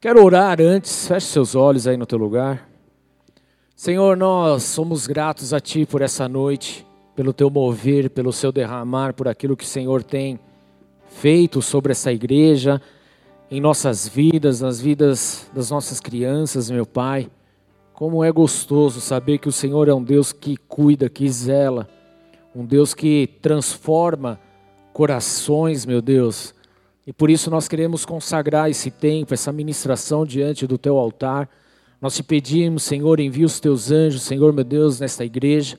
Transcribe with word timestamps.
Quero 0.00 0.24
orar 0.24 0.60
antes, 0.60 1.08
feche 1.08 1.26
seus 1.26 1.56
olhos 1.56 1.88
aí 1.88 1.96
no 1.96 2.06
teu 2.06 2.20
lugar. 2.20 2.68
Senhor, 3.74 4.16
nós 4.16 4.62
somos 4.62 5.08
gratos 5.08 5.52
a 5.52 5.58
Ti 5.58 5.84
por 5.84 6.02
essa 6.02 6.28
noite, 6.28 6.86
pelo 7.16 7.32
Teu 7.32 7.50
mover, 7.50 8.08
pelo 8.08 8.32
Seu 8.32 8.52
derramar, 8.52 9.12
por 9.12 9.26
aquilo 9.26 9.56
que 9.56 9.64
o 9.64 9.66
Senhor 9.66 10.04
tem 10.04 10.38
feito 11.08 11.60
sobre 11.60 11.90
essa 11.90 12.12
igreja, 12.12 12.80
em 13.50 13.60
nossas 13.60 14.06
vidas, 14.06 14.60
nas 14.60 14.80
vidas 14.80 15.50
das 15.52 15.68
nossas 15.68 15.98
crianças, 15.98 16.70
meu 16.70 16.86
Pai. 16.86 17.28
Como 17.92 18.22
é 18.22 18.30
gostoso 18.30 19.00
saber 19.00 19.38
que 19.38 19.48
o 19.48 19.52
Senhor 19.52 19.88
é 19.88 19.94
um 19.94 20.04
Deus 20.04 20.32
que 20.32 20.56
cuida, 20.56 21.08
que 21.08 21.28
zela, 21.28 21.88
um 22.54 22.64
Deus 22.64 22.94
que 22.94 23.28
transforma 23.42 24.38
corações, 24.92 25.84
meu 25.84 26.00
Deus 26.00 26.54
e 27.08 27.12
por 27.14 27.30
isso 27.30 27.50
nós 27.50 27.66
queremos 27.66 28.04
consagrar 28.04 28.68
esse 28.68 28.90
tempo, 28.90 29.32
essa 29.32 29.50
ministração 29.50 30.26
diante 30.26 30.66
do 30.66 30.76
teu 30.76 30.98
altar. 30.98 31.48
Nós 32.02 32.14
te 32.14 32.22
pedimos, 32.22 32.82
Senhor, 32.82 33.18
envia 33.18 33.46
os 33.46 33.58
teus 33.58 33.90
anjos, 33.90 34.20
Senhor 34.20 34.52
meu 34.52 34.62
Deus, 34.62 35.00
nesta 35.00 35.24
igreja. 35.24 35.78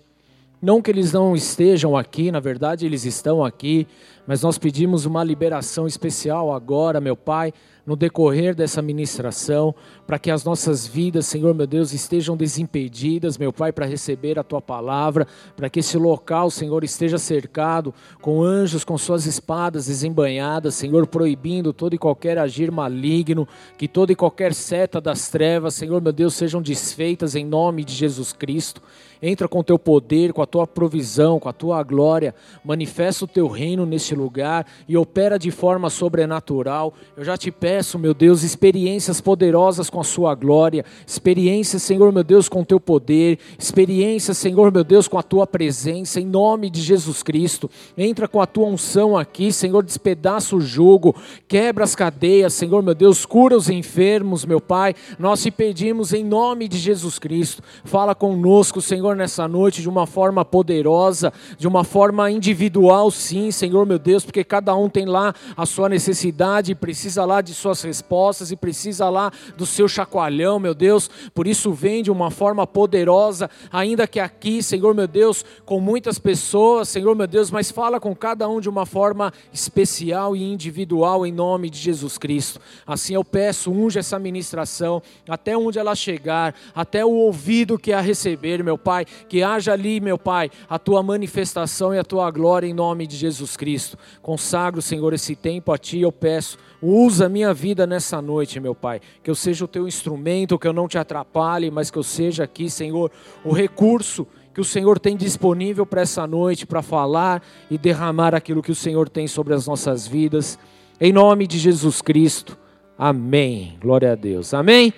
Não 0.60 0.82
que 0.82 0.90
eles 0.90 1.14
não 1.14 1.36
estejam 1.36 1.96
aqui, 1.96 2.32
na 2.32 2.40
verdade 2.40 2.84
eles 2.84 3.06
estão 3.06 3.46
aqui, 3.46 3.88
mas 4.26 4.42
nós 4.42 4.58
pedimos 4.58 5.06
uma 5.06 5.24
liberação 5.24 5.86
especial 5.86 6.52
agora, 6.52 7.00
meu 7.00 7.16
Pai, 7.16 7.54
no 7.90 7.96
decorrer 7.96 8.54
dessa 8.54 8.84
ministração, 8.84 9.74
para 10.06 10.20
que 10.20 10.30
as 10.30 10.44
nossas 10.44 10.86
vidas, 10.86 11.26
Senhor 11.26 11.56
meu 11.56 11.66
Deus, 11.66 11.92
estejam 11.92 12.38
desimpedidas, 12.38 13.36
meu 13.36 13.52
Pai, 13.52 13.72
para 13.72 13.88
receber 13.88 14.38
a 14.38 14.44
tua 14.44 14.62
palavra, 14.62 15.26
para 15.56 15.72
que 15.72 15.80
esse 15.80 15.98
local, 15.98 16.52
Senhor, 16.52 16.84
esteja 16.84 17.18
cercado 17.18 17.92
com 18.22 18.44
anjos 18.44 18.84
com 18.84 18.96
suas 18.96 19.26
espadas 19.26 19.88
desembanhadas, 19.88 20.76
Senhor, 20.76 21.08
proibindo 21.08 21.74
todo 21.74 21.96
e 21.96 21.98
qualquer 21.98 22.38
agir 22.38 22.72
maligno, 22.72 23.48
que 23.76 23.88
toda 23.88 24.12
e 24.12 24.16
qualquer 24.16 24.54
seta 24.54 25.02
das 25.02 25.28
trevas, 25.30 25.74
Senhor 25.74 26.00
meu 26.00 26.14
Deus, 26.14 26.36
sejam 26.36 26.62
desfeitas 26.62 27.34
em 27.34 27.44
nome 27.44 27.84
de 27.84 27.96
Jesus 27.96 28.32
Cristo. 28.32 28.84
Entra 29.22 29.50
com 29.50 29.62
teu 29.62 29.78
poder, 29.78 30.32
com 30.32 30.42
a 30.42 30.46
tua 30.46 30.66
provisão, 30.66 31.42
com 31.42 31.50
a 31.50 31.54
tua 31.54 31.84
glória, 31.84 32.34
manifesta 32.64 33.26
o 33.26 33.28
teu 33.28 33.48
reino 33.48 33.86
neste 33.86 34.16
lugar 34.16 34.66
e 34.88 34.96
opera 34.96 35.38
de 35.38 35.52
forma 35.52 35.90
sobrenatural. 35.90 36.94
Eu 37.18 37.26
já 37.26 37.36
te 37.36 37.52
peço, 37.52 38.00
meu 38.00 38.14
Deus, 38.14 38.44
experiências 38.44 39.20
poderosas 39.20 39.90
com 39.90 40.00
a 40.00 40.06
sua 40.06 40.34
glória, 40.36 40.86
experiências, 41.06 41.84
Senhor, 41.84 42.14
meu 42.14 42.24
Deus, 42.24 42.48
com 42.48 42.62
o 42.62 42.66
teu 42.66 42.80
poder, 42.80 43.40
experiências, 43.58 44.38
Senhor, 44.38 44.72
meu 44.72 44.86
Deus, 44.86 45.06
com 45.06 45.18
a 45.18 45.24
tua 45.24 45.46
presença, 45.46 46.22
em 46.22 46.26
nome 46.26 46.70
de 46.70 46.82
Jesus 46.82 47.22
Cristo. 47.22 47.70
Entra 47.98 48.26
com 48.26 48.40
a 48.40 48.46
tua 48.46 48.68
unção 48.68 49.18
aqui, 49.18 49.52
Senhor, 49.52 49.84
despedaça 49.84 50.56
o 50.56 50.62
jugo, 50.62 51.14
quebra 51.46 51.84
as 51.84 51.94
cadeias, 51.94 52.54
Senhor, 52.54 52.82
meu 52.82 52.96
Deus, 52.96 53.26
cura 53.26 53.58
os 53.58 53.70
enfermos, 53.70 54.46
meu 54.46 54.62
Pai. 54.62 54.96
Nós 55.18 55.44
te 55.44 55.52
pedimos 55.52 56.14
em 56.14 56.24
nome 56.24 56.70
de 56.70 56.78
Jesus 56.78 57.20
Cristo. 57.20 57.62
Fala 57.84 58.16
conosco, 58.16 58.80
Senhor 58.80 59.09
Senhor, 59.10 59.16
nessa 59.16 59.48
noite 59.48 59.82
de 59.82 59.90
uma 59.90 60.06
forma 60.06 60.46
poderosa, 60.46 61.34
de 61.58 61.68
uma 61.68 61.84
forma 61.84 62.30
individual, 62.30 63.10
sim, 63.10 63.50
Senhor 63.50 63.86
meu 63.86 63.98
Deus, 63.98 64.24
porque 64.24 64.44
cada 64.44 64.76
um 64.76 64.88
tem 64.88 65.06
lá 65.06 65.34
a 65.58 65.66
sua 65.66 65.90
necessidade, 65.90 66.76
precisa 66.76 67.26
lá 67.26 67.42
de 67.42 67.54
suas 67.54 67.82
respostas 67.82 68.52
e 68.52 68.56
precisa 68.56 69.10
lá 69.10 69.32
do 69.58 69.66
seu 69.66 69.88
chacoalhão, 69.88 70.60
meu 70.60 70.76
Deus. 70.76 71.10
Por 71.34 71.48
isso, 71.48 71.72
vem 71.72 72.04
de 72.04 72.12
uma 72.12 72.30
forma 72.30 72.68
poderosa, 72.68 73.50
ainda 73.72 74.06
que 74.06 74.20
aqui, 74.20 74.62
Senhor 74.62 74.94
meu 74.94 75.08
Deus, 75.08 75.44
com 75.66 75.80
muitas 75.80 76.20
pessoas, 76.20 76.88
Senhor 76.88 77.16
meu 77.16 77.28
Deus, 77.28 77.50
mas 77.50 77.72
fala 77.72 78.00
com 78.00 78.16
cada 78.16 78.48
um 78.48 78.62
de 78.62 78.70
uma 78.70 78.86
forma 78.86 79.34
especial 79.52 80.36
e 80.36 80.44
individual, 80.44 81.26
em 81.26 81.32
nome 81.32 81.70
de 81.70 81.80
Jesus 81.80 82.18
Cristo. 82.18 82.60
Assim 82.86 83.16
eu 83.16 83.24
peço, 83.24 83.72
unge 83.72 83.98
essa 83.98 84.20
ministração, 84.20 85.02
até 85.28 85.58
onde 85.58 85.80
ela 85.80 85.96
chegar, 85.96 86.54
até 86.76 87.04
o 87.04 87.12
ouvido 87.12 87.80
que 87.80 87.92
a 87.92 88.02
receber, 88.02 88.64
meu 88.64 88.78
Pai 88.78 88.99
Pai, 89.00 89.06
que 89.28 89.44
haja 89.44 89.74
ali, 89.74 90.00
meu 90.00 90.18
Pai, 90.18 90.50
a 90.70 90.78
tua 90.78 91.02
manifestação 91.02 91.94
e 91.94 92.00
a 92.00 92.04
tua 92.04 92.30
glória 92.32 92.68
em 92.68 92.74
nome 92.74 93.08
de 93.08 93.16
Jesus 93.16 93.56
Cristo. 93.56 93.98
Consagro, 94.22 94.82
Senhor, 94.82 95.14
esse 95.14 95.36
tempo 95.36 95.72
a 95.72 95.78
ti, 95.78 96.02
eu 96.02 96.12
peço. 96.12 96.58
Usa 96.82 97.28
a 97.28 97.30
minha 97.30 97.54
vida 97.54 97.88
nessa 97.88 98.22
noite, 98.22 98.60
meu 98.60 98.76
Pai. 98.76 99.00
Que 99.24 99.30
eu 99.30 99.36
seja 99.36 99.66
o 99.66 99.68
teu 99.68 99.88
instrumento, 99.88 100.60
que 100.60 100.68
eu 100.68 100.74
não 100.74 100.88
te 100.88 100.98
atrapalhe, 100.98 101.72
mas 101.72 101.90
que 101.90 101.98
eu 101.98 102.04
seja 102.04 102.44
aqui, 102.44 102.70
Senhor, 102.70 103.12
o 103.44 103.54
recurso 103.54 104.28
que 104.54 104.60
o 104.60 104.66
Senhor 104.66 105.00
tem 105.00 105.16
disponível 105.16 105.86
para 105.86 106.02
essa 106.02 106.28
noite, 106.28 106.66
para 106.66 106.82
falar 106.82 107.42
e 107.70 107.78
derramar 107.78 108.36
aquilo 108.36 108.62
que 108.62 108.72
o 108.72 108.76
Senhor 108.76 109.08
tem 109.08 109.28
sobre 109.28 109.54
as 109.54 109.66
nossas 109.66 110.06
vidas. 110.06 110.60
Em 111.00 111.14
nome 111.14 111.48
de 111.48 111.58
Jesus 111.58 112.02
Cristo. 112.02 112.58
Amém. 112.98 113.78
Glória 113.80 114.12
a 114.12 114.16
Deus. 114.16 114.54
Amém. 114.54 114.94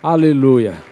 Aleluia. 0.00 0.91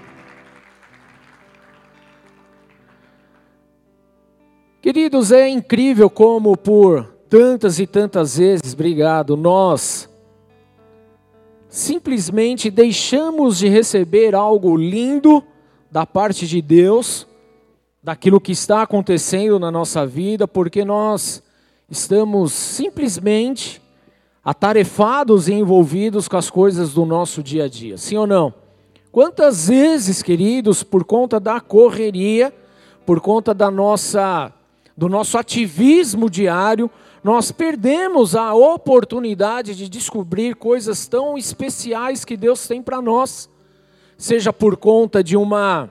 Queridos, 4.81 5.31
é 5.31 5.47
incrível 5.47 6.09
como 6.09 6.57
por 6.57 7.05
tantas 7.29 7.79
e 7.79 7.87
tantas 7.87 8.39
vezes, 8.39 8.73
obrigado, 8.73 9.37
nós 9.37 10.09
simplesmente 11.69 12.71
deixamos 12.71 13.59
de 13.59 13.69
receber 13.69 14.35
algo 14.35 14.75
lindo 14.75 15.45
da 15.91 16.07
parte 16.07 16.47
de 16.47 16.63
Deus, 16.63 17.27
daquilo 18.03 18.41
que 18.41 18.53
está 18.53 18.81
acontecendo 18.81 19.59
na 19.59 19.71
nossa 19.71 20.07
vida, 20.07 20.49
porque 20.49 20.83
nós 20.83 21.43
estamos 21.91 22.55
simplesmente 22.55 23.83
atarefados 24.43 25.47
e 25.47 25.53
envolvidos 25.53 26.27
com 26.27 26.39
as 26.39 26.49
coisas 26.49 26.95
do 26.95 27.05
nosso 27.05 27.43
dia 27.43 27.65
a 27.65 27.69
dia. 27.69 27.99
Sim 27.99 28.17
ou 28.17 28.27
não? 28.27 28.55
Quantas 29.13 29.69
vezes, 29.69 30.23
queridos, 30.23 30.83
por 30.83 31.05
conta 31.05 31.39
da 31.39 31.61
correria, 31.61 32.51
por 33.05 33.21
conta 33.21 33.53
da 33.53 33.71
nossa 33.71 34.55
do 34.97 35.09
nosso 35.09 35.39
ativismo 35.39 36.29
diário, 36.29 36.91
nós 37.23 37.53
perdemos 37.53 38.35
a 38.35 38.55
oportunidade 38.55 39.75
de 39.75 39.89
descobrir 39.89 40.55
coisas 40.55 41.07
tão 41.07 41.37
especiais 41.37 42.25
que 42.25 42.37
Deus 42.37 42.67
tem 42.67 42.83
para 42.83 43.03
nós, 43.03 43.49
seja 44.17 44.53
por 44.53 44.77
conta 44.77 45.23
de 45.23 45.37
uma 45.37 45.91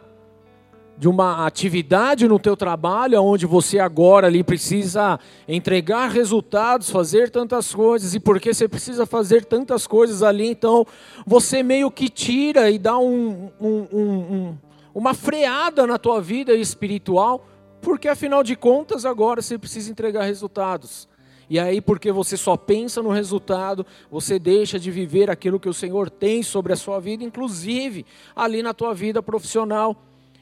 de 0.99 1.07
uma 1.07 1.47
atividade 1.47 2.27
no 2.27 2.37
teu 2.37 2.57
trabalho, 2.57 3.23
onde 3.23 3.45
você 3.45 3.79
agora 3.79 4.27
ali 4.27 4.43
precisa 4.43 5.17
entregar 5.47 6.09
resultados, 6.09 6.89
fazer 6.89 7.29
tantas 7.29 7.73
coisas, 7.73 8.13
e 8.13 8.19
porque 8.19 8.53
você 8.53 8.67
precisa 8.67 9.05
fazer 9.05 9.45
tantas 9.45 9.87
coisas 9.87 10.21
ali, 10.21 10.45
então 10.49 10.85
você 11.25 11.63
meio 11.63 11.89
que 11.89 12.09
tira 12.09 12.69
e 12.69 12.77
dá 12.77 12.97
um, 12.97 13.49
um, 13.61 13.87
um, 13.93 14.57
uma 14.93 15.13
freada 15.13 15.87
na 15.87 15.97
tua 15.97 16.19
vida 16.19 16.53
espiritual, 16.53 17.47
porque 17.81 18.07
afinal 18.07 18.43
de 18.43 18.55
contas 18.55 19.05
agora 19.05 19.41
você 19.41 19.57
precisa 19.57 19.91
entregar 19.91 20.23
resultados. 20.23 21.07
E 21.49 21.57
aí, 21.57 21.81
porque 21.81 22.11
você 22.11 22.37
só 22.37 22.55
pensa 22.55 23.01
no 23.01 23.09
resultado, 23.09 23.83
você 24.11 24.37
deixa 24.37 24.79
de 24.79 24.91
viver 24.91 25.31
aquilo 25.31 25.59
que 25.59 25.67
o 25.67 25.73
Senhor 25.73 26.07
tem 26.07 26.43
sobre 26.43 26.71
a 26.73 26.75
sua 26.75 26.99
vida, 26.99 27.23
inclusive 27.23 28.05
ali 28.35 28.61
na 28.61 28.71
tua 28.71 28.93
vida 28.93 29.23
profissional. 29.23 29.95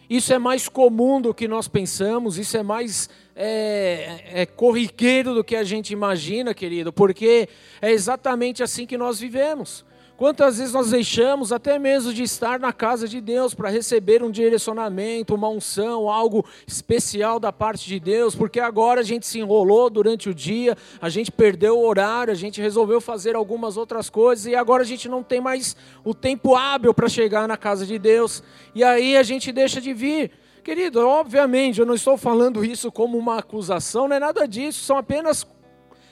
Isso 0.09 0.34
é 0.34 0.38
mais 0.38 0.68
comum 0.68 1.22
do 1.22 1.34
que 1.34 1.48
nós 1.48 1.68
pensamos, 1.68 2.38
isso 2.38 2.58
é 2.58 2.64
mais 2.64 3.09
é, 3.36 4.42
é, 4.42 4.46
corriqueiro 4.46 5.34
do 5.34 5.44
que 5.44 5.56
a 5.56 5.64
gente 5.64 5.92
imagina, 5.92 6.54
querido, 6.54 6.92
porque 6.92 7.48
é 7.81 7.92
exatamente 7.92 8.62
assim 8.62 8.86
que 8.86 8.98
nós 8.98 9.19
vivemos. 9.19 9.86
Quantas 10.17 10.57
vezes 10.57 10.73
nós 10.73 10.89
deixamos 10.89 11.51
até 11.51 11.78
mesmo 11.78 12.11
de 12.11 12.23
estar 12.23 12.59
na 12.59 12.73
casa 12.73 13.07
de 13.07 13.22
Deus 13.22 13.53
para 13.53 13.69
receber 13.69 14.23
um 14.23 14.31
direcionamento, 14.31 15.35
uma 15.35 15.47
unção, 15.47 16.09
algo 16.09 16.44
especial 16.66 17.39
da 17.39 17.53
parte 17.53 17.85
de 17.85 18.00
Deus, 18.00 18.33
porque 18.33 18.59
agora 18.59 19.01
a 19.01 19.03
gente 19.03 19.27
se 19.27 19.38
enrolou 19.38 19.91
durante 19.91 20.27
o 20.27 20.33
dia, 20.33 20.75
a 21.00 21.07
gente 21.07 21.31
perdeu 21.31 21.77
o 21.77 21.85
horário, 21.85 22.33
a 22.33 22.35
gente 22.35 22.59
resolveu 22.59 23.00
fazer 23.00 23.35
algumas 23.35 23.77
outras 23.77 24.09
coisas 24.09 24.47
e 24.47 24.56
agora 24.56 24.81
a 24.81 24.85
gente 24.88 25.07
não 25.07 25.22
tem 25.22 25.39
mais 25.39 25.75
o 26.03 26.15
tempo 26.15 26.56
hábil 26.56 26.95
para 26.95 27.07
chegar 27.07 27.47
na 27.47 27.56
casa 27.56 27.86
de 27.86 28.00
Deus. 28.00 28.42
E 28.74 28.83
aí 28.83 29.15
a 29.15 29.21
gente 29.21 29.51
deixa 29.51 29.80
de 29.80 29.94
vir. 29.94 30.31
Querido, 30.63 31.00
obviamente 31.00 31.80
eu 31.80 31.86
não 31.86 31.94
estou 31.94 32.18
falando 32.18 32.65
isso 32.65 32.92
como 32.92 33.19
uma 33.19 33.38
acusação, 33.38 34.07
não 34.07 34.15
é 34.15 34.19
nada 34.19 34.47
disso, 34.47 34.83
são 34.83 34.97
apenas 34.97 35.45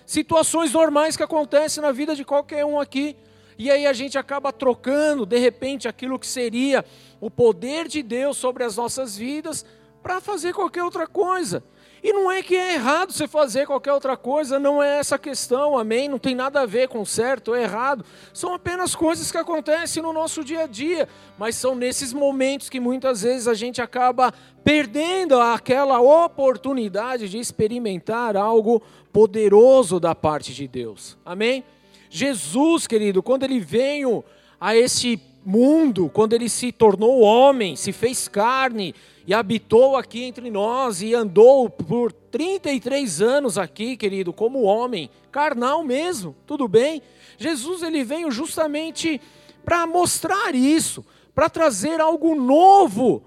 situações 0.06 0.71
normais 0.74 1.18
que 1.18 1.24
acontecem 1.24 1.81
na 1.81 1.91
vida 1.91 2.15
de 2.15 2.24
qualquer 2.24 2.63
um 2.63 2.80
aqui. 2.80 3.18
E 3.57 3.72
aí 3.72 3.86
a 3.88 3.94
gente 3.94 4.18
acaba 4.18 4.52
trocando, 4.52 5.25
de 5.25 5.38
repente, 5.38 5.88
aquilo 5.88 6.19
que 6.19 6.28
seria 6.28 6.84
o 7.22 7.31
poder 7.31 7.88
de 7.88 8.04
Deus 8.04 8.38
sobre 8.38 8.63
as 8.63 8.75
nossas 8.75 9.18
vidas 9.18 9.66
para 10.04 10.22
fazer 10.22 10.54
qualquer 10.54 10.84
outra 10.84 11.07
coisa. 11.07 11.63
E 12.04 12.13
não 12.13 12.31
é 12.31 12.44
que 12.44 12.56
é 12.56 12.75
errado 12.75 13.12
você 13.12 13.28
fazer 13.28 13.66
qualquer 13.66 13.92
outra 13.92 14.16
coisa, 14.16 14.60
não 14.60 14.84
é 14.84 15.00
essa 15.00 15.18
questão, 15.18 15.75
amém? 15.75 16.07
Não 16.07 16.19
tem 16.19 16.36
nada 16.36 16.62
a 16.62 16.66
ver 16.68 16.88
com 16.88 17.04
certo 17.04 17.48
ou 17.48 17.57
errado. 17.57 18.06
São 18.31 18.54
apenas 18.54 18.94
coisas 18.94 19.31
que 19.31 19.38
acontecem 19.40 20.04
no 20.04 20.13
nosso 20.13 20.44
dia 20.44 20.66
a 20.66 20.68
dia, 20.68 21.10
mas 21.36 21.56
são 21.56 21.74
nesses 21.74 22.13
momentos 22.13 22.69
que 22.69 22.80
muitas 22.80 23.24
vezes 23.24 23.48
a 23.48 23.56
gente 23.56 23.81
acaba 23.81 24.31
perdendo 24.63 25.40
aquela 25.40 26.00
oportunidade 26.00 27.28
de 27.28 27.40
experimentar 27.40 28.38
algo 28.38 28.84
poderoso 29.12 30.00
da 30.00 30.13
parte 30.13 30.54
de 30.54 30.68
Deus, 30.68 31.18
amém? 31.25 31.63
Jesus, 32.10 32.88
querido, 32.88 33.22
quando 33.22 33.44
ele 33.44 33.60
veio 33.60 34.24
a 34.60 34.75
esse 34.75 35.19
mundo, 35.46 36.10
quando 36.12 36.34
ele 36.34 36.50
se 36.50 36.72
tornou 36.72 37.22
homem, 37.22 37.75
se 37.75 37.92
fez 37.92 38.28
carne 38.28 38.96
e 39.28 39.34
habitou 39.34 39.96
aqui 39.96 40.24
entre 40.24 40.50
nós 40.50 41.02
e 41.02 41.13
andou 41.13 41.69
por 41.69 42.12
33 42.12 43.22
anos 43.22 43.57
aqui, 43.57 43.96
querido, 43.96 44.34
como 44.34 44.63
homem, 44.63 45.10
carnal 45.31 45.84
mesmo, 45.84 46.36
tudo 46.48 46.68
bem? 46.68 47.02
Jesus 47.38 47.84
ele 47.84 48.04
veio 48.04 48.31
justamente 48.31 49.22
para 49.63 49.86
mostrar 49.86 50.56
isso, 50.56 51.06
para 51.34 51.50
trazer 51.50 52.00
algo 52.00 52.36
novo 52.36 53.24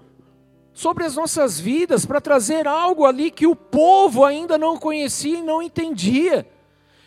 sobre 0.73 1.03
as 1.03 1.15
nossas 1.15 1.59
vidas, 1.59 2.05
para 2.05 2.21
trazer 2.21 2.67
algo 2.67 3.05
ali 3.05 3.29
que 3.29 3.45
o 3.45 3.55
povo 3.55 4.23
ainda 4.23 4.57
não 4.57 4.77
conhecia 4.77 5.39
e 5.39 5.43
não 5.43 5.61
entendia. 5.61 6.47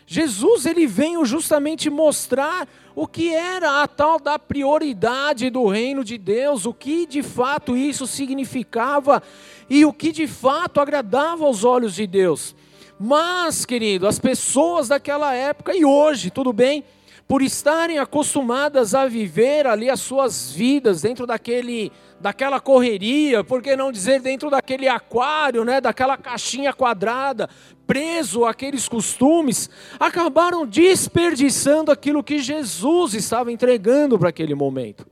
Jesus 0.05 0.65
ele 0.65 0.85
veio 0.85 1.25
justamente 1.25 1.89
mostrar 1.89 2.67
o 2.95 3.07
que 3.07 3.33
era 3.33 3.81
a 3.81 3.87
tal 3.87 4.19
da 4.19 4.37
prioridade 4.37 5.49
do 5.49 5.67
reino 5.67 6.03
de 6.03 6.17
Deus, 6.17 6.65
o 6.65 6.73
que 6.73 7.05
de 7.05 7.23
fato 7.23 7.75
isso 7.75 8.05
significava 8.05 9.23
e 9.69 9.85
o 9.85 9.93
que 9.93 10.11
de 10.11 10.27
fato 10.27 10.79
agradava 10.79 11.45
aos 11.45 11.63
olhos 11.63 11.95
de 11.95 12.05
Deus. 12.05 12.55
Mas, 12.99 13.65
querido, 13.65 14.07
as 14.07 14.19
pessoas 14.19 14.87
daquela 14.87 15.33
época 15.33 15.75
e 15.75 15.83
hoje, 15.83 16.29
tudo 16.29 16.53
bem? 16.53 16.83
Por 17.27 17.41
estarem 17.41 17.99
acostumadas 17.99 18.93
a 18.93 19.07
viver 19.07 19.65
ali 19.65 19.89
as 19.89 19.99
suas 19.99 20.51
vidas 20.51 21.01
dentro 21.01 21.25
daquele 21.25 21.91
daquela 22.19 22.61
correria, 22.61 23.43
por 23.43 23.61
que 23.61 23.75
não 23.75 23.91
dizer 23.91 24.21
dentro 24.21 24.49
daquele 24.49 24.87
aquário, 24.87 25.65
né, 25.65 25.81
daquela 25.81 26.15
caixinha 26.15 26.71
quadrada, 26.71 27.49
preso 27.85 28.45
àqueles 28.45 28.87
costumes, 28.87 29.69
acabaram 29.99 30.65
desperdiçando 30.65 31.91
aquilo 31.91 32.23
que 32.23 32.39
Jesus 32.39 33.13
estava 33.13 33.51
entregando 33.51 34.17
para 34.17 34.29
aquele 34.29 34.55
momento. 34.55 35.05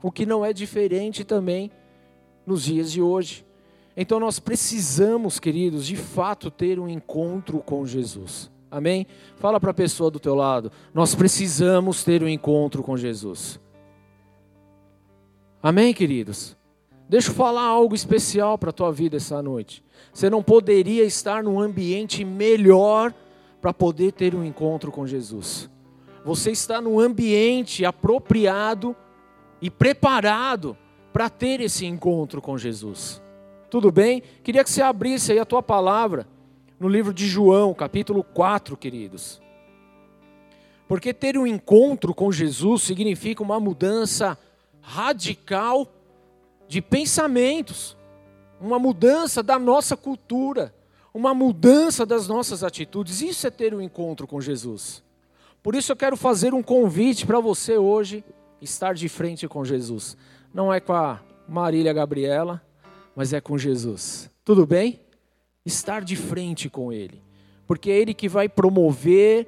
O 0.00 0.12
que 0.12 0.24
não 0.24 0.44
é 0.44 0.52
diferente 0.52 1.24
também 1.24 1.72
nos 2.46 2.62
dias 2.62 2.92
de 2.92 3.02
hoje. 3.02 3.44
Então 3.96 4.20
nós 4.20 4.38
precisamos, 4.38 5.40
queridos, 5.40 5.86
de 5.86 5.96
fato 5.96 6.52
ter 6.52 6.78
um 6.78 6.88
encontro 6.88 7.58
com 7.58 7.84
Jesus. 7.84 8.50
Amém? 8.74 9.06
Fala 9.36 9.60
para 9.60 9.70
a 9.70 9.74
pessoa 9.74 10.10
do 10.10 10.18
teu 10.18 10.34
lado. 10.34 10.72
Nós 10.92 11.14
precisamos 11.14 12.02
ter 12.02 12.24
um 12.24 12.28
encontro 12.28 12.82
com 12.82 12.96
Jesus. 12.96 13.60
Amém, 15.62 15.94
queridos? 15.94 16.56
Deixa 17.08 17.30
eu 17.30 17.34
falar 17.34 17.62
algo 17.62 17.94
especial 17.94 18.58
para 18.58 18.70
a 18.70 18.72
tua 18.72 18.90
vida 18.90 19.16
essa 19.16 19.40
noite. 19.40 19.84
Você 20.12 20.28
não 20.28 20.42
poderia 20.42 21.04
estar 21.04 21.44
num 21.44 21.60
ambiente 21.60 22.24
melhor 22.24 23.14
para 23.60 23.72
poder 23.72 24.10
ter 24.10 24.34
um 24.34 24.44
encontro 24.44 24.90
com 24.90 25.06
Jesus. 25.06 25.70
Você 26.24 26.50
está 26.50 26.80
num 26.80 26.98
ambiente 26.98 27.84
apropriado 27.84 28.96
e 29.62 29.70
preparado 29.70 30.76
para 31.12 31.30
ter 31.30 31.60
esse 31.60 31.86
encontro 31.86 32.42
com 32.42 32.58
Jesus. 32.58 33.22
Tudo 33.70 33.92
bem? 33.92 34.20
Queria 34.42 34.64
que 34.64 34.70
você 34.70 34.82
abrisse 34.82 35.30
aí 35.30 35.38
a 35.38 35.44
tua 35.44 35.62
palavra 35.62 36.26
no 36.84 36.90
livro 36.90 37.14
de 37.14 37.26
João, 37.26 37.72
capítulo 37.72 38.22
4, 38.22 38.76
queridos. 38.76 39.40
Porque 40.86 41.14
ter 41.14 41.38
um 41.38 41.46
encontro 41.46 42.14
com 42.14 42.30
Jesus 42.30 42.82
significa 42.82 43.42
uma 43.42 43.58
mudança 43.58 44.36
radical 44.82 45.90
de 46.68 46.82
pensamentos, 46.82 47.96
uma 48.60 48.78
mudança 48.78 49.42
da 49.42 49.58
nossa 49.58 49.96
cultura, 49.96 50.74
uma 51.14 51.32
mudança 51.32 52.04
das 52.04 52.28
nossas 52.28 52.62
atitudes. 52.62 53.22
Isso 53.22 53.46
é 53.46 53.50
ter 53.50 53.74
um 53.74 53.80
encontro 53.80 54.26
com 54.26 54.38
Jesus. 54.38 55.02
Por 55.62 55.74
isso 55.74 55.90
eu 55.90 55.96
quero 55.96 56.18
fazer 56.18 56.52
um 56.52 56.62
convite 56.62 57.24
para 57.24 57.40
você 57.40 57.78
hoje 57.78 58.22
estar 58.60 58.92
de 58.92 59.08
frente 59.08 59.48
com 59.48 59.64
Jesus. 59.64 60.18
Não 60.52 60.70
é 60.70 60.80
com 60.80 60.92
a 60.92 61.18
Marília 61.48 61.94
Gabriela, 61.94 62.60
mas 63.16 63.32
é 63.32 63.40
com 63.40 63.56
Jesus. 63.56 64.28
Tudo 64.44 64.66
bem? 64.66 65.03
Estar 65.64 66.04
de 66.04 66.16
frente 66.16 66.68
com 66.68 66.92
Ele. 66.92 67.22
Porque 67.66 67.90
é 67.90 67.98
Ele 67.98 68.12
que 68.12 68.28
vai 68.28 68.48
promover 68.48 69.46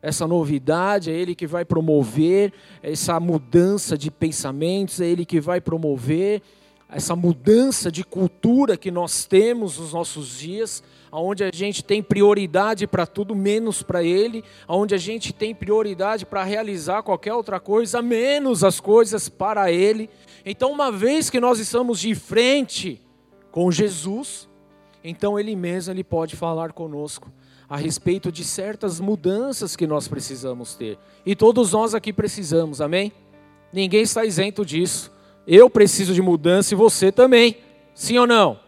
essa 0.00 0.26
novidade, 0.26 1.10
é 1.10 1.14
Ele 1.14 1.34
que 1.34 1.46
vai 1.46 1.64
promover 1.64 2.52
essa 2.82 3.18
mudança 3.18 3.98
de 3.98 4.10
pensamentos, 4.10 5.00
é 5.00 5.06
Ele 5.06 5.24
que 5.24 5.40
vai 5.40 5.60
promover 5.60 6.42
essa 6.88 7.16
mudança 7.16 7.90
de 7.90 8.04
cultura 8.04 8.76
que 8.76 8.90
nós 8.90 9.24
temos 9.24 9.78
nos 9.78 9.92
nossos 9.92 10.38
dias, 10.38 10.84
onde 11.10 11.42
a 11.42 11.50
gente 11.52 11.82
tem 11.82 12.00
prioridade 12.00 12.86
para 12.86 13.06
tudo 13.06 13.34
menos 13.34 13.82
para 13.82 14.04
Ele, 14.04 14.44
onde 14.68 14.94
a 14.94 14.98
gente 14.98 15.32
tem 15.32 15.54
prioridade 15.54 16.24
para 16.24 16.44
realizar 16.44 17.02
qualquer 17.02 17.32
outra 17.32 17.58
coisa, 17.58 18.00
menos 18.00 18.62
as 18.62 18.78
coisas 18.78 19.28
para 19.28 19.72
Ele. 19.72 20.08
Então, 20.44 20.70
uma 20.70 20.92
vez 20.92 21.28
que 21.28 21.40
nós 21.40 21.58
estamos 21.58 21.98
de 21.98 22.14
frente 22.14 23.00
com 23.50 23.70
Jesus, 23.72 24.45
então 25.08 25.38
Ele 25.38 25.54
mesmo 25.54 25.92
ele 25.92 26.04
pode 26.04 26.34
falar 26.36 26.72
conosco 26.72 27.30
a 27.68 27.76
respeito 27.76 28.30
de 28.30 28.44
certas 28.44 29.00
mudanças 29.00 29.74
que 29.74 29.86
nós 29.86 30.06
precisamos 30.06 30.74
ter. 30.74 30.98
E 31.24 31.34
todos 31.34 31.72
nós 31.72 31.94
aqui 31.94 32.12
precisamos, 32.12 32.80
amém? 32.80 33.12
Ninguém 33.72 34.02
está 34.02 34.24
isento 34.24 34.64
disso. 34.64 35.12
Eu 35.46 35.68
preciso 35.68 36.14
de 36.14 36.22
mudança 36.22 36.74
e 36.74 36.76
você 36.76 37.10
também. 37.10 37.58
Sim 37.94 38.18
ou 38.18 38.26
não? 38.26 38.60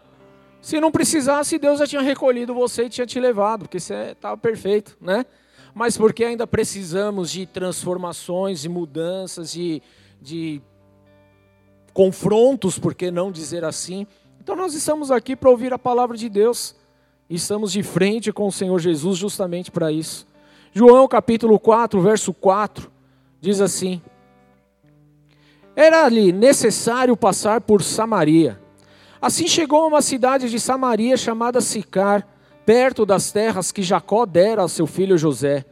Se 0.61 0.79
não 0.79 0.91
precisasse, 0.91 1.57
Deus 1.57 1.79
já 1.79 1.87
tinha 1.87 2.01
recolhido 2.01 2.53
você 2.53 2.83
e 2.83 2.89
tinha 2.89 3.07
te 3.07 3.19
levado, 3.19 3.61
porque 3.61 3.79
você 3.79 4.11
estava 4.11 4.37
perfeito, 4.37 4.97
né? 4.99 5.25
Mas 5.73 5.95
porque 5.95 6.23
ainda 6.25 6.45
precisamos 6.45 7.31
de 7.31 7.45
transformações, 7.45 8.61
de 8.61 8.67
mudanças, 8.67 9.51
de, 9.53 9.81
de 10.21 10.61
confrontos, 11.93 12.77
por 12.77 12.93
que 12.93 13.09
não 13.11 13.31
dizer 13.31 13.63
assim? 13.63 14.05
Então 14.49 14.57
nós 14.57 14.73
estamos 14.73 15.11
aqui 15.11 15.35
para 15.35 15.51
ouvir 15.51 15.71
a 15.73 15.77
palavra 15.77 16.17
de 16.17 16.27
Deus. 16.27 16.75
E 17.29 17.35
estamos 17.35 17.71
de 17.71 17.83
frente 17.83 18.31
com 18.31 18.47
o 18.47 18.51
Senhor 18.51 18.79
Jesus 18.79 19.15
justamente 19.15 19.69
para 19.69 19.91
isso. 19.91 20.25
João 20.73 21.07
capítulo 21.07 21.59
4, 21.59 22.01
verso 22.01 22.33
4, 22.33 22.91
diz 23.39 23.61
assim: 23.61 24.01
Era-lhe 25.75 26.31
necessário 26.31 27.15
passar 27.15 27.61
por 27.61 27.83
Samaria. 27.83 28.59
Assim 29.21 29.47
chegou 29.47 29.83
a 29.83 29.87
uma 29.87 30.01
cidade 30.01 30.49
de 30.49 30.59
Samaria 30.59 31.15
chamada 31.15 31.61
Sicar, 31.61 32.27
perto 32.65 33.05
das 33.05 33.31
terras 33.31 33.71
que 33.71 33.83
Jacó 33.83 34.25
dera 34.25 34.63
ao 34.63 34.67
seu 34.67 34.87
filho 34.87 35.15
José. 35.15 35.63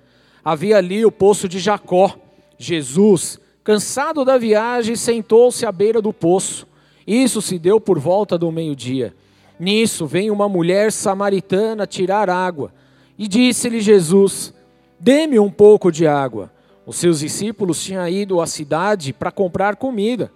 Havia 0.45 0.77
ali 0.77 1.03
o 1.03 1.11
poço 1.11 1.49
de 1.49 1.57
Jacó. 1.57 2.15
Jesus, 2.59 3.39
cansado 3.63 4.23
da 4.23 4.37
viagem, 4.37 4.95
sentou-se 4.95 5.65
à 5.65 5.71
beira 5.71 5.99
do 5.99 6.13
poço. 6.13 6.66
Isso 7.07 7.41
se 7.41 7.57
deu 7.57 7.79
por 7.79 7.97
volta 7.97 8.37
do 8.37 8.51
meio-dia. 8.51 9.15
Nisso 9.57 10.05
vem 10.05 10.29
uma 10.29 10.49
mulher 10.49 10.91
samaritana 10.91 11.87
tirar 11.87 12.29
água. 12.29 12.73
E 13.17 13.27
disse-lhe 13.27 13.79
Jesus: 13.79 14.53
Dê-me 14.99 15.39
um 15.39 15.49
pouco 15.49 15.89
de 15.89 16.05
água. 16.05 16.51
Os 16.85 16.97
seus 16.97 17.19
discípulos 17.19 17.81
tinham 17.81 18.07
ido 18.07 18.41
à 18.41 18.45
cidade 18.45 19.13
para 19.13 19.31
comprar 19.31 19.77
comida. 19.77 20.31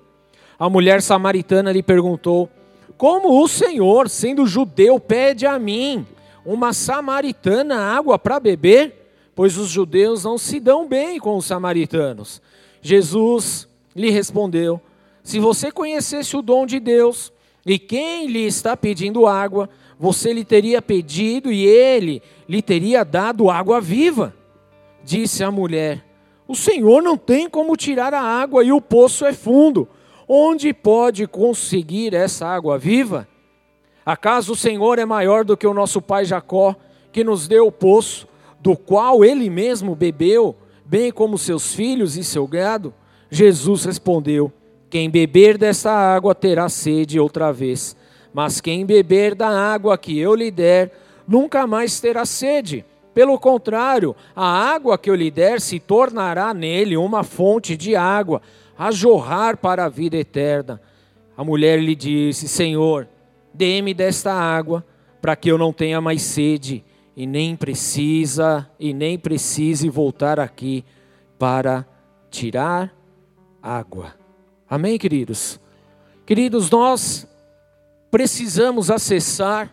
A 0.58 0.70
mulher 0.70 1.02
samaritana 1.02 1.72
lhe 1.72 1.84
perguntou: 1.84 2.50
Como 2.98 3.44
o 3.44 3.48
Senhor, 3.48 4.10
sendo 4.10 4.48
judeu, 4.48 5.00
pede 5.00 5.46
a 5.46 5.60
mim, 5.60 6.06
uma 6.46 6.72
samaritana, 6.72 7.76
água 7.78 8.18
para 8.18 8.40
beber? 8.40 8.98
Pois 9.36 9.58
os 9.58 9.70
judeus 9.70 10.24
não 10.24 10.38
se 10.38 10.60
dão 10.60 10.88
bem 10.88 11.20
com 11.20 11.36
os 11.36 11.46
samaritanos. 11.46 12.42
Jesus 12.82 13.68
lhe 13.96 14.10
respondeu: 14.10 14.82
Se 15.24 15.40
você 15.40 15.72
conhecesse 15.72 16.36
o 16.36 16.42
dom 16.42 16.66
de 16.66 16.80
Deus, 16.80 17.32
e 17.66 17.78
quem 17.78 18.28
lhe 18.28 18.46
está 18.46 18.76
pedindo 18.76 19.28
água, 19.28 19.70
você 20.00 20.34
lhe 20.34 20.44
teria 20.44 20.82
pedido 20.82 21.52
e 21.52 21.64
ele 21.64 22.24
lhe 22.50 22.62
teria 22.62 23.04
dado 23.04 23.50
água 23.50 23.80
viva. 23.80 24.34
Disse 25.04 25.44
a 25.44 25.52
mulher: 25.52 26.04
O 26.48 26.56
Senhor 26.56 27.04
não 27.04 27.16
tem 27.16 27.48
como 27.48 27.78
tirar 27.78 28.14
a 28.14 28.22
água 28.22 28.64
e 28.64 28.72
o 28.72 28.82
poço 28.82 29.26
é 29.26 29.34
fundo. 29.34 29.88
Onde 30.28 30.74
pode 30.74 31.28
conseguir 31.28 32.16
essa 32.16 32.48
água 32.48 32.78
viva? 32.78 33.28
Acaso 34.06 34.54
o 34.54 34.56
Senhor 34.56 34.98
é 34.98 35.06
maior 35.06 35.46
do 35.46 35.56
que 35.56 35.68
o 35.68 35.74
nosso 35.74 36.02
pai 36.02 36.26
Jacó, 36.26 36.76
que 37.12 37.24
nos 37.24 37.48
deu 37.48 37.68
o 37.68 37.72
poço, 37.72 38.28
do 38.60 38.76
qual 38.76 39.24
ele 39.24 39.50
mesmo 39.50 39.96
bebeu, 39.96 40.56
bem 40.86 41.12
como 41.12 41.38
seus 41.38 41.76
filhos 41.76 42.18
e 42.18 42.24
seu 42.24 42.48
gado? 42.48 42.94
Jesus 43.30 43.86
respondeu: 43.86 44.52
quem 44.92 45.10
beber 45.10 45.58
desta 45.58 45.90
água 45.90 46.36
terá 46.36 46.68
sede 46.68 47.18
outra 47.18 47.54
vez, 47.54 47.96
mas 48.34 48.60
quem 48.60 48.86
beber 48.86 49.34
da 49.34 49.48
água 49.48 49.98
que 49.98 50.20
eu 50.20 50.36
lhe 50.36 50.52
der, 50.52 50.92
nunca 51.26 51.66
mais 51.66 52.02
terá 52.02 52.26
sede. 52.26 52.86
Pelo 53.14 53.40
contrário, 53.40 54.14
a 54.36 54.46
água 54.46 54.98
que 54.98 55.10
eu 55.10 55.16
lhe 55.16 55.32
der 55.32 55.62
se 55.62 55.80
tornará 55.80 56.54
nele 56.54 56.98
uma 56.98 57.24
fonte 57.24 57.78
de 57.78 57.96
água, 57.96 58.42
a 58.78 58.92
jorrar 58.92 59.56
para 59.56 59.86
a 59.86 59.90
vida 59.90 60.18
eterna. 60.18 60.82
A 61.38 61.44
mulher 61.44 61.80
lhe 61.80 61.96
disse: 61.96 62.50
Senhor, 62.50 63.08
dê-me 63.54 63.94
desta 63.94 64.34
água, 64.34 64.86
para 65.22 65.38
que 65.38 65.50
eu 65.50 65.58
não 65.58 65.72
tenha 65.72 66.02
mais 66.02 66.22
sede, 66.22 66.84
e 67.16 67.26
nem 67.26 67.56
precisa, 67.56 68.70
e 68.78 68.94
nem 68.94 69.18
precise 69.18 69.88
voltar 69.88 70.38
aqui 70.38 70.84
para 71.40 71.86
tirar 72.30 72.94
água. 73.64 74.21
Amém, 74.72 74.98
queridos? 74.98 75.60
Queridos, 76.26 76.70
nós 76.70 77.28
precisamos 78.10 78.90
acessar 78.90 79.70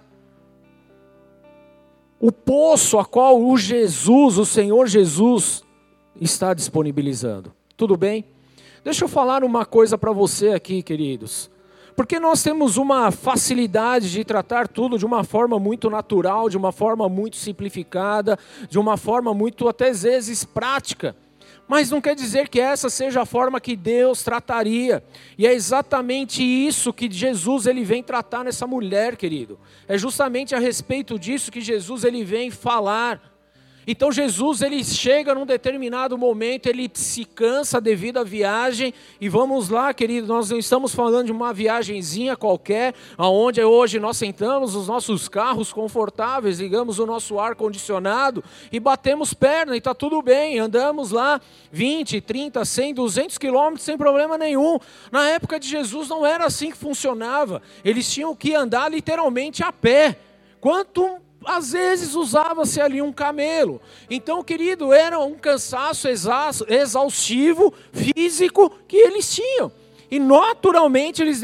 o 2.19 2.33
poço 2.33 2.99
a 2.99 3.05
qual 3.05 3.41
o 3.41 3.57
Jesus, 3.57 4.39
o 4.39 4.45
Senhor 4.45 4.89
Jesus, 4.89 5.63
está 6.21 6.53
disponibilizando. 6.53 7.53
Tudo 7.77 7.97
bem? 7.97 8.25
Deixa 8.83 9.05
eu 9.05 9.09
falar 9.09 9.45
uma 9.45 9.65
coisa 9.65 9.97
para 9.97 10.11
você 10.11 10.49
aqui, 10.49 10.83
queridos. 10.83 11.49
Porque 11.95 12.19
nós 12.19 12.43
temos 12.43 12.77
uma 12.77 13.13
facilidade 13.13 14.11
de 14.11 14.25
tratar 14.25 14.67
tudo 14.67 14.99
de 14.99 15.07
uma 15.07 15.23
forma 15.23 15.61
muito 15.61 15.89
natural, 15.89 16.49
de 16.49 16.57
uma 16.57 16.73
forma 16.73 17.09
muito 17.09 17.37
simplificada, 17.37 18.37
de 18.69 18.81
uma 18.81 18.97
forma 18.97 19.33
muito, 19.33 19.69
até 19.69 19.91
às 19.91 20.03
vezes, 20.03 20.43
prática. 20.43 21.15
Mas 21.69 21.91
não 21.91 22.01
quer 22.01 22.15
dizer 22.15 22.49
que 22.49 22.59
essa 22.59 22.89
seja 22.89 23.21
a 23.21 23.27
forma 23.27 23.61
que 23.61 23.77
Deus 23.77 24.23
trataria. 24.23 25.05
E 25.37 25.47
é 25.47 25.53
exatamente 25.53 26.43
isso 26.43 26.95
que 26.95 27.11
Jesus 27.11 27.67
ele 27.67 27.85
vem 27.85 28.03
tratar 28.03 28.43
nessa 28.43 28.67
mulher, 28.67 29.17
querido. 29.17 29.61
É 29.87 29.99
justamente 29.99 30.55
a 30.55 30.59
respeito 30.59 31.19
disso 31.19 31.53
que 31.53 31.61
Jesus 31.61 32.05
ele 32.05 32.25
vem 32.25 32.51
falar. 32.51 33.38
Então 33.91 34.13
Jesus 34.13 34.61
ele 34.61 34.85
chega 34.85 35.35
num 35.35 35.47
determinado 35.47 36.19
momento, 36.19 36.67
ele 36.67 36.91
se 36.93 37.25
cansa 37.25 37.81
devido 37.81 38.19
à 38.19 38.23
viagem 38.23 38.93
e 39.19 39.31
vamos 39.31 39.71
lá, 39.71 39.95
querido, 39.95 40.27
nós 40.27 40.51
não 40.51 40.59
estamos 40.59 40.95
falando 40.95 41.25
de 41.25 41.33
uma 41.33 41.55
viagenzinha 41.55 42.37
qualquer, 42.37 42.93
aonde 43.17 43.63
hoje 43.63 43.99
nós 43.99 44.19
sentamos 44.19 44.75
os 44.75 44.89
nossos 44.89 45.27
carros 45.27 45.73
confortáveis, 45.73 46.61
ligamos 46.61 46.99
o 46.99 47.07
nosso 47.07 47.41
ar 47.41 47.55
condicionado 47.55 48.45
e 48.71 48.79
batemos 48.79 49.33
perna 49.33 49.75
e 49.75 49.79
está 49.79 49.95
tudo 49.95 50.21
bem, 50.21 50.59
andamos 50.59 51.11
lá 51.11 51.41
20, 51.73 52.21
30, 52.21 52.63
100, 52.67 52.93
200 52.93 53.39
quilômetros 53.39 53.87
sem 53.87 53.97
problema 53.97 54.37
nenhum. 54.37 54.79
Na 55.11 55.31
época 55.31 55.59
de 55.59 55.67
Jesus 55.67 56.11
não 56.11 56.27
era 56.27 56.45
assim 56.45 56.71
que 56.71 56.77
funcionava. 56.77 57.63
Eles 57.83 58.13
tinham 58.13 58.37
que 58.37 58.55
andar 58.55 58.91
literalmente 58.91 59.63
a 59.63 59.73
pé. 59.73 60.19
Quanto 60.61 61.23
às 61.45 61.73
vezes 61.73 62.15
usava-se 62.15 62.81
ali 62.81 63.01
um 63.01 63.13
camelo. 63.13 63.81
Então, 64.11 64.43
querido, 64.43 64.93
era 64.93 65.19
um 65.19 65.35
cansaço 65.35 66.09
exaustivo 66.09 67.73
físico 67.93 68.71
que 68.87 68.97
eles 68.97 69.35
tinham. 69.35 69.73
E 70.11 70.19
naturalmente 70.19 71.21
eles 71.21 71.43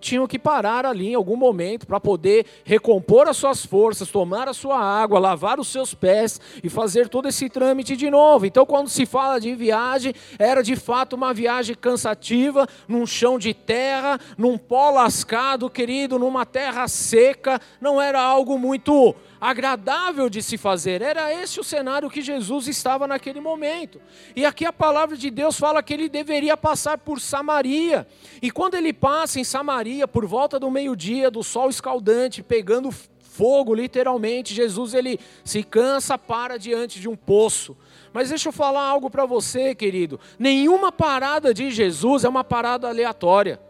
tinham, 0.00 0.26
que 0.26 0.38
parar 0.38 0.86
ali 0.86 1.08
em 1.08 1.14
algum 1.14 1.36
momento 1.36 1.86
para 1.86 2.00
poder 2.00 2.46
recompor 2.64 3.28
as 3.28 3.36
suas 3.36 3.64
forças, 3.64 4.10
tomar 4.10 4.48
a 4.48 4.54
sua 4.54 4.78
água, 4.78 5.18
lavar 5.18 5.60
os 5.60 5.68
seus 5.68 5.92
pés 5.92 6.40
e 6.64 6.70
fazer 6.70 7.08
todo 7.08 7.28
esse 7.28 7.50
trâmite 7.50 7.94
de 7.94 8.08
novo. 8.08 8.46
Então, 8.46 8.64
quando 8.64 8.88
se 8.88 9.04
fala 9.04 9.38
de 9.38 9.54
viagem, 9.54 10.14
era 10.38 10.62
de 10.62 10.76
fato 10.76 11.14
uma 11.14 11.34
viagem 11.34 11.76
cansativa, 11.76 12.66
num 12.88 13.06
chão 13.06 13.38
de 13.38 13.52
terra, 13.52 14.18
num 14.38 14.56
pó 14.56 14.90
lascado, 14.90 15.68
querido, 15.68 16.18
numa 16.18 16.46
terra 16.46 16.88
seca, 16.88 17.60
não 17.80 18.00
era 18.00 18.20
algo 18.20 18.58
muito 18.58 19.14
agradável 19.40 20.28
de 20.28 20.42
se 20.42 20.56
fazer. 20.56 21.02
Era 21.02 21.32
esse 21.32 21.60
o 21.60 21.64
cenário 21.64 22.10
que 22.10 22.22
Jesus 22.22 22.68
estava 22.68 23.06
naquele 23.06 23.40
momento. 23.40 24.00
E 24.34 24.44
aqui 24.44 24.64
a 24.64 24.72
palavra 24.72 25.16
de 25.16 25.30
Deus 25.30 25.58
fala 25.58 25.82
que 25.82 25.94
ele 25.94 26.08
deveria 26.08 26.56
passar 26.56 26.98
por 26.98 27.20
Samaria. 27.20 28.06
E 28.40 28.50
quando 28.50 28.74
ele 28.74 28.92
passa 28.92 29.40
em 29.40 29.44
Samaria, 29.44 30.06
por 30.08 30.26
volta 30.26 30.58
do 30.58 30.70
meio-dia, 30.70 31.30
do 31.30 31.42
sol 31.42 31.68
escaldante, 31.68 32.42
pegando 32.42 32.90
fogo, 33.36 33.74
literalmente, 33.74 34.54
Jesus 34.54 34.94
ele 34.94 35.20
se 35.44 35.62
cansa, 35.62 36.16
para 36.16 36.58
diante 36.58 36.98
de 36.98 37.08
um 37.08 37.14
poço. 37.14 37.76
Mas 38.12 38.30
deixa 38.30 38.48
eu 38.48 38.52
falar 38.52 38.82
algo 38.82 39.10
para 39.10 39.26
você, 39.26 39.74
querido. 39.74 40.18
Nenhuma 40.38 40.90
parada 40.90 41.52
de 41.52 41.70
Jesus 41.70 42.24
é 42.24 42.28
uma 42.28 42.42
parada 42.42 42.88
aleatória. 42.88 43.60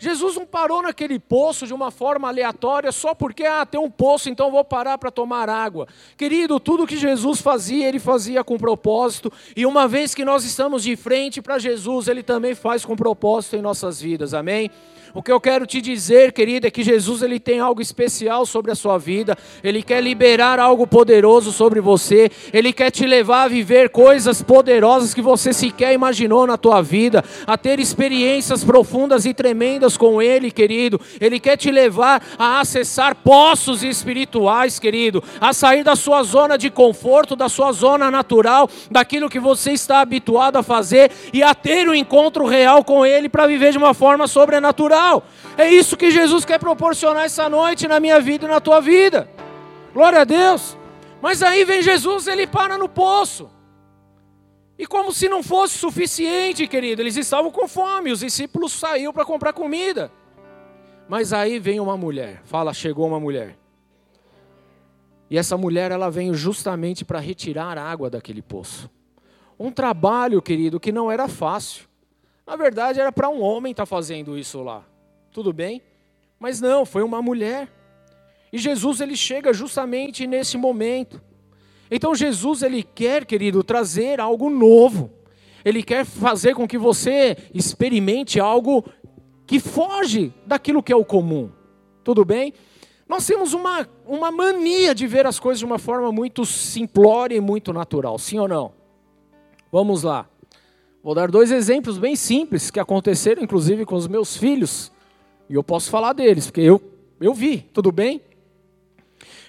Jesus 0.00 0.34
não 0.34 0.46
parou 0.46 0.82
naquele 0.82 1.18
poço 1.18 1.66
de 1.66 1.74
uma 1.74 1.90
forma 1.90 2.26
aleatória 2.26 2.90
só 2.90 3.14
porque 3.14 3.44
ah, 3.44 3.66
tem 3.66 3.78
um 3.78 3.90
poço, 3.90 4.30
então 4.30 4.50
vou 4.50 4.64
parar 4.64 4.96
para 4.96 5.10
tomar 5.10 5.50
água. 5.50 5.86
Querido, 6.16 6.58
tudo 6.58 6.86
que 6.86 6.96
Jesus 6.96 7.42
fazia, 7.42 7.86
ele 7.86 7.98
fazia 7.98 8.42
com 8.42 8.56
propósito, 8.56 9.30
e 9.54 9.66
uma 9.66 9.86
vez 9.86 10.14
que 10.14 10.24
nós 10.24 10.42
estamos 10.42 10.84
de 10.84 10.96
frente 10.96 11.42
para 11.42 11.58
Jesus, 11.58 12.08
ele 12.08 12.22
também 12.22 12.54
faz 12.54 12.82
com 12.82 12.96
propósito 12.96 13.56
em 13.56 13.60
nossas 13.60 14.00
vidas. 14.00 14.32
Amém? 14.32 14.70
O 15.12 15.22
que 15.22 15.32
eu 15.32 15.40
quero 15.40 15.66
te 15.66 15.80
dizer, 15.80 16.32
querida, 16.32 16.68
é 16.68 16.70
que 16.70 16.84
Jesus 16.84 17.22
ele 17.22 17.40
tem 17.40 17.58
algo 17.58 17.82
especial 17.82 18.46
sobre 18.46 18.70
a 18.70 18.76
sua 18.76 18.96
vida. 18.96 19.36
Ele 19.62 19.82
quer 19.82 20.00
liberar 20.00 20.60
algo 20.60 20.86
poderoso 20.86 21.50
sobre 21.50 21.80
você. 21.80 22.30
Ele 22.52 22.72
quer 22.72 22.92
te 22.92 23.04
levar 23.04 23.44
a 23.44 23.48
viver 23.48 23.90
coisas 23.90 24.40
poderosas 24.40 25.12
que 25.12 25.20
você 25.20 25.52
sequer 25.52 25.92
imaginou 25.92 26.46
na 26.46 26.56
tua 26.56 26.80
vida, 26.80 27.24
a 27.44 27.58
ter 27.58 27.80
experiências 27.80 28.62
profundas 28.62 29.26
e 29.26 29.34
tremendas 29.34 29.96
com 29.96 30.22
ele, 30.22 30.50
querido. 30.50 31.00
Ele 31.20 31.40
quer 31.40 31.56
te 31.56 31.72
levar 31.72 32.22
a 32.38 32.60
acessar 32.60 33.16
poços 33.16 33.82
espirituais, 33.82 34.78
querido, 34.78 35.24
a 35.40 35.52
sair 35.52 35.82
da 35.82 35.96
sua 35.96 36.22
zona 36.22 36.56
de 36.56 36.70
conforto, 36.70 37.34
da 37.34 37.48
sua 37.48 37.72
zona 37.72 38.12
natural, 38.12 38.70
daquilo 38.88 39.28
que 39.28 39.40
você 39.40 39.72
está 39.72 40.00
habituado 40.00 40.56
a 40.56 40.62
fazer 40.62 41.10
e 41.32 41.42
a 41.42 41.52
ter 41.52 41.88
um 41.88 41.94
encontro 41.94 42.46
real 42.46 42.84
com 42.84 43.04
ele 43.04 43.28
para 43.28 43.48
viver 43.48 43.72
de 43.72 43.78
uma 43.78 43.92
forma 43.92 44.28
sobrenatural. 44.28 44.99
É 45.56 45.68
isso 45.68 45.96
que 45.96 46.10
Jesus 46.10 46.44
quer 46.44 46.58
proporcionar 46.58 47.24
essa 47.24 47.48
noite 47.48 47.86
na 47.86 48.00
minha 48.00 48.20
vida 48.20 48.46
e 48.46 48.48
na 48.48 48.60
tua 48.60 48.80
vida. 48.80 49.28
Glória 49.92 50.20
a 50.20 50.24
Deus. 50.24 50.76
Mas 51.20 51.42
aí 51.42 51.64
vem 51.64 51.82
Jesus, 51.82 52.26
ele 52.26 52.46
para 52.46 52.78
no 52.78 52.88
poço. 52.88 53.50
E 54.78 54.86
como 54.86 55.12
se 55.12 55.28
não 55.28 55.42
fosse 55.42 55.76
suficiente, 55.76 56.66
querido, 56.66 57.02
eles 57.02 57.16
estavam 57.16 57.50
com 57.50 57.68
fome, 57.68 58.10
os 58.10 58.20
discípulos 58.20 58.72
saíram 58.72 59.12
para 59.12 59.26
comprar 59.26 59.52
comida. 59.52 60.10
Mas 61.06 61.34
aí 61.34 61.58
vem 61.58 61.78
uma 61.78 61.96
mulher, 61.96 62.40
fala, 62.44 62.72
chegou 62.72 63.06
uma 63.06 63.20
mulher. 63.20 63.58
E 65.28 65.36
essa 65.36 65.58
mulher, 65.58 65.92
ela 65.92 66.10
veio 66.10 66.32
justamente 66.32 67.04
para 67.04 67.20
retirar 67.20 67.76
água 67.76 68.08
daquele 68.08 68.40
poço. 68.40 68.88
Um 69.58 69.70
trabalho, 69.70 70.40
querido, 70.40 70.80
que 70.80 70.90
não 70.90 71.10
era 71.10 71.28
fácil. 71.28 71.86
Na 72.46 72.56
verdade, 72.56 72.98
era 72.98 73.12
para 73.12 73.28
um 73.28 73.42
homem 73.42 73.72
estar 73.72 73.82
tá 73.82 73.86
fazendo 73.86 74.38
isso 74.38 74.62
lá 74.62 74.84
tudo 75.32 75.52
bem? 75.52 75.82
Mas 76.38 76.60
não, 76.60 76.84
foi 76.84 77.02
uma 77.02 77.22
mulher. 77.22 77.68
E 78.52 78.58
Jesus 78.58 79.00
ele 79.00 79.16
chega 79.16 79.52
justamente 79.52 80.26
nesse 80.26 80.56
momento. 80.56 81.20
Então 81.90 82.14
Jesus 82.14 82.62
ele 82.62 82.82
quer, 82.82 83.24
querido, 83.24 83.62
trazer 83.62 84.20
algo 84.20 84.48
novo. 84.48 85.10
Ele 85.64 85.82
quer 85.82 86.04
fazer 86.04 86.54
com 86.54 86.66
que 86.66 86.78
você 86.78 87.36
experimente 87.52 88.40
algo 88.40 88.84
que 89.46 89.60
foge 89.60 90.32
daquilo 90.46 90.82
que 90.82 90.92
é 90.92 90.96
o 90.96 91.04
comum. 91.04 91.50
Tudo 92.02 92.24
bem? 92.24 92.54
Nós 93.08 93.26
temos 93.26 93.52
uma, 93.52 93.88
uma 94.06 94.30
mania 94.30 94.94
de 94.94 95.06
ver 95.06 95.26
as 95.26 95.40
coisas 95.40 95.58
de 95.58 95.64
uma 95.64 95.78
forma 95.78 96.12
muito 96.12 96.46
simplória 96.46 97.34
e 97.34 97.40
muito 97.40 97.72
natural, 97.72 98.18
sim 98.18 98.38
ou 98.38 98.46
não? 98.46 98.72
Vamos 99.70 100.04
lá. 100.04 100.28
Vou 101.02 101.14
dar 101.14 101.30
dois 101.30 101.50
exemplos 101.50 101.98
bem 101.98 102.14
simples 102.14 102.70
que 102.70 102.78
aconteceram, 102.78 103.42
inclusive, 103.42 103.84
com 103.84 103.96
os 103.96 104.06
meus 104.06 104.36
filhos. 104.36 104.92
E 105.50 105.54
eu 105.54 105.64
posso 105.64 105.90
falar 105.90 106.12
deles, 106.12 106.46
porque 106.46 106.60
eu, 106.60 106.80
eu 107.20 107.34
vi, 107.34 107.58
tudo 107.74 107.90
bem? 107.90 108.22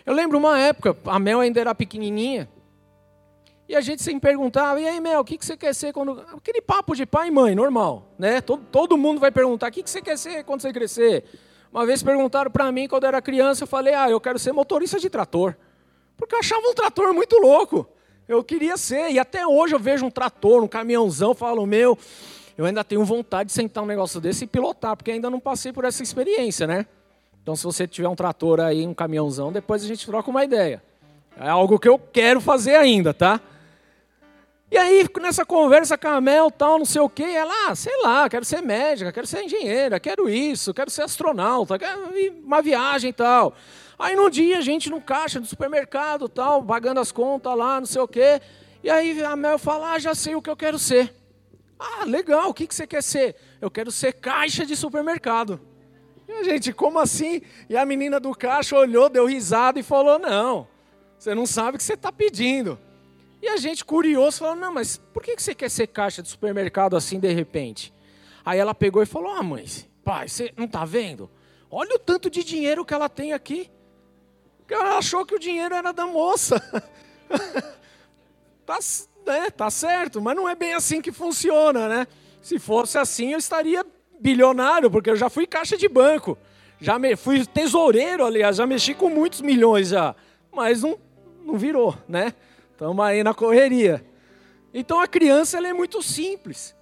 Eu 0.04 0.16
lembro 0.16 0.36
uma 0.40 0.60
época, 0.60 0.98
a 1.06 1.20
Mel 1.20 1.40
ainda 1.40 1.62
era 1.62 1.76
pequenininha, 1.76 2.50
e 3.70 3.76
a 3.76 3.82
gente 3.82 4.02
sempre 4.02 4.22
perguntava, 4.22 4.82
e 4.82 4.88
aí 4.88 5.00
Mel, 5.00 5.20
o 5.20 5.24
que, 5.24 5.38
que 5.38 5.46
você 5.46 5.56
quer 5.56 5.76
ser 5.76 5.94
quando... 5.94 6.20
Aquele 6.36 6.60
papo 6.60 6.96
de 6.96 7.06
pai 7.06 7.28
e 7.28 7.32
mãe, 7.32 7.54
normal, 7.54 8.08
né? 8.18 8.42
Todo, 8.42 8.64
todo 8.72 8.98
mundo 8.98 9.20
vai 9.20 9.30
perguntar, 9.30 9.70
o 9.70 9.72
que, 9.72 9.84
que 9.84 9.90
você 9.92 10.02
quer 10.02 10.18
ser 10.18 10.44
quando 10.44 10.62
você 10.62 10.74
crescer? 10.74 11.24
Uma 11.72 11.86
vez 11.86 12.02
perguntaram 12.02 12.50
para 12.50 12.72
mim, 12.72 12.88
quando 12.88 13.04
eu 13.04 13.10
era 13.10 13.22
criança, 13.22 13.64
eu 13.64 13.68
falei, 13.68 13.94
ah, 13.94 14.10
eu 14.10 14.20
quero 14.20 14.40
ser 14.40 14.54
motorista 14.54 15.00
de 15.00 15.08
trator. 15.08 15.56
Porque 16.18 16.34
eu 16.34 16.40
achava 16.40 16.68
um 16.68 16.74
trator 16.74 17.14
muito 17.14 17.38
louco. 17.38 17.88
Eu 18.28 18.44
queria 18.44 18.76
ser, 18.76 19.12
e 19.12 19.20
até 19.20 19.46
hoje 19.46 19.76
eu 19.76 19.80
vejo 19.80 20.04
um 20.04 20.10
trator, 20.10 20.64
um 20.64 20.68
caminhãozão, 20.68 21.36
falo, 21.36 21.64
meu, 21.68 21.96
eu 22.62 22.68
ainda 22.68 22.84
tenho 22.84 23.04
vontade 23.04 23.48
de 23.48 23.54
sentar 23.54 23.84
um 23.84 23.88
negócio 23.88 24.22
desse 24.22 24.44
e 24.44 24.48
pilotar, 24.48 24.96
porque 24.96 25.10
ainda 25.10 25.32
não 25.32 25.40
passei 25.40 25.74
por 25.74 25.84
essa 25.84 26.04
experiência, 26.04 26.68
né? 26.68 26.86
Então, 27.42 27.56
se 27.56 27.64
você 27.64 27.88
tiver 27.88 28.08
um 28.08 28.16
trator 28.16 28.60
aí, 28.60 28.86
um 28.86 28.94
caminhãozão, 28.94 29.52
depois 29.52 29.84
a 29.84 29.88
gente 29.88 30.06
troca 30.06 30.30
uma 30.30 30.44
ideia. 30.44 30.84
É 31.36 31.50
algo 31.50 31.80
que 31.80 31.90
eu 31.90 31.98
quero 31.98 32.40
fazer 32.40 32.76
ainda, 32.76 33.16
tá? 33.16 33.42
E 34.70 34.78
aí, 34.78 35.08
nessa 35.20 35.44
conversa 35.44 35.98
com 35.98 36.08
a 36.10 36.22
Mel, 36.22 36.52
tal, 36.52 36.78
não 36.78 36.86
sei 36.86 37.02
o 37.02 37.10
quê, 37.10 37.24
ela, 37.24 37.52
ah, 37.68 37.74
sei 37.74 38.00
lá, 38.04 38.30
quero 38.30 38.46
ser 38.46 38.62
médica, 38.62 39.12
quero 39.12 39.26
ser 39.26 39.42
engenheira, 39.42 40.00
quero 40.00 40.30
isso, 40.30 40.72
quero 40.72 40.92
ser 40.92 41.02
astronauta, 41.02 41.80
quero 41.80 42.12
uma 42.46 42.62
viagem 42.62 43.10
e 43.10 43.14
tal. 43.14 43.56
Aí, 43.98 44.16
num 44.16 44.30
dia, 44.30 44.60
a 44.60 44.62
gente 44.62 44.88
no 44.88 45.02
caixa 45.02 45.40
do 45.40 45.48
supermercado, 45.48 46.30
tal, 46.30 46.64
pagando 46.64 47.00
as 47.00 47.12
contas 47.12 47.58
lá, 47.58 47.80
não 47.80 47.88
sei 47.88 48.02
o 48.02 48.08
quê. 48.08 48.40
E 48.84 48.90
aí 48.90 49.24
a 49.24 49.36
Mel 49.36 49.58
fala, 49.58 49.94
ah, 49.94 50.00
já 50.00 50.14
sei 50.14 50.36
o 50.36 50.44
que 50.44 50.50
eu 50.50 50.56
quero 50.56 50.78
ser. 50.78 51.21
Ah, 51.84 52.06
legal, 52.06 52.52
o 52.52 52.54
que, 52.54 52.68
que 52.68 52.76
você 52.76 52.86
quer 52.86 53.02
ser? 53.02 53.36
Eu 53.60 53.72
quero 53.72 53.92
ser 53.92 54.14
caixa 54.14 54.64
de 54.64 54.76
supermercado. 54.76 55.60
E 56.28 56.32
a 56.32 56.44
gente, 56.44 56.72
como 56.72 57.00
assim? 57.00 57.42
E 57.68 57.76
a 57.76 57.84
menina 57.84 58.20
do 58.20 58.36
caixa 58.36 58.78
olhou, 58.78 59.10
deu 59.10 59.26
risada 59.26 59.80
e 59.80 59.84
falou: 59.84 60.20
Não, 60.20 60.68
você 61.18 61.34
não 61.34 61.48
sabe 61.48 61.76
o 61.76 61.78
que 61.80 61.84
você 61.84 61.96
está 61.96 62.12
pedindo. 62.12 62.78
E 63.42 63.48
a 63.48 63.58
gente, 63.58 63.84
curioso, 63.84 64.38
falou: 64.38 64.56
Não, 64.56 64.72
mas 64.72 64.98
por 64.98 65.24
que 65.24 65.36
você 65.36 65.56
quer 65.56 65.72
ser 65.72 65.88
caixa 65.88 66.22
de 66.22 66.30
supermercado 66.30 66.96
assim 66.96 67.20
de 67.20 67.34
repente? 67.34 67.92
Aí 68.46 68.60
ela 68.60 68.76
pegou 68.76 69.02
e 69.02 69.08
falou: 69.08 69.32
Ah, 69.32 69.42
mãe, 69.42 69.66
pai, 70.04 70.28
você 70.28 70.54
não 70.56 70.66
está 70.66 70.86
vendo? 70.86 71.32
Olha 71.70 71.96
o 71.96 72.00
tanto 72.00 72.30
de 72.30 72.44
dinheiro 72.44 72.86
que 72.86 72.94
ela 72.94 73.10
tem 73.10 73.34
aqui. 73.34 73.72
Ela 74.70 75.00
achou 75.00 75.26
que 75.26 75.34
o 75.34 75.40
dinheiro 75.40 75.74
era 75.74 75.92
da 75.92 76.06
moça. 76.06 76.62
tá, 78.66 78.78
né, 79.26 79.50
tá 79.50 79.70
certo, 79.70 80.22
mas 80.22 80.36
não 80.36 80.48
é 80.48 80.56
bem 80.56 80.74
assim 80.74 81.02
que 81.02 81.12
funciona, 81.12 81.88
né? 81.88 82.08
Se 82.42 82.58
fosse 82.58 82.98
assim, 82.98 83.34
eu 83.34 83.40
estaria 83.40 83.86
bilionário, 84.20 84.90
porque 84.90 85.10
eu 85.10 85.16
já 85.16 85.30
fui 85.30 85.46
caixa 85.46 85.78
de 85.78 85.88
banco. 85.88 86.38
Já 86.80 86.98
me, 86.98 87.16
fui 87.16 87.46
tesoureiro, 87.46 88.26
aliás, 88.26 88.58
já 88.58 88.66
mexi 88.66 88.94
com 88.94 89.10
muitos 89.10 89.42
milhões 89.42 89.90
já. 89.90 90.16
Mas 90.52 90.82
não, 90.82 90.98
não 91.46 91.58
virou, 91.58 91.96
né? 92.08 92.34
Estamos 92.72 93.06
aí 93.06 93.24
na 93.24 93.34
correria. 93.34 94.04
Então 94.74 95.00
a 95.00 95.08
criança 95.08 95.58
ela 95.58 95.68
é 95.68 95.74
muito 95.74 96.02
simples. 96.02 96.76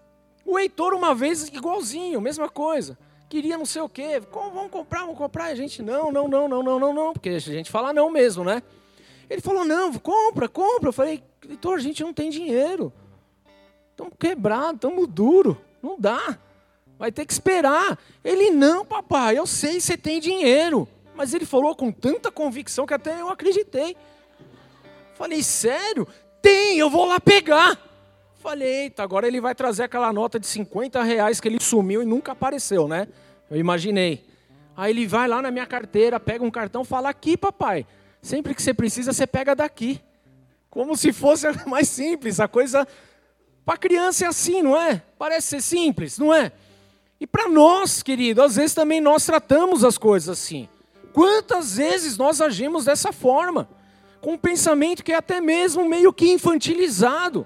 O 0.45 0.57
Heitor, 0.57 0.93
uma 0.93 1.13
vez, 1.13 1.47
igualzinho, 1.49 2.21
mesma 2.21 2.49
coisa. 2.49 2.97
Queria 3.29 3.57
não 3.57 3.65
sei 3.65 3.81
o 3.81 3.89
quê. 3.89 4.21
Como, 4.31 4.51
vamos 4.51 4.71
comprar, 4.71 5.01
vamos 5.01 5.17
comprar. 5.17 5.45
A 5.45 5.55
gente, 5.55 5.83
não, 5.83 6.11
não, 6.11 6.27
não, 6.27 6.47
não, 6.47 6.63
não, 6.63 6.79
não, 6.79 6.93
não. 6.93 7.13
Porque 7.13 7.29
a 7.29 7.39
gente 7.39 7.69
fala 7.69 7.93
não 7.93 8.09
mesmo, 8.09 8.43
né? 8.43 8.63
Ele 9.29 9.41
falou, 9.41 9.63
não, 9.63 9.93
compra, 9.93 10.49
compra. 10.49 10.89
Eu 10.89 10.93
falei, 10.93 11.23
Heitor, 11.47 11.75
a 11.75 11.81
gente 11.81 12.03
não 12.03 12.13
tem 12.13 12.29
dinheiro. 12.29 12.91
Estamos 13.91 14.13
quebrados, 14.17 14.75
estamos 14.75 15.07
duro. 15.07 15.59
Não 15.81 15.99
dá. 15.99 16.37
Vai 16.97 17.11
ter 17.11 17.25
que 17.25 17.33
esperar. 17.33 17.97
Ele, 18.23 18.49
não, 18.49 18.85
papai, 18.85 19.37
eu 19.37 19.45
sei 19.45 19.75
que 19.75 19.81
você 19.81 19.97
tem 19.97 20.19
dinheiro. 20.19 20.87
Mas 21.15 21.33
ele 21.33 21.45
falou 21.45 21.75
com 21.75 21.91
tanta 21.91 22.31
convicção 22.31 22.85
que 22.85 22.93
até 22.93 23.21
eu 23.21 23.29
acreditei. 23.29 23.95
Falei, 25.15 25.43
sério? 25.43 26.07
Tem, 26.41 26.77
eu 26.77 26.89
vou 26.89 27.05
lá 27.05 27.19
pegar. 27.19 27.77
Falei, 28.35 28.83
eita, 28.83 29.03
agora 29.03 29.27
ele 29.27 29.41
vai 29.41 29.53
trazer 29.53 29.83
aquela 29.83 30.13
nota 30.13 30.39
de 30.39 30.47
50 30.47 31.03
reais 31.03 31.41
que 31.41 31.47
ele 31.47 31.59
sumiu 31.59 32.01
e 32.01 32.05
nunca 32.05 32.31
apareceu, 32.31 32.87
né? 32.87 33.07
Eu 33.51 33.57
imaginei. 33.57 34.25
Aí 34.77 34.93
ele 34.93 35.05
vai 35.05 35.27
lá 35.27 35.41
na 35.41 35.51
minha 35.51 35.65
carteira, 35.65 36.21
pega 36.21 36.41
um 36.41 36.49
cartão, 36.49 36.85
fala 36.85 37.09
aqui, 37.09 37.35
papai. 37.35 37.85
Sempre 38.21 38.53
que 38.53 38.61
você 38.61 38.73
precisa, 38.73 39.13
você 39.13 39.25
pega 39.25 39.55
daqui. 39.55 40.01
Como 40.69 40.95
se 40.95 41.11
fosse 41.13 41.47
mais 41.67 41.89
simples. 41.89 42.39
A 42.39 42.47
coisa 42.47 42.87
para 43.65 43.77
criança 43.77 44.25
é 44.25 44.27
assim, 44.27 44.61
não 44.61 44.75
é? 44.75 45.01
Parece 45.17 45.47
ser 45.47 45.61
simples, 45.61 46.17
não 46.17 46.33
é? 46.33 46.51
E 47.19 47.27
para 47.27 47.47
nós, 47.49 48.01
querido, 48.01 48.41
às 48.41 48.55
vezes 48.55 48.73
também 48.73 49.01
nós 49.01 49.25
tratamos 49.25 49.83
as 49.83 49.97
coisas 49.97 50.29
assim. 50.29 50.69
Quantas 51.13 51.75
vezes 51.75 52.17
nós 52.17 52.39
agimos 52.39 52.85
dessa 52.85 53.11
forma? 53.11 53.69
Com 54.21 54.33
um 54.33 54.37
pensamento 54.37 55.03
que 55.03 55.11
é 55.11 55.15
até 55.15 55.41
mesmo 55.41 55.87
meio 55.87 56.13
que 56.13 56.31
infantilizado. 56.31 57.45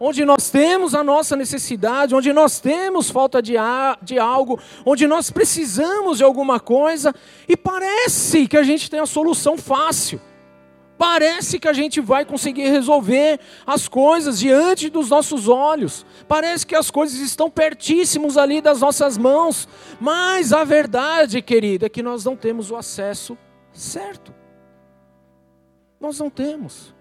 Onde 0.00 0.24
nós 0.24 0.48
temos 0.48 0.94
a 0.94 1.02
nossa 1.02 1.34
necessidade, 1.34 2.14
onde 2.14 2.32
nós 2.32 2.60
temos 2.60 3.10
falta 3.10 3.42
de, 3.42 3.54
de 4.02 4.18
algo, 4.18 4.60
onde 4.86 5.06
nós 5.06 5.30
precisamos 5.30 6.18
de 6.18 6.24
alguma 6.24 6.60
coisa, 6.60 7.12
e 7.48 7.56
parece 7.56 8.46
que 8.46 8.56
a 8.56 8.62
gente 8.62 8.88
tem 8.88 9.00
a 9.00 9.06
solução 9.06 9.58
fácil. 9.58 10.20
Parece 10.98 11.60
que 11.60 11.68
a 11.68 11.72
gente 11.72 12.00
vai 12.00 12.24
conseguir 12.24 12.68
resolver 12.68 13.38
as 13.64 13.86
coisas 13.86 14.40
diante 14.40 14.90
dos 14.90 15.08
nossos 15.08 15.48
olhos. 15.48 16.04
Parece 16.26 16.66
que 16.66 16.74
as 16.74 16.90
coisas 16.90 17.20
estão 17.20 17.48
pertíssimos 17.48 18.36
ali 18.36 18.60
das 18.60 18.80
nossas 18.80 19.16
mãos. 19.16 19.68
Mas 20.00 20.52
a 20.52 20.64
verdade, 20.64 21.40
querida, 21.40 21.86
é 21.86 21.88
que 21.88 22.02
nós 22.02 22.24
não 22.24 22.34
temos 22.34 22.72
o 22.72 22.76
acesso 22.76 23.38
certo. 23.72 24.34
Nós 26.00 26.18
não 26.18 26.28
temos. 26.28 26.92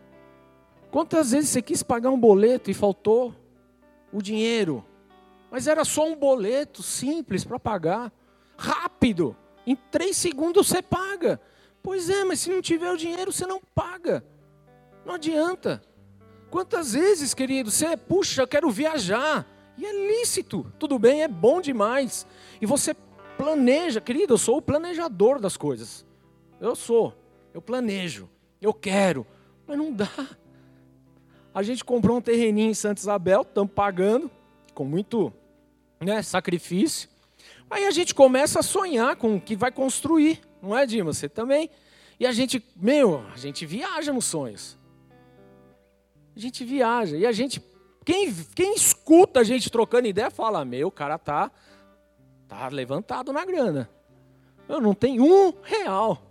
Quantas 0.97 1.29
vezes 1.29 1.51
você 1.51 1.61
quis 1.61 1.83
pagar 1.83 2.09
um 2.09 2.19
boleto 2.19 2.71
e 2.71 2.73
faltou 2.73 3.31
o 4.11 4.19
dinheiro? 4.19 4.83
Mas 5.51 5.67
era 5.67 5.85
só 5.85 6.03
um 6.07 6.15
boleto 6.15 6.81
simples 6.81 7.45
para 7.45 7.59
pagar, 7.59 8.11
rápido. 8.57 9.37
Em 9.67 9.75
três 9.75 10.17
segundos 10.17 10.67
você 10.67 10.81
paga. 10.81 11.39
Pois 11.83 12.09
é, 12.09 12.23
mas 12.23 12.39
se 12.39 12.49
não 12.49 12.63
tiver 12.63 12.91
o 12.91 12.97
dinheiro, 12.97 13.31
você 13.31 13.45
não 13.45 13.61
paga. 13.75 14.25
Não 15.05 15.13
adianta. 15.13 15.83
Quantas 16.49 16.93
vezes, 16.93 17.31
querido, 17.31 17.69
você, 17.69 17.95
puxa, 17.95 18.41
eu 18.41 18.47
quero 18.47 18.71
viajar. 18.71 19.45
E 19.77 19.85
é 19.85 19.91
lícito, 19.91 20.65
tudo 20.79 20.97
bem, 20.97 21.21
é 21.21 21.27
bom 21.27 21.61
demais. 21.61 22.25
E 22.59 22.65
você 22.65 22.95
planeja, 23.37 24.01
querido, 24.01 24.33
eu 24.33 24.37
sou 24.39 24.57
o 24.57 24.63
planejador 24.63 25.39
das 25.39 25.57
coisas. 25.57 26.03
Eu 26.59 26.75
sou, 26.75 27.13
eu 27.53 27.61
planejo, 27.61 28.27
eu 28.59 28.73
quero, 28.73 29.27
mas 29.67 29.77
não 29.77 29.93
dá. 29.93 30.09
A 31.57 31.63
gente 31.63 31.83
comprou 31.83 32.17
um 32.17 32.21
terreninho 32.21 32.69
em 32.69 32.75
Santa 32.75 33.01
Isabel, 33.01 33.41
estamos 33.41 33.73
pagando, 33.73 34.29
com 34.75 34.85
muito 34.85 35.33
né, 35.99 36.21
sacrifício. 36.21 37.09
Aí 37.67 37.83
a 37.85 37.89
gente 37.89 38.13
começa 38.13 38.59
a 38.59 38.61
sonhar 38.61 39.15
com 39.15 39.37
o 39.37 39.41
que 39.41 39.55
vai 39.55 39.71
construir. 39.71 40.39
Não 40.61 40.77
é, 40.77 40.85
Dima? 40.85 41.11
Você 41.11 41.27
também. 41.27 41.67
E 42.19 42.27
a 42.27 42.31
gente, 42.31 42.63
meu, 42.75 43.25
a 43.33 43.37
gente 43.37 43.65
viaja 43.65 44.13
nos 44.13 44.25
sonhos. 44.25 44.77
A 46.35 46.39
gente 46.39 46.63
viaja. 46.63 47.17
E 47.17 47.25
a 47.25 47.31
gente, 47.31 47.59
quem, 48.05 48.31
quem 48.53 48.75
escuta 48.75 49.39
a 49.39 49.43
gente 49.43 49.71
trocando 49.71 50.07
ideia, 50.07 50.29
fala: 50.29 50.63
Meu, 50.63 50.89
o 50.89 50.91
cara 50.91 51.17
tá, 51.17 51.49
tá 52.47 52.67
levantado 52.67 53.33
na 53.33 53.43
grana. 53.43 53.89
Eu 54.69 54.79
não 54.79 54.93
tenho 54.93 55.23
um 55.25 55.51
real. 55.63 56.21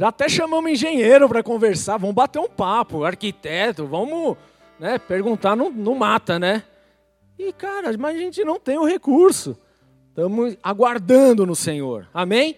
Já 0.00 0.08
até 0.08 0.30
chamamos 0.30 0.70
engenheiro 0.70 1.28
para 1.28 1.42
conversar, 1.42 1.98
vamos 1.98 2.14
bater 2.14 2.38
um 2.38 2.48
papo, 2.48 3.04
arquiteto, 3.04 3.86
vamos 3.86 4.34
né, 4.78 4.98
perguntar, 4.98 5.54
não, 5.54 5.70
não 5.70 5.94
mata, 5.94 6.38
né? 6.38 6.64
E, 7.38 7.52
cara, 7.52 7.94
mas 7.98 8.16
a 8.16 8.18
gente 8.18 8.42
não 8.42 8.58
tem 8.58 8.78
o 8.78 8.86
recurso. 8.86 9.58
Estamos 10.08 10.56
aguardando 10.62 11.44
no 11.44 11.54
Senhor. 11.54 12.08
Amém? 12.14 12.56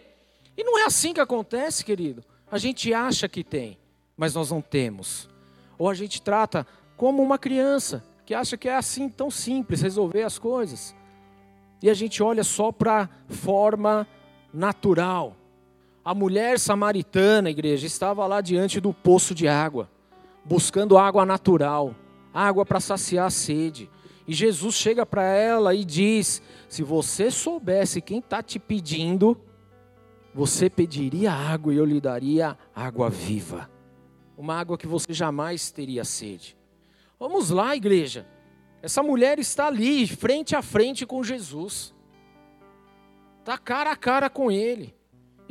E 0.57 0.62
não 0.62 0.78
é 0.78 0.85
assim 0.85 1.12
que 1.12 1.18
acontece, 1.18 1.85
querido. 1.85 2.22
A 2.48 2.59
gente 2.59 2.94
acha 2.94 3.28
que 3.28 3.42
tem, 3.42 3.76
mas 4.16 4.37
nós 4.37 4.52
não 4.52 4.61
temos. 4.61 5.28
Ou 5.76 5.90
a 5.90 5.94
gente 5.94 6.22
trata 6.22 6.64
como 6.96 7.24
uma 7.24 7.38
criança 7.38 8.05
que 8.24 8.35
acha 8.35 8.57
que 8.57 8.68
é 8.68 8.76
assim 8.76 9.09
tão 9.09 9.33
simples 9.33 9.83
resolver 9.83 10.22
as 10.22 10.38
coisas. 10.38 10.94
E 11.83 11.90
a 11.90 11.94
gente 11.94 12.22
olha 12.22 12.44
só 12.44 12.70
para 12.70 13.09
forma 13.26 14.07
natural. 14.55 15.41
A 16.04 16.12
mulher 16.14 16.58
samaritana, 16.58 17.48
igreja, 17.48 17.86
estava 17.86 18.26
lá 18.26 18.40
diante 18.40 18.80
do 18.80 18.92
poço 18.92 19.34
de 19.34 19.46
água, 19.46 19.88
buscando 20.44 20.98
água 20.98 21.24
natural, 21.24 21.94
água 22.34 22.66
para 22.66 22.80
saciar 22.80 23.26
a 23.26 23.30
sede. 23.30 23.88
E 24.26 24.34
Jesus 24.34 24.74
chega 24.74 25.06
para 25.06 25.22
ela 25.22 25.74
e 25.74 25.84
diz: 25.84 26.42
Se 26.68 26.82
você 26.82 27.30
soubesse 27.30 28.00
quem 28.00 28.18
está 28.18 28.42
te 28.42 28.58
pedindo, 28.58 29.40
você 30.34 30.68
pediria 30.68 31.32
água 31.32 31.72
e 31.72 31.76
eu 31.76 31.84
lhe 31.84 32.00
daria 32.00 32.58
água 32.74 33.08
viva. 33.08 33.70
Uma 34.36 34.58
água 34.58 34.76
que 34.76 34.88
você 34.88 35.12
jamais 35.12 35.70
teria 35.70 36.04
sede. 36.04 36.56
Vamos 37.18 37.50
lá, 37.50 37.76
igreja. 37.76 38.26
Essa 38.82 39.04
mulher 39.04 39.38
está 39.38 39.68
ali, 39.68 40.08
frente 40.08 40.56
a 40.56 40.62
frente 40.62 41.06
com 41.06 41.22
Jesus. 41.22 41.94
Está 43.38 43.56
cara 43.56 43.92
a 43.92 43.96
cara 43.96 44.28
com 44.28 44.50
ele. 44.50 44.92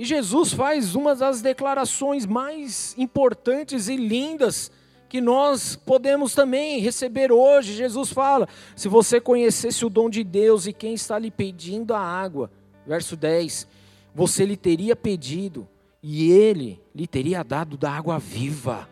E 0.01 0.03
Jesus 0.03 0.51
faz 0.51 0.95
uma 0.95 1.13
das 1.13 1.43
declarações 1.43 2.25
mais 2.25 2.95
importantes 2.97 3.87
e 3.87 3.95
lindas 3.95 4.71
que 5.07 5.21
nós 5.21 5.75
podemos 5.75 6.33
também 6.33 6.79
receber 6.79 7.31
hoje. 7.31 7.75
Jesus 7.75 8.09
fala: 8.09 8.47
se 8.75 8.87
você 8.87 9.21
conhecesse 9.21 9.85
o 9.85 9.91
dom 9.91 10.09
de 10.09 10.23
Deus 10.23 10.65
e 10.65 10.73
quem 10.73 10.95
está 10.95 11.19
lhe 11.19 11.29
pedindo 11.29 11.93
a 11.93 11.99
água, 11.99 12.49
verso 12.83 13.15
10 13.15 13.67
você 14.15 14.43
lhe 14.43 14.57
teria 14.57 14.95
pedido 14.95 15.69
e 16.01 16.31
ele 16.31 16.81
lhe 16.95 17.05
teria 17.05 17.43
dado 17.43 17.77
da 17.77 17.91
água 17.91 18.17
viva. 18.17 18.89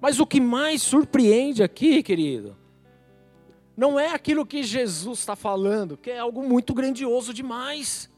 Mas 0.00 0.18
o 0.18 0.26
que 0.26 0.40
mais 0.40 0.82
surpreende 0.82 1.62
aqui, 1.62 2.02
querido, 2.02 2.56
não 3.76 4.00
é 4.00 4.08
aquilo 4.08 4.44
que 4.44 4.64
Jesus 4.64 5.20
está 5.20 5.36
falando, 5.36 5.96
que 5.96 6.10
é 6.10 6.18
algo 6.18 6.42
muito 6.42 6.74
grandioso 6.74 7.32
demais. 7.32 8.10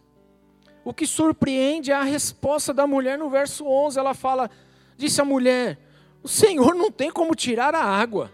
O 0.84 0.92
que 0.92 1.06
surpreende 1.06 1.90
é 1.90 1.94
a 1.94 2.02
resposta 2.02 2.74
da 2.74 2.86
mulher 2.86 3.18
no 3.18 3.30
verso 3.30 3.66
11. 3.66 3.98
Ela 3.98 4.12
fala: 4.12 4.50
Disse 4.96 5.20
a 5.20 5.24
mulher: 5.24 5.78
O 6.22 6.28
Senhor 6.28 6.74
não 6.74 6.90
tem 6.90 7.10
como 7.10 7.34
tirar 7.34 7.74
a 7.74 7.82
água, 7.82 8.30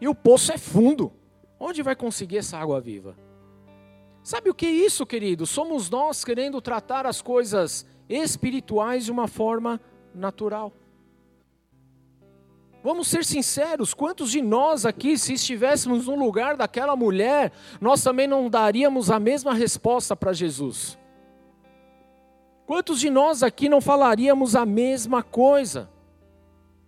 e 0.00 0.08
o 0.08 0.14
poço 0.14 0.52
é 0.52 0.58
fundo. 0.58 1.12
Onde 1.58 1.82
vai 1.82 1.94
conseguir 1.94 2.38
essa 2.38 2.58
água 2.58 2.80
viva? 2.80 3.16
Sabe 4.22 4.50
o 4.50 4.54
que 4.54 4.66
é 4.66 4.70
isso, 4.70 5.06
querido? 5.06 5.46
Somos 5.46 5.88
nós 5.88 6.24
querendo 6.24 6.60
tratar 6.60 7.06
as 7.06 7.22
coisas 7.22 7.86
espirituais 8.08 9.04
de 9.04 9.12
uma 9.12 9.28
forma 9.28 9.80
natural. 10.14 10.72
Vamos 12.82 13.08
ser 13.08 13.24
sinceros, 13.24 13.94
quantos 13.94 14.30
de 14.30 14.42
nós 14.42 14.84
aqui, 14.84 15.16
se 15.16 15.32
estivéssemos 15.32 16.06
no 16.06 16.16
lugar 16.16 16.54
daquela 16.54 16.94
mulher, 16.94 17.50
nós 17.80 18.02
também 18.02 18.26
não 18.26 18.50
daríamos 18.50 19.10
a 19.10 19.18
mesma 19.18 19.54
resposta 19.54 20.14
para 20.14 20.34
Jesus? 20.34 20.98
Quantos 22.66 22.98
de 22.98 23.10
nós 23.10 23.42
aqui 23.42 23.68
não 23.68 23.80
falaríamos 23.80 24.56
a 24.56 24.64
mesma 24.64 25.22
coisa? 25.22 25.88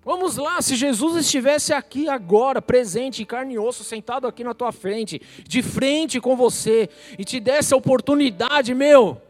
Vamos 0.02 0.36
lá, 0.36 0.62
se 0.62 0.76
Jesus 0.76 1.16
estivesse 1.16 1.72
aqui 1.72 2.08
agora, 2.08 2.62
presente, 2.62 3.22
em 3.22 3.26
carne 3.26 3.54
e 3.54 3.58
osso, 3.58 3.82
sentado 3.82 4.28
aqui 4.28 4.44
na 4.44 4.54
tua 4.54 4.70
frente, 4.70 5.20
de 5.42 5.62
frente 5.62 6.20
com 6.20 6.36
você, 6.36 6.88
e 7.18 7.24
te 7.24 7.40
desse 7.40 7.74
a 7.74 7.76
oportunidade, 7.76 8.72
meu, 8.72 9.20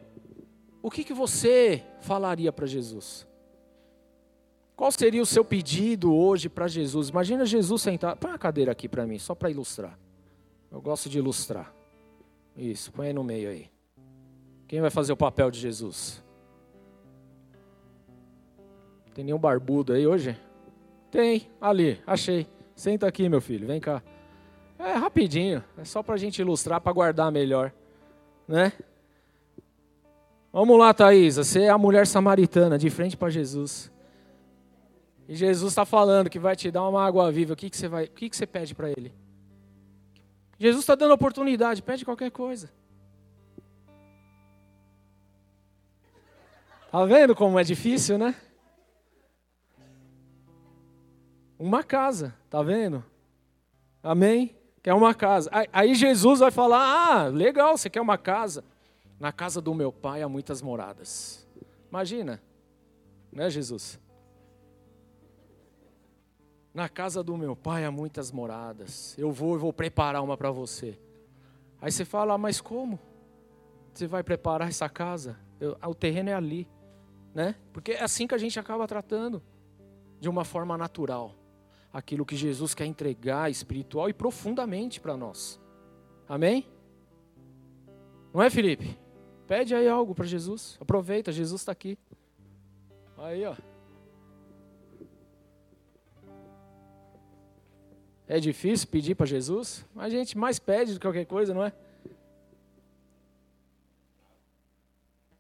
o 0.82 0.90
que, 0.90 1.02
que 1.02 1.14
você 1.14 1.82
falaria 2.02 2.52
para 2.52 2.66
Jesus? 2.66 3.26
Qual 4.76 4.92
seria 4.92 5.22
o 5.22 5.26
seu 5.26 5.42
pedido 5.42 6.14
hoje 6.14 6.50
para 6.50 6.68
Jesus? 6.68 7.09
Imagina 7.09 7.46
Jesus 7.46 7.80
sentado. 7.80 8.18
Põe 8.18 8.32
a 8.32 8.38
cadeira 8.38 8.72
aqui 8.72 8.87
para 8.87 9.06
mim, 9.06 9.18
só 9.18 9.35
para 9.35 9.50
ilustrar. 9.50 9.98
Eu 10.70 10.82
gosto 10.82 11.09
de 11.09 11.16
ilustrar. 11.16 11.74
Isso, 12.54 12.92
põe 12.92 13.06
aí 13.06 13.12
no 13.14 13.24
meio 13.24 13.48
aí. 13.48 13.70
Quem 14.68 14.82
vai 14.82 14.90
fazer 14.90 15.14
o 15.14 15.16
papel 15.16 15.50
de 15.50 15.59
Jesus? 15.59 16.22
Tem 19.16 19.24
nenhum 19.24 19.38
barbudo 19.38 19.94
aí 19.94 20.07
hoje? 20.07 20.38
Tem, 21.11 21.48
ali, 21.59 21.98
achei. 22.07 22.46
Senta 22.74 23.07
aqui, 23.07 23.31
meu 23.31 23.40
filho, 23.40 23.66
vem 23.66 23.81
cá. 23.81 24.02
É 24.79 24.92
rapidinho, 24.92 25.64
é 25.79 25.87
só 25.87 26.02
para 26.02 26.16
a 26.16 26.18
gente 26.18 26.38
ilustrar, 26.38 26.83
para 26.83 26.92
guardar 26.92 27.33
melhor, 27.33 27.72
né? 28.46 28.74
Vamos 30.52 30.79
lá, 30.79 30.92
Thaisa, 30.92 31.44
você 31.44 31.62
é 31.62 31.70
a 31.70 31.79
mulher 31.79 32.07
samaritana, 32.07 32.76
de 32.76 32.90
frente 32.90 33.16
para 33.16 33.31
Jesus. 33.31 33.90
E 35.26 35.35
Jesus 35.35 35.72
está 35.72 35.87
falando 35.87 36.29
que 36.29 36.38
vai 36.38 36.55
te 36.55 36.70
dar 36.70 36.87
uma 36.87 37.02
água 37.02 37.33
viva. 37.33 37.55
O 37.55 37.57
que, 37.57 37.70
que 37.70 37.76
você 37.79 37.88
vai? 37.88 38.05
O 38.05 38.11
que, 38.11 38.29
que 38.29 38.37
você 38.37 38.46
pede 38.46 38.74
para 38.74 38.90
Ele? 38.90 39.14
Jesus 40.59 40.83
está 40.83 40.94
dando 40.94 41.14
oportunidade. 41.14 41.83
Pede 41.83 42.05
qualquer 42.05 42.31
coisa. 42.31 42.70
Tá 46.92 47.02
vendo 47.07 47.35
como 47.35 47.59
é 47.59 47.64
difícil, 47.64 48.18
né? 48.18 48.35
Uma 51.59 51.83
casa, 51.83 52.35
tá 52.51 52.62
vendo? 52.62 53.05
Amém? 54.03 54.55
Quer 54.83 54.95
uma 54.95 55.14
casa. 55.14 55.51
Aí 55.73 55.95
Jesus 55.95 56.40
vai 56.40 56.51
falar: 56.51 56.81
Ah, 56.81 57.29
legal, 57.29 57.77
você 57.77 57.90
quer 57.90 58.01
uma 58.01 58.19
casa? 58.19 58.62
Na 59.19 59.33
casa 59.33 59.61
do 59.61 59.75
meu 59.75 59.90
pai 59.90 60.23
há 60.23 60.29
muitas 60.29 60.61
moradas. 60.61 61.47
Imagina, 61.88 62.42
né, 63.33 63.49
Jesus? 63.49 63.99
Na 66.75 66.90
casa 66.90 67.23
do 67.23 67.37
meu 67.37 67.57
pai 67.57 67.87
há 67.87 67.90
muitas 67.90 68.31
moradas. 68.31 69.16
Eu 69.16 69.33
vou 69.33 69.57
e 69.57 69.59
vou 69.59 69.73
preparar 69.73 70.23
uma 70.23 70.37
para 70.37 70.51
você. 70.51 70.99
Aí 71.81 71.90
você 71.90 72.05
fala, 72.05 72.35
ah, 72.35 72.38
mas 72.38 72.61
como? 72.61 72.99
Você 73.95 74.07
vai 74.07 74.23
preparar 74.23 74.69
essa 74.69 74.88
casa? 74.88 75.38
Eu, 75.59 75.77
o 75.87 75.95
terreno 75.95 76.29
é 76.29 76.35
ali, 76.35 76.69
né? 77.35 77.55
Porque 77.73 77.92
é 77.92 78.03
assim 78.03 78.27
que 78.27 78.35
a 78.35 78.38
gente 78.38 78.61
acaba 78.61 78.87
tratando, 78.87 79.42
de 80.21 80.29
uma 80.29 80.45
forma 80.45 80.77
natural, 80.77 81.35
aquilo 81.96 82.26
que 82.26 82.37
Jesus 82.37 82.74
quer 82.74 82.85
entregar 82.85 83.50
espiritual 83.50 84.06
e 84.06 84.12
profundamente 84.12 85.00
para 85.00 85.16
nós. 85.16 85.59
Amém? 86.28 86.68
Não 88.35 88.42
é, 88.42 88.50
Felipe? 88.50 88.98
Pede 89.46 89.74
aí 89.74 89.88
algo 89.88 90.14
para 90.14 90.26
Jesus. 90.26 90.76
Aproveita, 90.78 91.32
Jesus 91.32 91.62
está 91.62 91.72
aqui. 91.72 91.96
Aí, 93.16 93.46
ó. 93.46 93.56
É 98.28 98.38
difícil 98.38 98.88
pedir 98.88 99.14
para 99.14 99.24
Jesus, 99.24 99.82
mas 99.94 100.12
a 100.12 100.16
gente 100.16 100.37
mais 100.37 100.59
pede 100.59 100.92
do 100.92 101.00
que 101.00 101.06
qualquer 101.06 101.24
coisa, 101.24 101.54
não 101.54 101.64
é? 101.64 101.72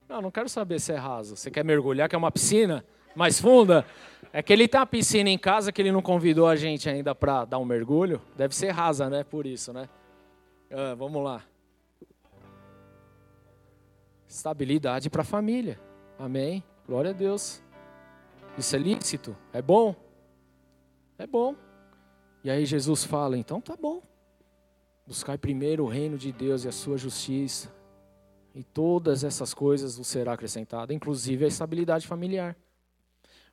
Não, 0.08 0.22
não 0.22 0.30
quero 0.30 0.48
saber 0.48 0.80
se 0.80 0.90
é 0.90 0.96
raso. 0.96 1.36
Você 1.36 1.50
quer 1.50 1.64
mergulhar, 1.64 2.08
quer 2.08 2.16
uma 2.16 2.32
piscina 2.32 2.82
mais 3.16 3.40
funda? 3.40 3.84
É 4.32 4.42
que 4.42 4.52
ele 4.52 4.68
tem 4.68 4.78
uma 4.78 4.86
piscina 4.86 5.30
em 5.30 5.38
casa 5.38 5.72
que 5.72 5.80
ele 5.80 5.90
não 5.90 6.02
convidou 6.02 6.46
a 6.46 6.54
gente 6.54 6.88
ainda 6.88 7.14
para 7.14 7.46
dar 7.46 7.58
um 7.58 7.64
mergulho. 7.64 8.20
Deve 8.36 8.54
ser 8.54 8.70
rasa, 8.70 9.08
né? 9.08 9.24
Por 9.24 9.46
isso, 9.46 9.72
né? 9.72 9.88
Ah, 10.70 10.94
vamos 10.94 11.24
lá. 11.24 11.42
Estabilidade 14.28 15.08
para 15.08 15.22
a 15.22 15.24
família. 15.24 15.80
Amém. 16.18 16.62
Glória 16.86 17.10
a 17.10 17.14
Deus. 17.14 17.62
Isso 18.58 18.76
é 18.76 18.78
lícito? 18.78 19.34
É 19.52 19.62
bom? 19.62 19.94
É 21.18 21.26
bom. 21.26 21.54
E 22.44 22.50
aí 22.50 22.66
Jesus 22.66 23.04
fala: 23.04 23.38
então 23.38 23.60
tá 23.60 23.74
bom. 23.74 24.02
Buscai 25.06 25.38
primeiro 25.38 25.84
o 25.84 25.88
reino 25.88 26.18
de 26.18 26.32
Deus 26.32 26.64
e 26.64 26.68
a 26.68 26.72
sua 26.72 26.98
justiça, 26.98 27.72
e 28.52 28.64
todas 28.64 29.22
essas 29.22 29.54
coisas 29.54 29.96
vos 29.96 30.08
será 30.08 30.32
acrescentada, 30.32 30.92
inclusive 30.92 31.44
a 31.44 31.48
estabilidade 31.48 32.06
familiar. 32.06 32.56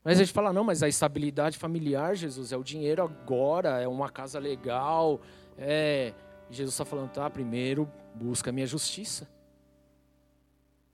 Mas 0.04 0.18
a 0.18 0.24
gente 0.24 0.34
fala: 0.34 0.52
não, 0.52 0.64
mas 0.64 0.84
a 0.84 0.88
estabilidade 0.88 1.58
familiar, 1.58 2.16
Jesus, 2.16 2.52
é 2.52 2.58
o 2.58 2.64
dinheiro 2.64 3.04
agora, 3.04 3.82
é 3.82 3.88
uma 3.88 4.10
casa 4.10 4.40
legal. 4.40 5.22
É... 5.58 6.14
Jesus 6.50 6.74
está 6.74 6.86
falando: 6.86 7.12
tá, 7.12 7.30
primeiro 7.30 7.90
busca 8.14 8.50
a 8.50 8.54
minha 8.54 8.68
justiça. 8.68 9.28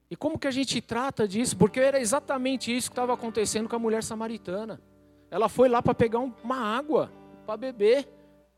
E 0.10 0.16
como 0.16 0.40
que 0.40 0.48
a 0.48 0.52
gente 0.52 0.82
trata 0.82 1.28
disso? 1.28 1.56
Porque 1.56 1.80
era 1.80 2.00
exatamente 2.00 2.76
isso 2.76 2.90
que 2.90 2.94
estava 2.94 3.14
acontecendo 3.14 3.70
com 3.70 3.76
a 3.76 3.80
mulher 3.80 4.04
samaritana. 4.04 4.82
Ela 5.30 5.48
foi 5.48 5.70
lá 5.70 5.82
para 5.82 5.94
pegar 5.94 6.20
uma 6.20 6.58
água 6.58 7.12
para 7.46 7.56
beber. 7.58 8.08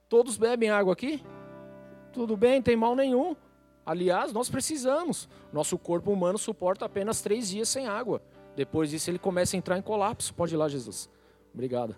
Todos 0.07 0.37
bebem 0.37 0.69
água 0.69 0.93
aqui? 0.93 1.21
Tudo 2.13 2.37
bem, 2.37 2.61
tem 2.61 2.75
mal 2.75 2.95
nenhum. 2.95 3.35
Aliás, 3.85 4.31
nós 4.31 4.49
precisamos. 4.49 5.27
Nosso 5.51 5.77
corpo 5.77 6.11
humano 6.11 6.37
suporta 6.37 6.85
apenas 6.85 7.21
três 7.21 7.49
dias 7.49 7.67
sem 7.67 7.87
água. 7.87 8.21
Depois 8.55 8.89
disso, 8.89 9.09
ele 9.09 9.19
começa 9.19 9.55
a 9.55 9.57
entrar 9.57 9.77
em 9.77 9.81
colapso. 9.81 10.33
Pode 10.33 10.53
ir 10.53 10.57
lá, 10.57 10.67
Jesus. 10.67 11.09
Obrigado. 11.53 11.95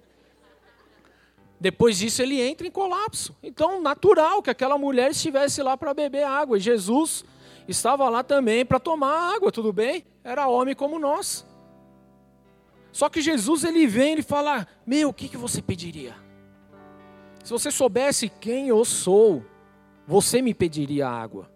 Depois 1.59 1.97
disso, 1.97 2.21
ele 2.21 2.41
entra 2.41 2.67
em 2.67 2.71
colapso. 2.71 3.35
Então, 3.41 3.81
natural 3.81 4.41
que 4.41 4.49
aquela 4.49 4.77
mulher 4.77 5.11
estivesse 5.11 5.61
lá 5.63 5.77
para 5.77 5.93
beber 5.93 6.23
água. 6.23 6.57
E 6.57 6.59
Jesus 6.59 7.23
estava 7.67 8.09
lá 8.09 8.23
também 8.23 8.65
para 8.65 8.79
tomar 8.79 9.33
água, 9.35 9.51
tudo 9.51 9.71
bem? 9.71 10.05
Era 10.23 10.47
homem 10.47 10.75
como 10.75 10.99
nós. 10.99 11.45
Só 12.91 13.09
que 13.09 13.21
Jesus, 13.21 13.63
ele 13.63 13.87
vem 13.87 14.19
e 14.19 14.21
fala: 14.21 14.67
Meu, 14.85 15.09
o 15.09 15.13
que, 15.13 15.27
que 15.27 15.37
você 15.37 15.61
pediria? 15.61 16.15
Se 17.43 17.51
você 17.51 17.71
soubesse 17.71 18.29
quem 18.29 18.67
eu 18.67 18.85
sou, 18.85 19.43
você 20.07 20.41
me 20.41 20.53
pediria 20.53 21.07
água. 21.07 21.52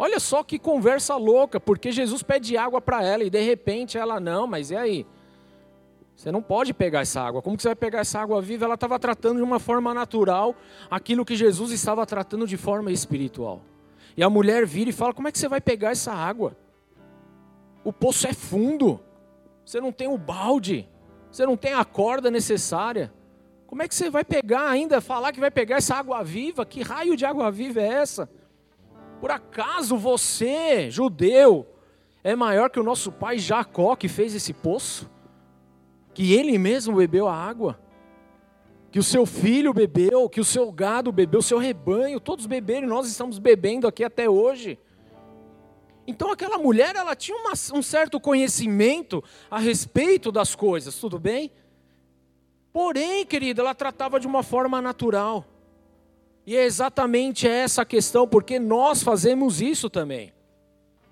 Olha 0.00 0.20
só 0.20 0.44
que 0.44 0.60
conversa 0.60 1.16
louca, 1.16 1.58
porque 1.58 1.90
Jesus 1.90 2.22
pede 2.22 2.56
água 2.56 2.80
para 2.80 3.02
ela 3.02 3.24
e 3.24 3.30
de 3.30 3.40
repente 3.40 3.98
ela 3.98 4.20
não, 4.20 4.46
mas 4.46 4.70
e 4.70 4.76
aí? 4.76 5.04
Você 6.14 6.30
não 6.30 6.40
pode 6.40 6.72
pegar 6.72 7.00
essa 7.00 7.20
água. 7.20 7.42
Como 7.42 7.56
que 7.56 7.62
você 7.62 7.70
vai 7.70 7.76
pegar 7.76 8.00
essa 8.00 8.20
água 8.20 8.40
viva? 8.40 8.64
Ela 8.64 8.74
estava 8.74 8.96
tratando 8.98 9.38
de 9.38 9.42
uma 9.42 9.58
forma 9.58 9.92
natural 9.92 10.54
aquilo 10.88 11.24
que 11.24 11.34
Jesus 11.34 11.72
estava 11.72 12.06
tratando 12.06 12.46
de 12.46 12.56
forma 12.56 12.92
espiritual. 12.92 13.60
E 14.16 14.22
a 14.22 14.30
mulher 14.30 14.64
vira 14.64 14.90
e 14.90 14.92
fala: 14.92 15.12
Como 15.12 15.26
é 15.26 15.32
que 15.32 15.38
você 15.38 15.48
vai 15.48 15.60
pegar 15.60 15.90
essa 15.90 16.12
água? 16.12 16.56
O 17.82 17.92
poço 17.92 18.26
é 18.26 18.32
fundo. 18.32 19.00
Você 19.64 19.80
não 19.80 19.90
tem 19.92 20.06
o 20.08 20.18
balde. 20.18 20.88
Você 21.30 21.44
não 21.44 21.56
tem 21.56 21.72
a 21.72 21.84
corda 21.84 22.30
necessária. 22.30 23.12
Como 23.66 23.82
é 23.82 23.88
que 23.88 23.94
você 23.94 24.10
vai 24.10 24.24
pegar 24.24 24.68
ainda, 24.68 25.00
falar 25.00 25.32
que 25.32 25.40
vai 25.40 25.50
pegar 25.50 25.76
essa 25.76 25.96
água 25.96 26.22
viva? 26.22 26.64
Que 26.64 26.82
raio 26.82 27.16
de 27.16 27.24
água 27.26 27.50
viva 27.50 27.80
é 27.80 27.86
essa? 27.86 28.28
Por 29.20 29.30
acaso 29.30 29.96
você, 29.96 30.90
judeu, 30.90 31.66
é 32.22 32.36
maior 32.36 32.70
que 32.70 32.78
o 32.78 32.84
nosso 32.84 33.10
pai 33.10 33.38
Jacó 33.38 33.96
que 33.96 34.08
fez 34.08 34.34
esse 34.34 34.52
poço? 34.52 35.10
Que 36.14 36.34
ele 36.34 36.56
mesmo 36.58 36.96
bebeu 36.96 37.26
a 37.26 37.34
água? 37.34 37.80
Que 38.90 38.98
o 38.98 39.02
seu 39.02 39.26
filho 39.26 39.74
bebeu, 39.74 40.28
que 40.28 40.40
o 40.40 40.44
seu 40.44 40.70
gado 40.72 41.12
bebeu, 41.12 41.40
o 41.40 41.42
seu 41.42 41.58
rebanho, 41.58 42.20
todos 42.20 42.46
beberam 42.46 42.86
e 42.86 42.90
nós 42.90 43.06
estamos 43.06 43.38
bebendo 43.38 43.86
aqui 43.86 44.04
até 44.04 44.28
hoje. 44.28 44.78
Então 46.06 46.32
aquela 46.32 46.56
mulher, 46.56 46.96
ela 46.96 47.14
tinha 47.14 47.36
uma, 47.36 47.52
um 47.74 47.82
certo 47.82 48.18
conhecimento 48.18 49.22
a 49.50 49.58
respeito 49.58 50.32
das 50.32 50.54
coisas, 50.54 50.98
tudo 50.98 51.18
bem? 51.18 51.52
Porém, 52.72 53.26
querida, 53.26 53.60
ela 53.60 53.74
tratava 53.74 54.18
de 54.18 54.26
uma 54.26 54.42
forma 54.42 54.80
natural. 54.80 55.44
E 56.48 56.56
é 56.56 56.64
exatamente 56.64 57.46
essa 57.46 57.82
a 57.82 57.84
questão, 57.84 58.26
porque 58.26 58.58
nós 58.58 59.02
fazemos 59.02 59.60
isso 59.60 59.90
também. 59.90 60.32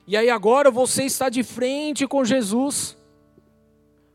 E 0.07 0.16
aí 0.16 0.31
agora 0.31 0.70
você 0.70 1.03
está 1.03 1.29
de 1.29 1.42
frente 1.42 2.07
com 2.07 2.25
Jesus. 2.25 2.96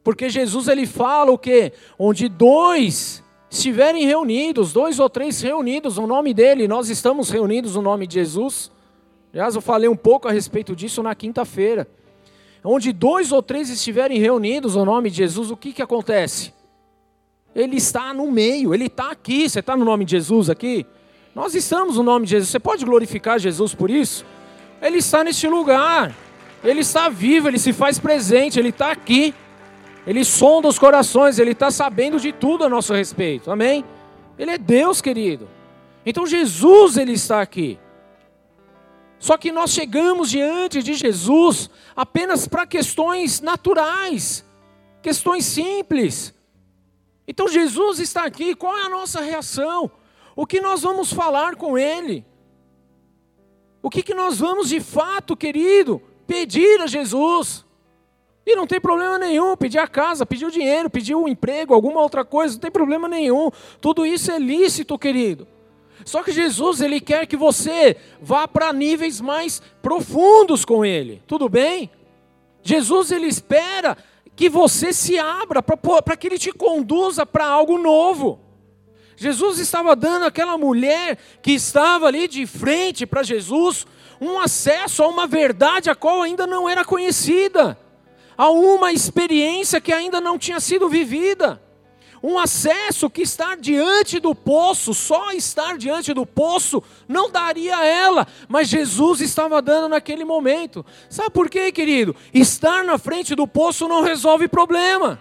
Porque 0.03 0.31
Jesus 0.31 0.67
ele 0.67 0.87
fala 0.87 1.31
o 1.31 1.37
quê? 1.37 1.73
Onde 1.99 2.27
dois 2.27 3.23
estiverem 3.51 4.03
reunidos, 4.03 4.73
dois 4.73 4.97
ou 4.97 5.07
três 5.07 5.39
reunidos 5.39 5.97
no 5.97 6.07
nome 6.07 6.33
dele, 6.33 6.67
nós 6.67 6.89
estamos 6.89 7.29
reunidos 7.29 7.75
no 7.75 7.83
nome 7.83 8.07
de 8.07 8.15
Jesus. 8.15 8.71
Aliás, 9.31 9.53
eu 9.53 9.61
falei 9.61 9.87
um 9.87 9.95
pouco 9.95 10.27
a 10.27 10.31
respeito 10.31 10.75
disso 10.75 11.03
na 11.03 11.13
quinta-feira. 11.13 11.87
Onde 12.63 12.91
dois 12.91 13.31
ou 13.31 13.43
três 13.43 13.69
estiverem 13.69 14.17
reunidos 14.17 14.75
no 14.75 14.83
nome 14.83 15.11
de 15.11 15.17
Jesus, 15.17 15.51
o 15.51 15.55
que, 15.55 15.71
que 15.71 15.83
acontece? 15.83 16.51
Ele 17.53 17.75
está 17.75 18.11
no 18.11 18.31
meio, 18.31 18.73
ele 18.73 18.87
está 18.87 19.11
aqui. 19.11 19.47
Você 19.47 19.59
está 19.59 19.77
no 19.77 19.85
nome 19.85 20.03
de 20.03 20.13
Jesus 20.13 20.49
aqui? 20.49 20.83
Nós 21.33 21.55
estamos 21.55 21.95
no 21.95 22.03
nome 22.03 22.25
de 22.25 22.31
Jesus. 22.31 22.49
Você 22.49 22.59
pode 22.59 22.83
glorificar 22.83 23.39
Jesus 23.39 23.73
por 23.73 23.89
isso? 23.89 24.25
Ele 24.81 24.97
está 24.97 25.23
neste 25.23 25.47
lugar. 25.47 26.13
Ele 26.63 26.81
está 26.81 27.09
vivo, 27.09 27.47
ele 27.47 27.57
se 27.57 27.73
faz 27.73 27.97
presente, 27.97 28.59
ele 28.59 28.69
está 28.69 28.91
aqui. 28.91 29.33
Ele 30.05 30.23
sonda 30.23 30.67
os 30.67 30.77
corações, 30.77 31.39
ele 31.39 31.51
está 31.51 31.71
sabendo 31.71 32.19
de 32.19 32.31
tudo 32.31 32.63
a 32.63 32.69
nosso 32.69 32.93
respeito. 32.93 33.51
Amém? 33.51 33.85
Ele 34.37 34.51
é 34.51 34.57
Deus, 34.57 35.01
querido. 35.01 35.47
Então 36.05 36.25
Jesus 36.25 36.97
ele 36.97 37.13
está 37.13 37.41
aqui. 37.41 37.79
Só 39.19 39.37
que 39.37 39.51
nós 39.51 39.71
chegamos 39.71 40.31
diante 40.31 40.81
de 40.81 40.95
Jesus 40.95 41.69
apenas 41.95 42.47
para 42.47 42.65
questões 42.65 43.39
naturais, 43.39 44.43
questões 45.01 45.45
simples. 45.45 46.33
Então 47.27 47.47
Jesus 47.47 47.99
está 47.99 48.25
aqui, 48.25 48.55
qual 48.55 48.75
é 48.75 48.85
a 48.85 48.89
nossa 48.89 49.21
reação? 49.21 49.91
O 50.41 50.47
que 50.47 50.59
nós 50.59 50.81
vamos 50.81 51.13
falar 51.13 51.55
com 51.55 51.77
Ele? 51.77 52.25
O 53.79 53.91
que, 53.91 54.01
que 54.01 54.15
nós 54.15 54.39
vamos 54.39 54.69
de 54.69 54.79
fato, 54.79 55.37
querido, 55.37 56.01
pedir 56.25 56.81
a 56.81 56.87
Jesus? 56.87 57.63
E 58.43 58.55
não 58.55 58.65
tem 58.65 58.81
problema 58.81 59.19
nenhum, 59.19 59.55
pedir 59.55 59.77
a 59.77 59.87
casa, 59.87 60.25
pedir 60.25 60.47
o 60.47 60.51
dinheiro, 60.51 60.89
pedir 60.89 61.13
o 61.13 61.25
um 61.25 61.27
emprego, 61.27 61.75
alguma 61.75 62.01
outra 62.01 62.25
coisa, 62.25 62.55
não 62.55 62.59
tem 62.59 62.71
problema 62.71 63.07
nenhum. 63.07 63.51
Tudo 63.79 64.03
isso 64.03 64.31
é 64.31 64.39
lícito, 64.39 64.97
querido. 64.97 65.47
Só 66.03 66.23
que 66.23 66.31
Jesus, 66.31 66.81
ele 66.81 66.99
quer 66.99 67.27
que 67.27 67.37
você 67.37 67.95
vá 68.19 68.47
para 68.47 68.73
níveis 68.73 69.21
mais 69.21 69.61
profundos 69.79 70.65
com 70.65 70.83
ele. 70.83 71.21
Tudo 71.27 71.47
bem? 71.47 71.87
Jesus, 72.63 73.11
ele 73.11 73.27
espera 73.27 73.95
que 74.35 74.49
você 74.49 74.91
se 74.91 75.19
abra 75.19 75.61
para 75.61 76.17
que 76.17 76.25
ele 76.25 76.39
te 76.39 76.51
conduza 76.51 77.27
para 77.27 77.45
algo 77.45 77.77
novo. 77.77 78.40
Jesus 79.21 79.59
estava 79.59 79.95
dando 79.95 80.25
àquela 80.25 80.57
mulher 80.57 81.15
que 81.43 81.51
estava 81.51 82.07
ali 82.07 82.27
de 82.27 82.47
frente 82.47 83.05
para 83.05 83.21
Jesus 83.21 83.85
um 84.19 84.39
acesso 84.39 85.03
a 85.03 85.07
uma 85.07 85.27
verdade 85.27 85.91
a 85.91 85.95
qual 85.95 86.23
ainda 86.23 86.47
não 86.47 86.67
era 86.67 86.83
conhecida, 86.83 87.77
a 88.35 88.49
uma 88.49 88.91
experiência 88.91 89.79
que 89.79 89.93
ainda 89.93 90.19
não 90.19 90.39
tinha 90.39 90.59
sido 90.59 90.89
vivida 90.89 91.61
um 92.23 92.37
acesso 92.37 93.09
que 93.09 93.23
estar 93.23 93.57
diante 93.57 94.19
do 94.19 94.35
poço, 94.35 94.93
só 94.93 95.31
estar 95.31 95.77
diante 95.77 96.13
do 96.13 96.25
poço, 96.25 96.83
não 97.07 97.31
daria 97.31 97.77
a 97.77 97.85
ela, 97.85 98.27
mas 98.47 98.69
Jesus 98.69 99.21
estava 99.21 99.61
dando 99.61 99.89
naquele 99.89 100.23
momento. 100.23 100.85
Sabe 101.09 101.31
por 101.31 101.49
quê, 101.49 101.71
querido? 101.71 102.15
Estar 102.33 102.83
na 102.83 102.99
frente 102.99 103.33
do 103.33 103.47
poço 103.47 103.87
não 103.87 104.01
resolve 104.01 104.47
problema. 104.47 105.19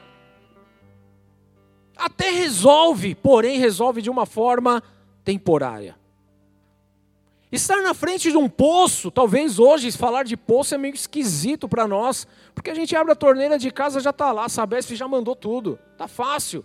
Até 2.00 2.30
resolve, 2.30 3.14
porém 3.14 3.58
resolve 3.58 4.00
de 4.00 4.08
uma 4.08 4.24
forma 4.24 4.82
temporária. 5.22 5.96
Estar 7.52 7.82
na 7.82 7.92
frente 7.92 8.30
de 8.30 8.36
um 8.36 8.48
poço, 8.48 9.10
talvez 9.10 9.58
hoje 9.58 9.90
falar 9.92 10.22
de 10.22 10.36
poço 10.36 10.74
é 10.74 10.78
meio 10.78 10.94
esquisito 10.94 11.68
para 11.68 11.86
nós, 11.86 12.26
porque 12.54 12.70
a 12.70 12.74
gente 12.74 12.94
abre 12.94 13.12
a 13.12 13.16
torneira 13.16 13.58
de 13.58 13.70
casa 13.70 14.00
já 14.00 14.10
está 14.10 14.30
lá, 14.30 14.44
a 14.44 14.48
Sabesp 14.48 14.94
já 14.94 15.08
mandou 15.08 15.34
tudo, 15.34 15.78
está 15.92 16.06
fácil. 16.06 16.64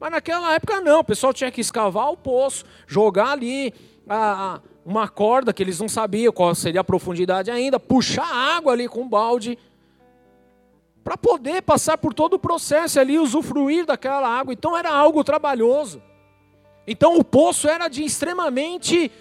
Mas 0.00 0.10
naquela 0.10 0.52
época 0.52 0.80
não, 0.80 1.00
o 1.00 1.04
pessoal 1.04 1.32
tinha 1.32 1.50
que 1.50 1.60
escavar 1.60 2.10
o 2.10 2.16
poço, 2.16 2.64
jogar 2.86 3.30
ali 3.30 3.72
a, 4.08 4.60
uma 4.84 5.08
corda 5.08 5.52
que 5.52 5.62
eles 5.62 5.78
não 5.78 5.88
sabiam 5.88 6.32
qual 6.32 6.54
seria 6.54 6.80
a 6.80 6.84
profundidade 6.84 7.50
ainda, 7.50 7.78
puxar 7.78 8.26
água 8.26 8.72
ali 8.72 8.88
com 8.88 9.02
um 9.02 9.08
balde, 9.08 9.56
para 11.06 11.16
poder 11.16 11.62
passar 11.62 11.96
por 11.96 12.12
todo 12.12 12.34
o 12.34 12.38
processo 12.38 12.98
ali, 12.98 13.16
usufruir 13.16 13.86
daquela 13.86 14.28
água. 14.28 14.52
Então 14.52 14.76
era 14.76 14.90
algo 14.90 15.22
trabalhoso. 15.22 16.02
Então 16.84 17.16
o 17.16 17.22
poço 17.22 17.68
era 17.68 17.86
de 17.86 18.02
extremamente 18.02 19.12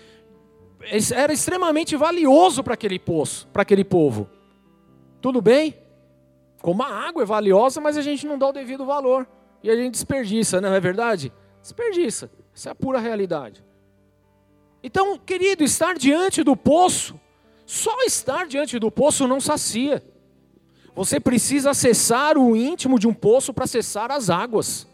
era 1.13 1.31
extremamente 1.31 1.95
valioso 1.95 2.63
para 2.63 2.73
aquele 2.73 2.97
poço, 2.97 3.47
para 3.53 3.61
aquele 3.61 3.83
povo. 3.83 4.27
Tudo 5.21 5.43
bem? 5.43 5.77
Como 6.59 6.81
a 6.81 6.87
água 6.87 7.21
é 7.21 7.25
valiosa, 7.25 7.79
mas 7.79 7.97
a 7.97 8.01
gente 8.01 8.25
não 8.25 8.39
dá 8.39 8.47
o 8.47 8.51
devido 8.51 8.83
valor 8.83 9.27
e 9.61 9.69
a 9.69 9.75
gente 9.75 9.91
desperdiça, 9.91 10.59
não 10.59 10.73
é 10.73 10.79
verdade? 10.79 11.31
Desperdiça. 11.61 12.31
Essa 12.55 12.69
é 12.69 12.71
a 12.71 12.75
pura 12.75 12.97
realidade. 12.97 13.63
Então, 14.81 15.19
querido, 15.19 15.63
estar 15.63 15.93
diante 15.93 16.41
do 16.41 16.57
poço, 16.57 17.19
só 17.63 17.95
estar 18.07 18.47
diante 18.47 18.79
do 18.79 18.89
poço 18.89 19.27
não 19.27 19.39
sacia. 19.39 20.03
Você 20.95 21.19
precisa 21.19 21.71
acessar 21.71 22.37
o 22.37 22.55
íntimo 22.55 22.97
de 22.97 23.07
um 23.07 23.13
poço 23.13 23.53
para 23.53 23.65
acessar 23.65 24.11
as 24.11 24.29
águas. 24.29 24.87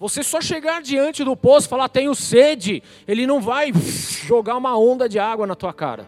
Você 0.00 0.22
só 0.22 0.40
chegar 0.40 0.82
diante 0.82 1.22
do 1.22 1.36
poço 1.36 1.66
e 1.66 1.70
falar, 1.70 1.88
tenho 1.88 2.14
sede, 2.14 2.82
ele 3.06 3.26
não 3.26 3.40
vai 3.40 3.70
jogar 3.72 4.56
uma 4.56 4.76
onda 4.76 5.08
de 5.08 5.18
água 5.18 5.46
na 5.46 5.54
tua 5.54 5.72
cara. 5.72 6.06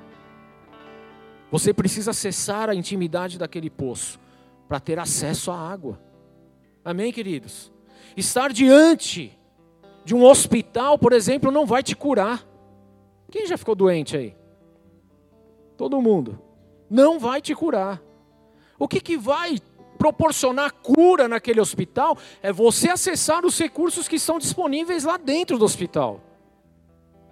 Você 1.50 1.72
precisa 1.72 2.10
acessar 2.10 2.70
a 2.70 2.74
intimidade 2.74 3.38
daquele 3.38 3.70
poço 3.70 4.18
para 4.66 4.80
ter 4.80 4.98
acesso 4.98 5.50
à 5.50 5.58
água. 5.58 6.00
Amém, 6.84 7.12
queridos? 7.12 7.70
Estar 8.16 8.52
diante 8.52 9.38
de 10.04 10.14
um 10.14 10.24
hospital, 10.24 10.98
por 10.98 11.12
exemplo, 11.12 11.50
não 11.50 11.66
vai 11.66 11.82
te 11.82 11.94
curar. 11.94 12.46
Quem 13.30 13.46
já 13.46 13.58
ficou 13.58 13.74
doente 13.74 14.16
aí? 14.16 14.34
Todo 15.76 16.00
mundo. 16.00 16.40
Não 16.88 17.18
vai 17.18 17.40
te 17.42 17.54
curar. 17.54 18.00
O 18.78 18.86
que, 18.86 19.00
que 19.00 19.16
vai 19.16 19.58
proporcionar 19.96 20.72
cura 20.72 21.26
naquele 21.26 21.60
hospital 21.60 22.16
é 22.42 22.52
você 22.52 22.90
acessar 22.90 23.44
os 23.44 23.58
recursos 23.58 24.06
que 24.06 24.16
estão 24.16 24.38
disponíveis 24.38 25.04
lá 25.04 25.16
dentro 25.16 25.58
do 25.58 25.64
hospital. 25.64 26.20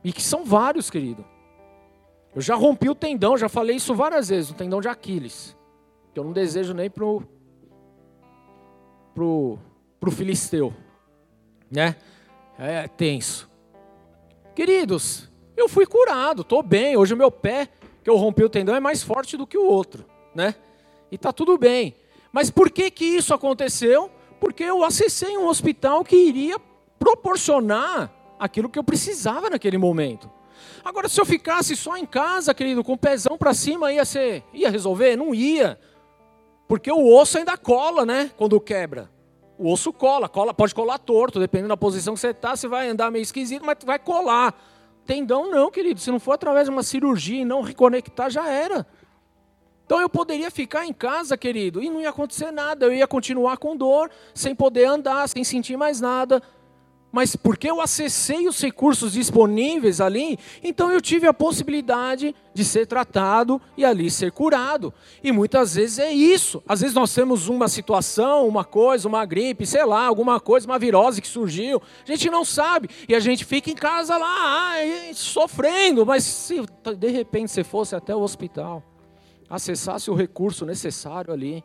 E 0.03 0.13
que 0.13 0.23
são 0.23 0.45
vários, 0.45 0.91
querido. 0.91 1.25
Eu 2.35 2.41
já 2.41 2.55
rompi 2.55 2.89
o 2.89 2.95
tendão, 2.95 3.39
já 3.39 3.49
falei 3.49 3.77
isso 3.77 3.95
várias 3.95 4.29
vezes, 4.29 4.51
o 4.51 4.55
tendão 4.55 4.81
de 4.81 4.89
Aquiles. 4.89 5.57
Que 6.13 6.19
eu 6.19 6.25
não 6.25 6.33
desejo 6.33 6.75
nem 6.75 6.91
pro 6.91 7.23
pro, 9.15 9.59
pro 10.01 10.11
filisteu, 10.11 10.75
né? 11.71 11.95
É 12.59 12.89
tenso. 12.89 13.49
Queridos, 14.55 15.31
eu 15.57 15.69
fui 15.69 15.87
curado, 15.87 16.43
estou 16.43 16.63
bem. 16.63 16.97
Hoje 16.97 17.15
o 17.15 17.17
meu 17.17 17.31
pé, 17.31 17.69
que 18.03 18.11
eu 18.11 18.17
rompi 18.17 18.43
o 18.43 18.51
tendão, 18.51 18.75
é 18.75 18.81
mais 18.81 19.03
forte 19.03 19.37
do 19.37 19.47
que 19.47 19.57
o 19.57 19.65
outro, 19.65 20.05
né? 20.35 20.55
E 21.15 21.19
tá 21.19 21.33
tudo 21.33 21.57
bem. 21.57 21.95
Mas 22.33 22.51
por 22.51 22.69
que 22.69 22.91
que 22.91 23.05
isso 23.05 23.33
aconteceu? 23.33 24.11
Porque 24.41 24.65
eu 24.65 24.83
acessei 24.83 25.39
um 25.39 25.47
hospital 25.47 26.05
que 26.05 26.17
iria 26.17 26.59
proporcionar 26.99 28.13
aquilo 28.37 28.69
que 28.69 28.77
eu 28.77 28.83
precisava 28.83 29.49
naquele 29.49 29.79
momento. 29.79 30.29
Agora, 30.85 31.09
se 31.09 31.21
eu 31.21 31.25
ficasse 31.25 31.77
só 31.77 31.97
em 31.97 32.05
casa, 32.05 32.53
querido, 32.53 32.83
com 32.83 32.95
o 32.95 32.99
pezão 32.99 33.39
para 33.39 33.55
cima, 33.55 33.93
ia 33.93 34.05
ser, 34.05 34.43
ia 34.53 34.69
resolver? 34.69 35.15
Não 35.15 35.33
ia. 35.33 35.79
Porque 36.67 36.91
o 36.91 37.15
osso 37.15 37.39
ainda 37.39 37.57
cola, 37.57 38.05
né? 38.05 38.33
Quando 38.37 38.61
quebra. 38.61 39.09
O 39.57 39.73
osso 39.73 39.93
cola, 39.93 40.29
cola, 40.29 40.53
pode 40.53 40.75
colar 40.75 40.99
torto, 40.99 41.39
dependendo 41.39 41.69
da 41.69 41.77
posição 41.77 42.15
que 42.15 42.21
você 42.21 42.31
está, 42.31 42.57
você 42.57 42.67
vai 42.67 42.89
andar 42.89 43.09
meio 43.13 43.23
esquisito, 43.23 43.65
mas 43.65 43.77
vai 43.87 44.01
colar. 44.01 44.53
Tendão 45.07 45.49
não, 45.49 45.71
querido. 45.71 46.01
Se 46.01 46.11
não 46.11 46.19
for 46.19 46.33
através 46.33 46.65
de 46.65 46.73
uma 46.73 46.83
cirurgia 46.83 47.43
e 47.43 47.45
não 47.45 47.63
reconectar, 47.63 48.31
já 48.31 48.51
era. 48.51 48.85
Então 49.85 50.01
eu 50.01 50.09
poderia 50.09 50.51
ficar 50.51 50.87
em 50.87 50.93
casa, 50.93 51.37
querido, 51.37 51.83
e 51.83 51.91
não 51.91 52.01
ia 52.01 52.11
acontecer 52.11 52.51
nada. 52.51 52.87
Eu 52.87 52.95
ia 52.95 53.07
continuar 53.07 53.59
com 53.59 53.77
dor, 53.77 54.11
sem 54.35 54.55
poder 54.55 54.87
andar, 54.87 55.29
sem 55.29 55.45
sentir 55.45 55.77
mais 55.77 56.01
nada 56.01 56.43
mas 57.15 57.37
porque 57.37 57.71
eu 57.71 57.81
acessei 57.81 58.49
os 58.49 58.61
recursos 58.61 59.13
disponíveis 59.13 60.01
ali, 60.01 60.37
então 60.65 60.91
eu 60.91 61.01
tive 61.01 61.29
a 61.29 61.33
possibilidade 61.33 62.35
de 62.53 62.65
ser 62.65 62.89
tratado 62.89 63.63
e 63.77 63.85
ali 63.85 64.11
ser 64.11 64.33
curado. 64.33 64.93
E 65.23 65.31
muitas 65.31 65.77
vezes 65.77 66.01
é 66.01 66.13
isso. 66.13 66.61
Às 66.69 66.81
vezes 66.81 66.93
nós 66.93 67.15
temos 67.15 67.47
uma 67.47 67.69
situação, 67.69 68.49
uma 68.49 68.65
coisa, 68.65 69.07
uma 69.07 69.25
gripe, 69.25 69.65
sei 69.65 69.85
lá, 69.85 70.05
alguma 70.05 70.41
coisa, 70.41 70.67
uma 70.67 70.77
virose 70.77 71.23
que 71.23 71.29
surgiu, 71.29 71.81
a 72.03 72.11
gente 72.11 72.29
não 72.29 72.45
sabe 72.45 72.91
e 73.09 73.15
a 73.15 73.21
gente 73.21 73.45
fica 73.45 73.71
em 73.71 73.77
casa 73.77 74.19
lá, 74.19 74.73
sofrendo, 75.15 76.05
mas 76.05 76.25
se 76.25 76.61
de 76.99 77.11
repente 77.13 77.53
você 77.53 77.63
fosse 77.63 77.95
até 77.95 78.13
o 78.13 78.23
hospital, 78.23 78.83
acessasse 79.49 80.11
o 80.11 80.15
recurso 80.15 80.65
necessário 80.65 81.33
ali, 81.33 81.65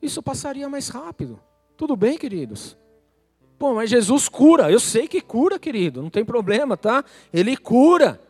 isso 0.00 0.22
passaria 0.22 0.68
mais 0.68 0.88
rápido. 0.88 1.40
Tudo 1.76 1.96
bem, 1.96 2.16
queridos? 2.16 2.76
Pô, 3.58 3.74
mas 3.74 3.90
Jesus 3.90 4.28
cura. 4.28 4.70
Eu 4.70 4.78
sei 4.78 5.08
que 5.08 5.20
cura, 5.20 5.58
querido, 5.58 6.02
não 6.02 6.10
tem 6.10 6.24
problema, 6.24 6.76
tá? 6.76 7.04
Ele 7.32 7.56
cura. 7.56 8.20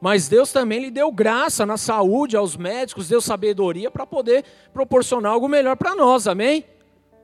Mas 0.00 0.28
Deus 0.28 0.50
também 0.50 0.80
lhe 0.80 0.90
deu 0.90 1.12
graça 1.12 1.66
na 1.66 1.76
saúde, 1.76 2.36
aos 2.36 2.56
médicos, 2.56 3.08
deu 3.08 3.20
sabedoria 3.20 3.90
para 3.90 4.06
poder 4.06 4.44
proporcionar 4.72 5.32
algo 5.32 5.46
melhor 5.46 5.76
para 5.76 5.94
nós, 5.94 6.26
amém? 6.26 6.64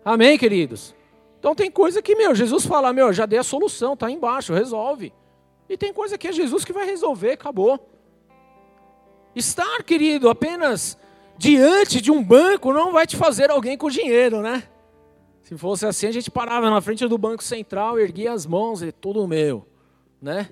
Amém, 0.04 0.36
queridos? 0.36 0.94
Então 1.38 1.54
tem 1.54 1.70
coisa 1.70 2.02
que, 2.02 2.14
meu, 2.14 2.34
Jesus 2.34 2.66
fala, 2.66 2.92
meu, 2.92 3.12
já 3.14 3.24
dei 3.24 3.38
a 3.38 3.42
solução, 3.42 3.96
tá 3.96 4.10
embaixo, 4.10 4.52
resolve. 4.52 5.12
E 5.68 5.76
tem 5.76 5.92
coisa 5.92 6.18
que 6.18 6.28
é 6.28 6.32
Jesus 6.32 6.64
que 6.64 6.72
vai 6.72 6.84
resolver, 6.84 7.32
acabou. 7.32 7.80
Estar, 9.36 9.82
querido, 9.82 10.30
apenas 10.30 10.96
diante 11.36 12.00
de 12.00 12.10
um 12.10 12.24
banco 12.24 12.72
não 12.72 12.90
vai 12.90 13.06
te 13.06 13.16
fazer 13.16 13.50
alguém 13.50 13.76
com 13.76 13.90
dinheiro, 13.90 14.40
né? 14.40 14.66
Se 15.42 15.56
fosse 15.56 15.86
assim, 15.86 16.06
a 16.06 16.12
gente 16.12 16.30
parava 16.30 16.70
na 16.70 16.80
frente 16.80 17.06
do 17.06 17.18
Banco 17.18 17.44
Central, 17.44 17.98
erguia 17.98 18.32
as 18.32 18.46
mãos 18.46 18.82
e 18.82 18.90
tudo 18.90 19.28
meu, 19.28 19.68
né? 20.20 20.48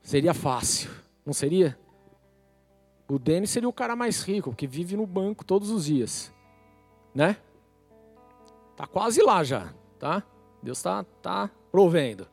Seria 0.00 0.32
fácil, 0.32 0.90
não 1.26 1.32
seria? 1.32 1.76
O 3.08 3.18
Denis 3.18 3.50
seria 3.50 3.68
o 3.68 3.72
cara 3.72 3.96
mais 3.96 4.22
rico, 4.22 4.54
que 4.54 4.66
vive 4.66 4.96
no 4.96 5.06
banco 5.06 5.44
todos 5.44 5.70
os 5.70 5.86
dias, 5.86 6.32
né? 7.12 7.36
Tá 8.76 8.86
quase 8.86 9.20
lá 9.20 9.42
já, 9.42 9.74
tá? 9.98 10.22
Deus 10.62 10.78
está 10.78 11.04
tá 11.20 11.50
provendo. 11.70 12.28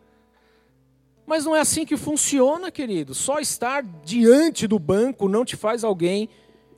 Mas 1.27 1.43
não 1.43 1.53
é 1.53 1.59
assim 1.59 1.85
que 1.85 1.97
funciona, 1.97 2.71
querido. 2.71 3.13
Só 3.13 3.39
estar 3.39 3.83
diante 3.83 4.65
do 4.65 4.79
banco 4.79 5.27
não 5.27 5.43
te 5.43 5.57
faz 5.57 5.83
alguém 5.83 6.29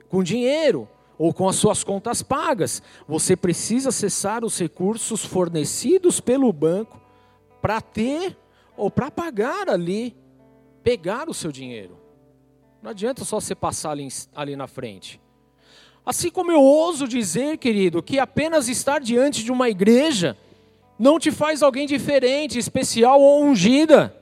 com 0.08 0.24
dinheiro 0.24 0.88
ou 1.16 1.32
com 1.32 1.48
as 1.48 1.54
suas 1.54 1.84
contas 1.84 2.20
pagas. 2.20 2.82
Você 3.06 3.36
precisa 3.36 3.90
acessar 3.90 4.44
os 4.44 4.58
recursos 4.58 5.24
fornecidos 5.24 6.18
pelo 6.18 6.52
banco 6.52 7.00
para 7.62 7.80
ter 7.80 8.36
ou 8.76 8.90
para 8.90 9.08
pagar 9.08 9.70
ali, 9.70 10.16
pegar 10.82 11.28
o 11.28 11.34
seu 11.34 11.52
dinheiro. 11.52 11.96
Não 12.82 12.90
adianta 12.90 13.24
só 13.24 13.38
você 13.38 13.54
passar 13.54 13.92
ali, 13.92 14.08
ali 14.34 14.56
na 14.56 14.66
frente. 14.66 15.20
Assim 16.04 16.28
como 16.28 16.50
eu 16.50 16.60
ouso 16.60 17.06
dizer, 17.06 17.56
querido, 17.58 18.02
que 18.02 18.18
apenas 18.18 18.66
estar 18.66 19.00
diante 19.00 19.44
de 19.44 19.52
uma 19.52 19.68
igreja 19.68 20.36
não 20.98 21.20
te 21.20 21.30
faz 21.30 21.62
alguém 21.62 21.86
diferente, 21.86 22.58
especial 22.58 23.20
ou 23.20 23.44
ungida. 23.44 24.19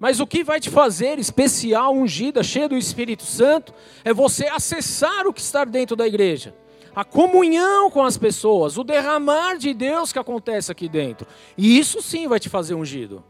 Mas 0.00 0.18
o 0.18 0.26
que 0.26 0.42
vai 0.42 0.58
te 0.58 0.70
fazer 0.70 1.18
especial, 1.18 1.94
ungida, 1.94 2.42
cheia 2.42 2.66
do 2.66 2.76
Espírito 2.76 3.22
Santo, 3.22 3.74
é 4.02 4.14
você 4.14 4.46
acessar 4.46 5.26
o 5.26 5.32
que 5.32 5.42
está 5.42 5.62
dentro 5.62 5.94
da 5.94 6.08
igreja. 6.08 6.54
A 6.96 7.04
comunhão 7.04 7.90
com 7.90 8.02
as 8.02 8.16
pessoas, 8.16 8.78
o 8.78 8.82
derramar 8.82 9.58
de 9.58 9.74
Deus 9.74 10.10
que 10.10 10.18
acontece 10.18 10.72
aqui 10.72 10.88
dentro. 10.88 11.26
E 11.56 11.78
isso 11.78 12.00
sim 12.00 12.26
vai 12.26 12.40
te 12.40 12.48
fazer 12.48 12.74
ungido. 12.74 13.22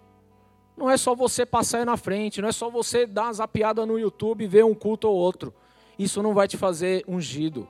Não 0.77 0.89
é 0.89 0.97
só 0.97 1.13
você 1.13 1.45
passar 1.45 1.79
aí 1.79 1.85
na 1.85 1.97
frente, 1.97 2.41
não 2.41 2.49
é 2.49 2.53
só 2.53 2.71
você 2.71 3.05
dar 3.05 3.25
uma 3.25 3.33
zapiada 3.33 3.85
no 3.85 3.99
YouTube 3.99 4.45
e 4.45 4.47
ver 4.47 4.65
um 4.65 4.75
culto 4.75 5.09
ou 5.09 5.17
outro. 5.17 5.53
Isso 5.99 6.23
não 6.23 6.33
vai 6.33 6.47
te 6.47 6.57
fazer 6.57 7.05
ungido. 7.07 7.69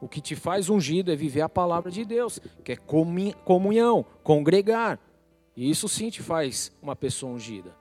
O 0.00 0.08
que 0.08 0.22
te 0.22 0.34
faz 0.34 0.70
ungido 0.70 1.12
é 1.12 1.16
viver 1.16 1.42
a 1.42 1.48
palavra 1.50 1.90
de 1.90 2.02
Deus, 2.02 2.40
que 2.64 2.72
é 2.72 2.76
comunhão, 3.44 4.06
congregar. 4.24 4.98
E 5.54 5.68
isso 5.68 5.86
sim 5.86 6.08
te 6.08 6.22
faz 6.22 6.72
uma 6.80 6.96
pessoa 6.96 7.32
ungida. 7.32 7.77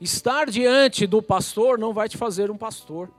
Estar 0.00 0.50
diante 0.50 1.06
do 1.06 1.22
pastor 1.22 1.78
não 1.78 1.92
vai 1.92 2.08
te 2.08 2.16
fazer 2.16 2.50
um 2.50 2.56
pastor. 2.56 3.10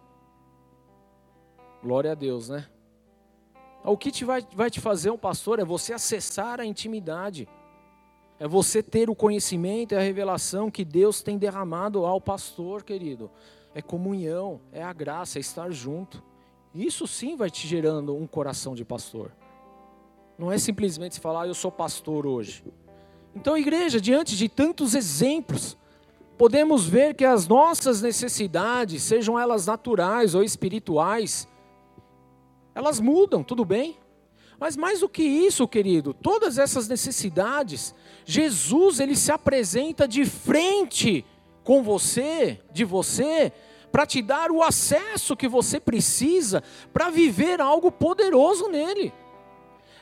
Glória 1.81 2.11
a 2.11 2.15
Deus, 2.15 2.49
né? 2.49 2.67
O 3.83 3.97
que 3.97 4.11
te 4.11 4.25
vai, 4.25 4.45
vai 4.53 4.69
te 4.69 4.79
fazer 4.79 5.09
um 5.09 5.17
pastor 5.17 5.59
é 5.59 5.65
você 5.65 5.93
acessar 5.93 6.59
a 6.59 6.65
intimidade. 6.65 7.47
É 8.39 8.47
você 8.47 8.83
ter 8.83 9.09
o 9.09 9.15
conhecimento 9.15 9.93
e 9.93 9.97
a 9.97 10.01
revelação 10.01 10.69
que 10.69 10.85
Deus 10.85 11.21
tem 11.21 11.37
derramado 11.37 12.05
ao 12.05 12.21
pastor, 12.21 12.83
querido. 12.83 13.31
É 13.73 13.81
comunhão, 13.81 14.59
é 14.71 14.83
a 14.83 14.93
graça, 14.93 15.39
é 15.39 15.41
estar 15.41 15.71
junto. 15.71 16.23
Isso 16.75 17.07
sim 17.07 17.35
vai 17.35 17.49
te 17.49 17.67
gerando 17.67 18.15
um 18.15 18.27
coração 18.27 18.75
de 18.75 18.85
pastor. 18.85 19.31
Não 20.37 20.51
é 20.51 20.59
simplesmente 20.59 21.19
falar, 21.19 21.43
ah, 21.43 21.47
eu 21.47 21.55
sou 21.55 21.71
pastor 21.71 22.27
hoje. 22.27 22.63
Então, 23.35 23.57
igreja, 23.57 23.99
diante 23.99 24.35
de 24.35 24.47
tantos 24.47 24.93
exemplos, 24.93 25.75
podemos 26.37 26.85
ver 26.85 27.15
que 27.15 27.25
as 27.25 27.47
nossas 27.47 28.01
necessidades, 28.01 29.03
sejam 29.03 29.39
elas 29.39 29.65
naturais 29.65 30.35
ou 30.35 30.43
espirituais, 30.43 31.47
elas 32.75 32.99
mudam, 32.99 33.43
tudo 33.43 33.65
bem? 33.65 33.97
Mas 34.59 34.75
mais 34.75 34.99
do 35.01 35.09
que 35.09 35.23
isso, 35.23 35.67
querido, 35.67 36.13
todas 36.13 36.57
essas 36.57 36.87
necessidades, 36.87 37.93
Jesus 38.25 38.99
ele 38.99 39.15
se 39.15 39.31
apresenta 39.31 40.07
de 40.07 40.25
frente 40.25 41.25
com 41.63 41.83
você, 41.83 42.59
de 42.71 42.83
você, 42.83 43.51
para 43.91 44.05
te 44.05 44.21
dar 44.21 44.51
o 44.51 44.63
acesso 44.63 45.35
que 45.35 45.47
você 45.47 45.79
precisa 45.79 46.63
para 46.93 47.09
viver 47.09 47.61
algo 47.61 47.91
poderoso 47.91 48.67
nele. 48.67 49.13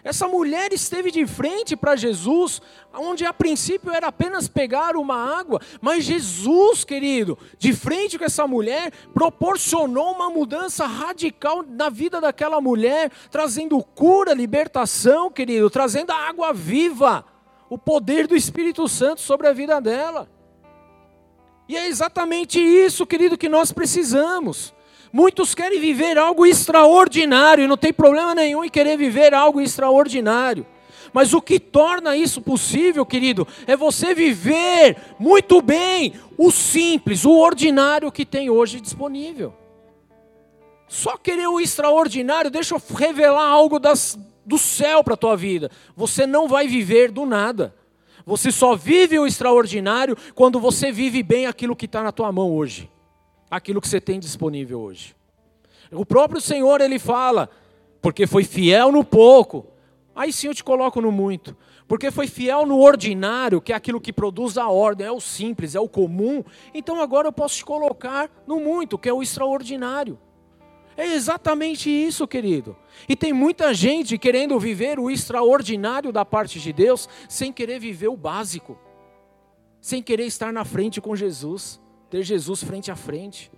Essa 0.06 0.28
mulher 0.28 0.72
esteve 0.72 1.10
de 1.10 1.26
frente 1.26 1.76
para 1.76 1.96
Jesus, 1.96 2.62
onde 2.94 3.26
a 3.26 3.34
princípio 3.34 3.92
era 3.92 4.06
apenas 4.06 4.48
pegar 4.48 4.96
uma 4.96 5.36
água, 5.36 5.60
mas 5.82 6.04
Jesus, 6.04 6.84
querido, 6.84 7.36
de 7.58 7.74
frente 7.74 8.16
com 8.16 8.24
essa 8.24 8.46
mulher, 8.46 8.94
proporcionou 9.16 10.12
uma 10.12 10.30
mudança 10.30 10.86
radical 10.86 11.66
na 11.68 11.90
vida 11.90 12.22
daquela 12.22 12.62
mulher, 12.62 13.12
trazendo 13.32 13.84
cura, 13.84 14.32
libertação, 14.36 15.32
querido, 15.32 15.72
trazendo 15.72 16.12
a 16.12 16.30
água 16.30 16.54
viva, 16.54 17.26
o 17.68 17.76
poder 17.76 18.28
do 18.28 18.36
Espírito 18.36 18.88
Santo 18.88 19.22
sobre 19.22 19.48
a 19.48 19.54
vida 19.54 19.82
dela. 19.82 20.30
E 21.68 21.76
é 21.76 21.88
exatamente 21.88 22.60
isso, 22.60 23.08
querido, 23.08 23.40
que 23.40 23.50
nós 23.50 23.72
precisamos. 23.72 24.75
Muitos 25.16 25.56
querem 25.56 25.80
viver 25.80 26.18
algo 26.18 26.46
extraordinário, 26.46 27.64
e 27.64 27.68
não 27.68 27.78
tem 27.78 27.94
problema 27.94 28.36
nenhum 28.36 28.66
em 28.66 28.70
querer 28.70 28.98
viver 28.98 29.34
algo 29.34 29.62
extraordinário. 29.62 30.66
Mas 31.14 31.34
o 31.34 31.42
que 31.42 31.58
torna 31.58 32.18
isso 32.18 32.42
possível, 32.42 33.06
querido, 33.06 33.48
é 33.66 33.78
você 33.78 34.14
viver 34.14 34.98
muito 35.18 35.62
bem 35.62 36.16
o 36.38 36.52
simples, 36.52 37.24
o 37.24 37.32
ordinário 37.32 38.12
que 38.12 38.26
tem 38.26 38.50
hoje 38.50 38.82
disponível. 38.82 39.54
Só 40.86 41.16
querer 41.16 41.48
o 41.48 41.62
extraordinário, 41.62 42.52
deixa 42.52 42.76
eu 42.76 42.82
revelar 42.94 43.48
algo 43.48 43.80
das, 43.80 44.20
do 44.46 44.58
céu 44.58 45.02
para 45.02 45.14
a 45.14 45.18
tua 45.18 45.38
vida. 45.38 45.72
Você 45.96 46.28
não 46.28 46.46
vai 46.46 46.68
viver 46.68 47.10
do 47.10 47.26
nada. 47.26 47.74
Você 48.26 48.52
só 48.52 48.76
vive 48.76 49.18
o 49.18 49.26
extraordinário 49.26 50.18
quando 50.34 50.60
você 50.60 50.92
vive 50.92 51.24
bem 51.24 51.46
aquilo 51.46 51.74
que 51.74 51.86
está 51.86 52.04
na 52.04 52.12
tua 52.12 52.34
mão 52.34 52.52
hoje 52.52 52.94
aquilo 53.50 53.82
que 53.82 53.88
você 53.88 54.02
tem 54.02 54.20
disponível 54.20 54.80
hoje. 54.82 55.16
O 55.92 56.06
próprio 56.06 56.42
Senhor 56.42 56.82
ele 56.82 57.00
fala, 57.00 57.50
porque 58.02 58.26
foi 58.26 58.44
fiel 58.44 58.92
no 58.92 59.04
pouco, 59.04 59.68
aí 60.16 60.32
sim 60.34 60.48
eu 60.48 60.56
te 60.56 60.64
coloco 60.64 61.02
no 61.02 61.12
muito. 61.12 61.56
Porque 61.88 62.10
foi 62.10 62.26
fiel 62.26 62.66
no 62.66 62.80
ordinário, 62.80 63.62
que 63.62 63.72
é 63.72 63.76
aquilo 63.76 64.02
que 64.02 64.12
produz 64.12 64.58
a 64.58 64.68
ordem, 64.68 65.06
é 65.06 65.12
o 65.12 65.20
simples, 65.20 65.76
é 65.76 65.80
o 65.80 65.88
comum. 65.88 66.44
Então 66.74 67.00
agora 67.00 67.28
eu 67.28 67.32
posso 67.32 67.58
te 67.58 67.66
colocar 67.66 68.30
no 68.48 68.60
muito, 68.60 68.98
que 68.98 69.08
é 69.08 69.14
o 69.14 69.22
extraordinário. 69.22 70.18
É 70.98 71.06
exatamente 71.14 71.90
isso, 71.90 72.28
querido. 72.28 72.76
E 73.08 73.16
tem 73.16 73.34
muita 73.34 73.74
gente 73.74 74.18
querendo 74.18 74.60
viver 74.60 74.98
o 74.98 75.12
extraordinário 75.12 76.12
da 76.12 76.26
parte 76.26 76.60
de 76.60 76.74
Deus, 76.74 77.08
sem 77.30 77.52
querer 77.52 77.80
viver 77.80 78.08
o 78.08 78.18
básico, 78.18 78.78
sem 79.80 80.02
querer 80.02 80.26
estar 80.26 80.52
na 80.52 80.66
frente 80.66 81.00
com 81.00 81.16
Jesus 81.16 81.80
ter 82.16 82.24
Jesus 82.24 82.64
frente 82.64 82.90
a 82.90 82.96
frente. 82.96 83.52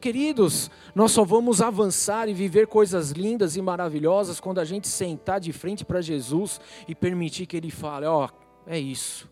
Queridos, 0.00 0.68
nós 0.92 1.12
só 1.12 1.24
vamos 1.24 1.62
avançar 1.62 2.28
e 2.28 2.34
viver 2.34 2.66
coisas 2.66 3.12
lindas 3.12 3.54
e 3.54 3.62
maravilhosas 3.62 4.40
quando 4.40 4.58
a 4.58 4.64
gente 4.64 4.88
sentar 4.88 5.38
de 5.38 5.52
frente 5.52 5.84
para 5.84 6.00
Jesus 6.00 6.60
e 6.88 6.96
permitir 6.96 7.46
que 7.46 7.56
Ele 7.56 7.70
fale: 7.70 8.06
Ó, 8.06 8.26
oh, 8.26 8.30
é 8.66 8.76
isso. 8.76 9.30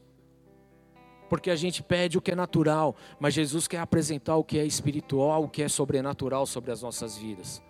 Porque 1.28 1.50
a 1.50 1.56
gente 1.56 1.82
pede 1.82 2.16
o 2.16 2.20
que 2.20 2.30
é 2.30 2.36
natural, 2.36 2.94
mas 3.18 3.34
Jesus 3.34 3.66
quer 3.66 3.80
apresentar 3.80 4.36
o 4.36 4.44
que 4.44 4.56
é 4.56 4.64
espiritual, 4.64 5.42
o 5.42 5.48
que 5.48 5.62
é 5.62 5.68
sobrenatural 5.68 6.46
sobre 6.46 6.70
as 6.70 6.80
nossas 6.80 7.16
vidas. 7.18 7.60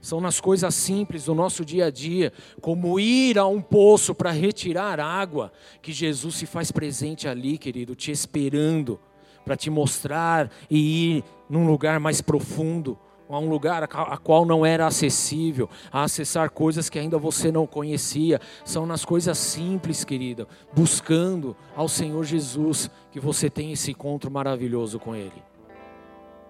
São 0.00 0.22
nas 0.22 0.40
coisas 0.40 0.74
simples 0.74 1.26
do 1.26 1.34
nosso 1.34 1.64
dia 1.64 1.86
a 1.86 1.90
dia, 1.90 2.32
como 2.62 2.98
ir 2.98 3.38
a 3.38 3.46
um 3.46 3.60
poço 3.60 4.14
para 4.14 4.30
retirar 4.30 4.98
água, 4.98 5.52
que 5.82 5.92
Jesus 5.92 6.36
se 6.36 6.46
faz 6.46 6.72
presente 6.72 7.28
ali, 7.28 7.58
querido, 7.58 7.94
te 7.94 8.10
esperando 8.10 8.98
para 9.44 9.56
te 9.56 9.70
mostrar 9.70 10.50
e 10.70 11.16
ir 11.16 11.24
num 11.48 11.66
lugar 11.66 12.00
mais 12.00 12.20
profundo, 12.20 12.98
a 13.28 13.38
um 13.38 13.48
lugar 13.48 13.82
a 13.82 14.16
qual 14.16 14.44
não 14.44 14.64
era 14.64 14.86
acessível, 14.86 15.68
a 15.90 16.04
acessar 16.04 16.50
coisas 16.50 16.88
que 16.88 16.98
ainda 16.98 17.18
você 17.18 17.50
não 17.50 17.66
conhecia. 17.66 18.40
São 18.64 18.86
nas 18.86 19.04
coisas 19.04 19.38
simples, 19.38 20.04
querida, 20.04 20.46
buscando 20.72 21.56
ao 21.74 21.88
Senhor 21.88 22.24
Jesus 22.24 22.90
que 23.10 23.18
você 23.18 23.48
tem 23.48 23.72
esse 23.72 23.90
encontro 23.90 24.30
maravilhoso 24.30 24.98
com 24.98 25.14
Ele. 25.14 25.42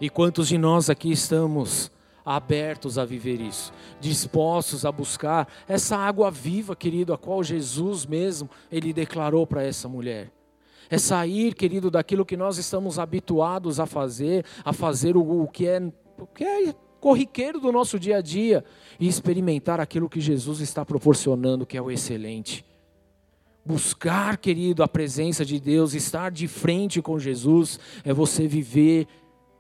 E 0.00 0.10
quantos 0.10 0.48
de 0.48 0.58
nós 0.58 0.90
aqui 0.90 1.12
estamos 1.12 1.90
abertos 2.24 2.98
a 2.98 3.04
viver 3.04 3.40
isso, 3.40 3.72
dispostos 4.00 4.84
a 4.84 4.90
buscar 4.90 5.46
essa 5.68 5.96
água 5.96 6.30
viva, 6.30 6.74
querido, 6.74 7.12
a 7.12 7.18
qual 7.18 7.44
Jesus 7.44 8.06
mesmo 8.06 8.48
ele 8.72 8.92
declarou 8.92 9.46
para 9.46 9.62
essa 9.62 9.88
mulher? 9.88 10.32
É 10.90 10.98
sair, 10.98 11.54
querido, 11.54 11.90
daquilo 11.90 12.24
que 12.24 12.36
nós 12.36 12.58
estamos 12.58 12.98
habituados 12.98 13.80
a 13.80 13.86
fazer, 13.86 14.44
a 14.64 14.72
fazer 14.72 15.16
o, 15.16 15.42
o 15.42 15.48
que, 15.48 15.66
é, 15.66 15.80
o 16.18 16.26
que 16.26 16.44
é 16.44 16.74
corriqueiro 17.00 17.60
do 17.60 17.70
nosso 17.70 17.98
dia 17.98 18.16
a 18.16 18.20
dia 18.22 18.64
e 18.98 19.06
experimentar 19.06 19.78
aquilo 19.78 20.08
que 20.08 20.20
Jesus 20.20 20.60
está 20.60 20.84
proporcionando, 20.84 21.66
que 21.66 21.76
é 21.76 21.82
o 21.82 21.90
excelente. 21.90 22.64
Buscar, 23.64 24.36
querido, 24.38 24.82
a 24.82 24.88
presença 24.88 25.44
de 25.44 25.60
Deus, 25.60 25.94
estar 25.94 26.30
de 26.30 26.48
frente 26.48 27.02
com 27.02 27.18
Jesus, 27.18 27.78
é 28.04 28.12
você 28.12 28.46
viver 28.46 29.06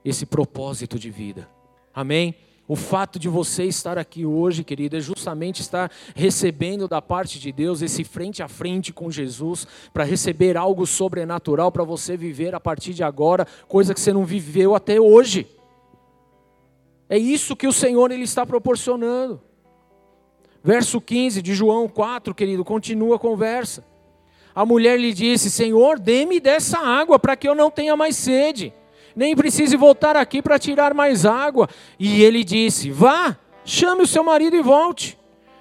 esse 0.04 0.26
propósito 0.26 0.98
de 0.98 1.10
vida. 1.10 1.48
Amém? 1.92 2.34
O 2.66 2.76
fato 2.76 3.18
de 3.18 3.28
você 3.28 3.64
estar 3.64 3.98
aqui 3.98 4.24
hoje, 4.24 4.64
querido, 4.64 4.96
é 4.96 5.00
justamente 5.00 5.60
estar 5.60 5.90
recebendo 6.14 6.88
da 6.88 7.02
parte 7.02 7.38
de 7.38 7.52
Deus 7.52 7.82
esse 7.82 8.04
frente 8.04 8.42
a 8.42 8.48
frente 8.48 8.90
com 8.92 9.10
Jesus, 9.10 9.66
para 9.92 10.04
receber 10.04 10.56
algo 10.56 10.86
sobrenatural 10.86 11.70
para 11.70 11.84
você 11.84 12.16
viver 12.16 12.54
a 12.54 12.60
partir 12.60 12.94
de 12.94 13.04
agora, 13.04 13.46
coisa 13.68 13.92
que 13.92 14.00
você 14.00 14.12
não 14.12 14.24
viveu 14.24 14.74
até 14.74 14.98
hoje. 14.98 15.46
É 17.08 17.18
isso 17.18 17.54
que 17.54 17.66
o 17.66 17.72
Senhor 17.72 18.10
ele 18.10 18.24
está 18.24 18.46
proporcionando. 18.46 19.40
Verso 20.62 20.98
15 20.98 21.42
de 21.42 21.54
João 21.54 21.86
4, 21.86 22.34
querido, 22.34 22.64
continua 22.64 23.16
a 23.16 23.18
conversa. 23.18 23.84
A 24.54 24.64
mulher 24.64 24.98
lhe 24.98 25.12
disse: 25.12 25.50
Senhor, 25.50 25.98
dê-me 25.98 26.40
dessa 26.40 26.78
água 26.78 27.18
para 27.18 27.36
que 27.36 27.46
eu 27.46 27.54
não 27.54 27.70
tenha 27.70 27.94
mais 27.94 28.16
sede, 28.16 28.72
nem 29.14 29.36
precise 29.36 29.76
voltar 29.76 30.16
aqui 30.16 30.42
para 30.42 30.58
tirar 30.58 30.94
mais 30.94 31.24
água. 31.24 31.68
E 31.98 32.22
ele 32.22 32.42
disse: 32.42 32.90
Vá, 32.90 33.36
chame 33.64 34.02
o 34.02 34.06
seu 34.06 34.24
marido 34.24 34.56
e 34.56 34.62
volte. 34.62 35.18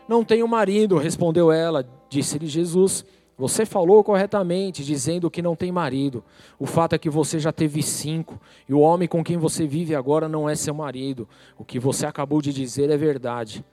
Não 0.07 0.23
tenho 0.23 0.47
marido, 0.47 0.97
respondeu 0.97 1.51
ela. 1.51 1.87
Disse-lhe 2.09 2.47
Jesus: 2.47 3.05
Você 3.37 3.65
falou 3.65 4.03
corretamente, 4.03 4.83
dizendo 4.83 5.29
que 5.29 5.41
não 5.41 5.55
tem 5.55 5.71
marido. 5.71 6.23
O 6.59 6.65
fato 6.65 6.93
é 6.93 6.97
que 6.97 7.09
você 7.09 7.39
já 7.39 7.51
teve 7.51 7.81
cinco, 7.81 8.39
e 8.67 8.73
o 8.73 8.79
homem 8.79 9.07
com 9.07 9.23
quem 9.23 9.37
você 9.37 9.65
vive 9.65 9.95
agora 9.95 10.27
não 10.27 10.49
é 10.49 10.55
seu 10.55 10.73
marido. 10.73 11.27
O 11.57 11.63
que 11.63 11.79
você 11.79 12.05
acabou 12.05 12.41
de 12.41 12.51
dizer 12.51 12.89
é 12.89 12.97
verdade. 12.97 13.63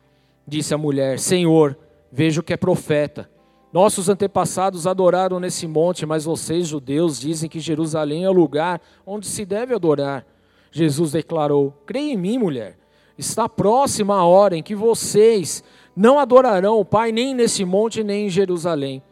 Disse 0.46 0.74
a 0.74 0.78
mulher: 0.78 1.18
Senhor, 1.18 1.76
vejo 2.12 2.42
que 2.42 2.52
é 2.52 2.56
profeta. 2.56 3.30
Nossos 3.72 4.08
antepassados 4.08 4.86
adoraram 4.86 5.38
nesse 5.38 5.66
monte, 5.66 6.04
mas 6.04 6.24
vocês, 6.24 6.66
judeus, 6.66 7.20
dizem 7.20 7.48
que 7.48 7.60
Jerusalém 7.60 8.24
é 8.24 8.30
o 8.30 8.32
lugar 8.32 8.80
onde 9.06 9.26
se 9.26 9.44
deve 9.44 9.74
adorar. 9.74 10.26
Jesus 10.72 11.12
declarou: 11.12 11.72
Creia 11.86 12.12
em 12.12 12.16
mim, 12.16 12.38
mulher. 12.38 12.76
Está 13.16 13.48
próxima 13.48 14.16
a 14.16 14.24
hora 14.24 14.56
em 14.56 14.62
que 14.62 14.74
vocês 14.74 15.62
não 15.94 16.18
adorarão 16.18 16.80
o 16.80 16.84
Pai 16.84 17.12
nem 17.12 17.34
nesse 17.34 17.64
monte 17.64 18.02
nem 18.02 18.26
em 18.26 18.30
Jerusalém. 18.30 19.02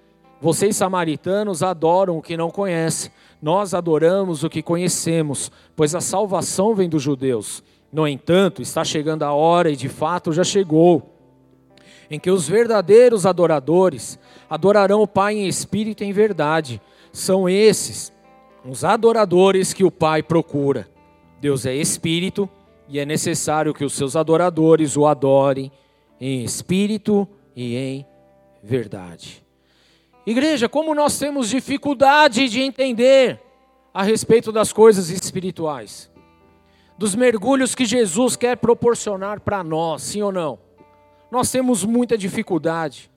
Vocês, 0.40 0.76
samaritanos, 0.76 1.62
adoram 1.62 2.16
o 2.16 2.22
que 2.22 2.36
não 2.36 2.50
conhecem. 2.50 3.10
Nós 3.42 3.74
adoramos 3.74 4.42
o 4.42 4.48
que 4.48 4.62
conhecemos, 4.62 5.52
pois 5.76 5.94
a 5.94 6.00
salvação 6.00 6.74
vem 6.74 6.88
dos 6.88 7.02
judeus. 7.02 7.62
No 7.92 8.06
entanto, 8.06 8.62
está 8.62 8.84
chegando 8.84 9.24
a 9.24 9.32
hora, 9.32 9.70
e 9.70 9.76
de 9.76 9.88
fato 9.88 10.32
já 10.32 10.44
chegou, 10.44 11.17
em 12.10 12.18
que 12.18 12.30
os 12.30 12.48
verdadeiros 12.48 13.26
adoradores 13.26 14.18
adorarão 14.48 15.02
o 15.02 15.06
Pai 15.06 15.34
em 15.34 15.46
espírito 15.46 16.02
e 16.02 16.06
em 16.06 16.12
verdade. 16.12 16.80
São 17.12 17.48
esses 17.48 18.12
os 18.64 18.84
adoradores 18.84 19.72
que 19.72 19.84
o 19.84 19.90
Pai 19.90 20.22
procura. 20.22 20.88
Deus 21.40 21.64
é 21.66 21.74
espírito 21.74 22.48
e 22.88 22.98
é 22.98 23.06
necessário 23.06 23.74
que 23.74 23.84
os 23.84 23.92
seus 23.92 24.16
adoradores 24.16 24.96
o 24.96 25.06
adorem 25.06 25.70
em 26.20 26.42
espírito 26.42 27.28
e 27.54 27.76
em 27.76 28.06
verdade. 28.62 29.44
Igreja, 30.26 30.68
como 30.68 30.94
nós 30.94 31.18
temos 31.18 31.48
dificuldade 31.48 32.48
de 32.48 32.60
entender 32.60 33.40
a 33.94 34.02
respeito 34.02 34.52
das 34.52 34.72
coisas 34.72 35.10
espirituais, 35.10 36.10
dos 36.98 37.14
mergulhos 37.14 37.74
que 37.74 37.86
Jesus 37.86 38.36
quer 38.36 38.56
proporcionar 38.56 39.40
para 39.40 39.62
nós, 39.62 40.02
sim 40.02 40.20
ou 40.20 40.32
não? 40.32 40.67
Nós 41.30 41.50
temos 41.50 41.84
muita 41.84 42.16
dificuldade. 42.16 43.10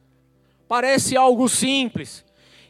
Parece 0.68 1.18
algo 1.18 1.49
simples, 1.49 2.24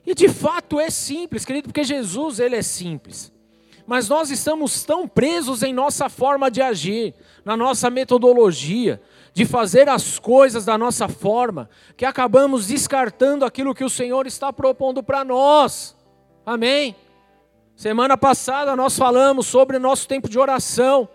e 0.06 0.16
de 0.16 0.28
fato 0.28 0.80
é 0.80 0.89
simples, 0.89 1.46
querido, 1.46 1.70
porque 1.70 1.84
Jesus 1.84 2.39
ele 2.39 2.56
é 2.56 2.62
simples. 2.62 3.32
Mas 3.86 4.10
nós 4.10 4.30
estamos 4.30 4.84
tão 4.84 5.08
presos 5.08 5.64
em 5.64 5.74
nossa 5.74 6.10
forma 6.10 6.50
de 6.50 6.62
agir, 6.62 7.14
na 7.44 7.58
nossa 7.58 7.89
metodologia, 7.89 9.02
de 9.34 9.46
fazer 9.46 9.89
as 9.89 10.18
coisas 10.18 10.66
da 10.66 10.78
nossa 10.78 11.08
forma, 11.08 11.70
que 11.96 12.06
acabamos 12.06 12.68
descartando 12.68 13.46
aquilo 13.46 13.76
que 13.76 13.84
o 13.84 13.89
Senhor 13.89 14.26
está 14.28 14.52
propondo 14.52 15.04
para 15.04 15.24
nós. 15.24 15.96
Amém? 16.46 16.96
Semana 17.76 18.18
passada 18.18 18.76
nós 18.76 18.98
falamos 18.98 19.48
sobre 19.48 19.78
o 19.78 19.80
nosso 19.80 20.08
tempo 20.08 20.30
de 20.30 20.38
oração, 20.38 21.08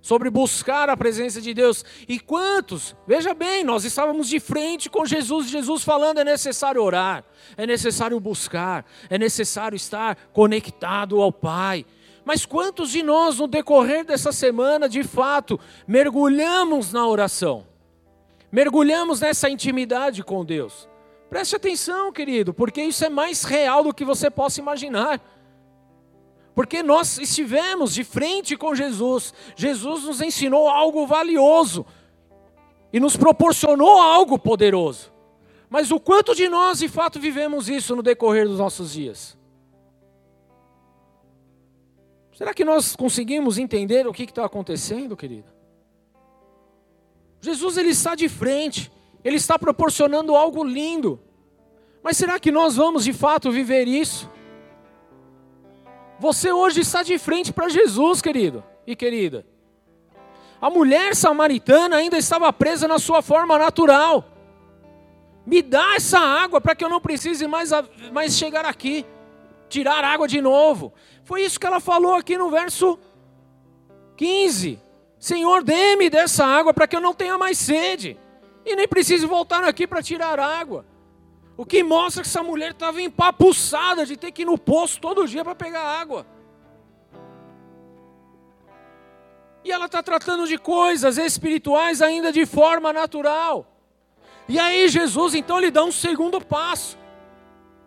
sobre 0.00 0.30
buscar 0.30 0.88
a 0.88 0.96
presença 0.96 1.40
de 1.40 1.52
Deus. 1.52 1.84
E 2.08 2.18
quantos, 2.18 2.96
veja 3.06 3.34
bem, 3.34 3.64
nós 3.64 3.84
estávamos 3.84 4.28
de 4.28 4.40
frente 4.40 4.88
com 4.88 5.04
Jesus, 5.04 5.48
Jesus 5.48 5.82
falando: 5.82 6.18
é 6.18 6.24
necessário 6.24 6.82
orar, 6.82 7.24
é 7.56 7.66
necessário 7.66 8.18
buscar, 8.20 8.84
é 9.10 9.18
necessário 9.18 9.76
estar 9.76 10.16
conectado 10.32 11.20
ao 11.20 11.32
Pai. 11.32 11.84
Mas 12.24 12.44
quantos 12.44 12.90
de 12.90 13.02
nós, 13.02 13.38
no 13.38 13.46
decorrer 13.46 14.04
dessa 14.04 14.32
semana, 14.32 14.88
de 14.88 15.02
fato, 15.02 15.58
mergulhamos 15.86 16.92
na 16.92 17.06
oração? 17.06 17.66
Mergulhamos 18.52 19.20
nessa 19.20 19.48
intimidade 19.48 20.22
com 20.22 20.44
Deus? 20.44 20.88
Preste 21.30 21.56
atenção, 21.56 22.10
querido, 22.10 22.54
porque 22.54 22.82
isso 22.82 23.04
é 23.04 23.08
mais 23.08 23.44
real 23.44 23.84
do 23.84 23.94
que 23.94 24.04
você 24.04 24.30
possa 24.30 24.60
imaginar. 24.60 25.20
Porque 26.58 26.82
nós 26.82 27.18
estivemos 27.18 27.94
de 27.94 28.02
frente 28.02 28.56
com 28.56 28.74
Jesus, 28.74 29.32
Jesus 29.54 30.02
nos 30.02 30.20
ensinou 30.20 30.68
algo 30.68 31.06
valioso 31.06 31.86
e 32.92 32.98
nos 32.98 33.16
proporcionou 33.16 34.02
algo 34.02 34.36
poderoso. 34.36 35.12
Mas 35.70 35.92
o 35.92 36.00
quanto 36.00 36.34
de 36.34 36.48
nós 36.48 36.80
de 36.80 36.88
fato 36.88 37.20
vivemos 37.20 37.68
isso 37.68 37.94
no 37.94 38.02
decorrer 38.02 38.48
dos 38.48 38.58
nossos 38.58 38.90
dias? 38.92 39.38
Será 42.36 42.52
que 42.52 42.64
nós 42.64 42.96
conseguimos 42.96 43.56
entender 43.56 44.04
o 44.08 44.12
que 44.12 44.24
está 44.24 44.44
acontecendo, 44.44 45.16
querido? 45.16 45.52
Jesus 47.40 47.76
ele 47.76 47.90
está 47.90 48.16
de 48.16 48.28
frente, 48.28 48.90
ele 49.22 49.36
está 49.36 49.56
proporcionando 49.56 50.34
algo 50.34 50.64
lindo. 50.64 51.20
Mas 52.02 52.16
será 52.16 52.40
que 52.40 52.50
nós 52.50 52.74
vamos 52.74 53.04
de 53.04 53.12
fato 53.12 53.48
viver 53.52 53.86
isso? 53.86 54.28
Você 56.18 56.52
hoje 56.52 56.80
está 56.80 57.02
de 57.02 57.18
frente 57.18 57.52
para 57.52 57.68
Jesus, 57.68 58.20
querido 58.20 58.64
e 58.86 58.96
querida. 58.96 59.46
A 60.60 60.68
mulher 60.68 61.14
samaritana 61.14 61.96
ainda 61.96 62.18
estava 62.18 62.52
presa 62.52 62.88
na 62.88 62.98
sua 62.98 63.22
forma 63.22 63.58
natural. 63.58 64.24
Me 65.46 65.62
dá 65.62 65.94
essa 65.94 66.18
água 66.18 66.60
para 66.60 66.74
que 66.74 66.84
eu 66.84 66.88
não 66.88 67.00
precise 67.00 67.46
mais, 67.46 67.70
mais 68.12 68.36
chegar 68.36 68.64
aqui 68.64 69.06
tirar 69.68 70.02
água 70.04 70.26
de 70.26 70.40
novo. 70.40 70.92
Foi 71.24 71.42
isso 71.42 71.60
que 71.60 71.66
ela 71.66 71.80
falou 71.80 72.14
aqui 72.14 72.36
no 72.36 72.50
verso 72.50 72.98
15. 74.16 74.80
Senhor, 75.18 75.62
dê-me 75.62 76.08
dessa 76.08 76.44
água 76.44 76.72
para 76.72 76.86
que 76.86 76.96
eu 76.96 77.00
não 77.00 77.14
tenha 77.14 77.36
mais 77.36 77.58
sede. 77.58 78.18
E 78.64 78.74
nem 78.74 78.88
precise 78.88 79.26
voltar 79.26 79.64
aqui 79.64 79.86
para 79.86 80.02
tirar 80.02 80.40
água. 80.40 80.84
O 81.58 81.66
que 81.66 81.82
mostra 81.82 82.22
que 82.22 82.28
essa 82.28 82.40
mulher 82.40 82.70
estava 82.70 83.02
empapuçada 83.02 84.06
de 84.06 84.16
ter 84.16 84.30
que 84.30 84.42
ir 84.42 84.44
no 84.44 84.56
poço 84.56 85.00
todo 85.00 85.26
dia 85.26 85.44
para 85.44 85.56
pegar 85.56 85.82
água. 85.82 86.24
E 89.64 89.72
ela 89.72 89.86
está 89.86 90.00
tratando 90.00 90.46
de 90.46 90.56
coisas 90.56 91.18
espirituais 91.18 92.00
ainda 92.00 92.30
de 92.30 92.46
forma 92.46 92.92
natural. 92.92 93.66
E 94.48 94.56
aí 94.56 94.88
Jesus 94.88 95.34
então 95.34 95.58
lhe 95.58 95.68
dá 95.68 95.82
um 95.82 95.90
segundo 95.90 96.40
passo. 96.40 96.96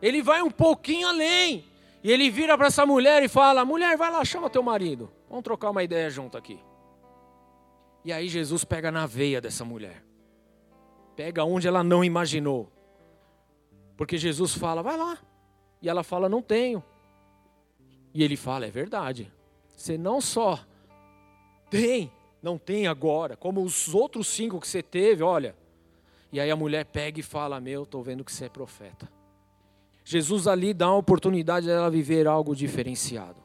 Ele 0.01 0.21
vai 0.21 0.41
um 0.41 0.51
pouquinho 0.51 1.07
além. 1.07 1.65
E 2.03 2.11
ele 2.11 2.29
vira 2.29 2.57
para 2.57 2.67
essa 2.67 2.85
mulher 2.85 3.23
e 3.23 3.29
fala: 3.29 3.63
Mulher, 3.63 3.95
vai 3.95 4.11
lá, 4.11 4.25
chama 4.25 4.49
teu 4.49 4.61
marido. 4.61 5.09
Vamos 5.29 5.45
trocar 5.45 5.69
uma 5.69 5.81
ideia 5.81 6.09
junto 6.09 6.37
aqui. 6.37 6.59
E 8.03 8.11
aí 8.11 8.27
Jesus 8.27 8.65
pega 8.65 8.91
na 8.91 9.05
veia 9.05 9.39
dessa 9.39 9.63
mulher. 9.63 10.03
Pega 11.15 11.45
onde 11.45 11.69
ela 11.69 11.85
não 11.85 12.03
imaginou. 12.03 12.69
Porque 14.01 14.17
Jesus 14.17 14.55
fala: 14.55 14.81
Vai 14.81 14.97
lá. 14.97 15.15
E 15.79 15.87
ela 15.87 16.01
fala: 16.01 16.27
Não 16.27 16.41
tenho. 16.41 16.83
E 18.15 18.23
ele 18.23 18.35
fala: 18.35 18.65
É 18.65 18.71
verdade. 18.71 19.31
Você 19.77 19.95
não 19.95 20.19
só 20.19 20.59
tem, 21.69 22.11
não 22.41 22.57
tem 22.57 22.87
agora, 22.87 23.37
como 23.37 23.61
os 23.61 23.93
outros 23.93 24.25
cinco 24.25 24.59
que 24.59 24.67
você 24.67 24.81
teve, 24.81 25.21
olha. 25.21 25.55
E 26.33 26.39
aí 26.39 26.49
a 26.49 26.55
mulher 26.55 26.85
pega 26.85 27.19
e 27.19 27.21
fala: 27.23 27.61
Meu, 27.61 27.83
estou 27.83 28.01
vendo 28.01 28.23
que 28.23 28.31
você 28.31 28.45
é 28.45 28.49
profeta. 28.49 29.07
Jesus 30.03 30.47
ali 30.47 30.73
dá 30.73 30.87
a 30.87 30.95
oportunidade 30.95 31.67
dela 31.67 31.87
viver 31.87 32.25
algo 32.25 32.55
diferenciado. 32.55 33.37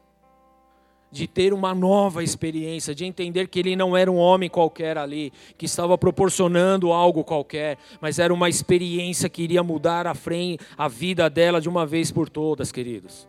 De 1.10 1.26
ter 1.26 1.52
uma 1.54 1.74
nova 1.74 2.22
experiência, 2.22 2.94
de 2.94 3.04
entender 3.04 3.48
que 3.48 3.60
ele 3.60 3.76
não 3.76 3.96
era 3.96 4.10
um 4.10 4.16
homem 4.16 4.50
qualquer 4.50 4.98
ali, 4.98 5.32
que 5.56 5.64
estava 5.64 5.96
proporcionando 5.96 6.92
algo 6.92 7.24
qualquer, 7.24 7.78
mas 8.00 8.18
era 8.18 8.34
uma 8.34 8.48
experiência 8.48 9.28
que 9.28 9.42
iria 9.42 9.62
mudar 9.62 10.06
a, 10.06 10.14
frente, 10.14 10.64
a 10.76 10.88
vida 10.88 11.30
dela 11.30 11.60
de 11.60 11.68
uma 11.68 11.86
vez 11.86 12.10
por 12.10 12.28
todas, 12.28 12.72
queridos. 12.72 13.28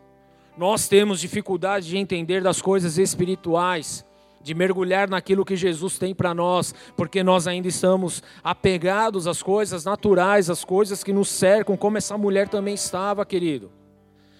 Nós 0.57 0.87
temos 0.87 1.21
dificuldade 1.21 1.87
de 1.87 1.97
entender 1.97 2.41
das 2.41 2.61
coisas 2.61 2.97
espirituais, 2.97 4.03
de 4.41 4.55
mergulhar 4.55 5.07
naquilo 5.07 5.45
que 5.45 5.55
Jesus 5.55 5.99
tem 5.99 6.15
para 6.15 6.33
nós, 6.33 6.73
porque 6.95 7.21
nós 7.21 7.47
ainda 7.47 7.67
estamos 7.67 8.23
apegados 8.43 9.27
às 9.27 9.43
coisas 9.43 9.85
naturais, 9.85 10.49
às 10.49 10.65
coisas 10.65 11.03
que 11.03 11.13
nos 11.13 11.29
cercam, 11.29 11.77
como 11.77 11.97
essa 11.97 12.17
mulher 12.17 12.49
também 12.49 12.73
estava, 12.73 13.25
querido. 13.25 13.76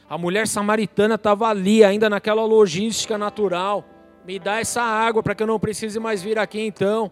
A 0.09 0.17
mulher 0.17 0.47
samaritana 0.47 1.15
estava 1.15 1.47
ali, 1.47 1.83
ainda 1.83 2.09
naquela 2.09 2.45
logística 2.45 3.17
natural. 3.17 3.83
Me 4.25 4.39
dá 4.39 4.59
essa 4.59 4.81
água 4.81 5.21
para 5.21 5.35
que 5.35 5.43
eu 5.43 5.47
não 5.47 5.59
precise 5.59 5.99
mais 5.99 6.21
vir 6.21 6.37
aqui 6.39 6.61
então. 6.61 7.11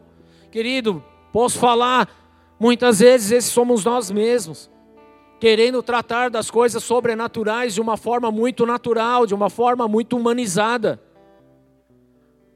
Querido, 0.52 1.04
posso 1.32 1.60
falar, 1.60 2.10
muitas 2.60 3.00
vezes 3.00 3.32
esses 3.32 3.52
somos 3.52 3.84
nós 3.84 4.10
mesmos 4.12 4.70
querendo 5.40 5.84
tratar 5.84 6.30
das 6.30 6.50
coisas 6.50 6.84
sobrenaturais 6.84 7.74
de 7.74 7.82
uma 7.82 7.98
forma 7.98 8.32
muito 8.32 8.66
natural, 8.66 9.26
de 9.26 9.34
uma 9.34 9.50
forma 9.50 9.88
muito 9.88 10.18
humanizada. 10.18 11.00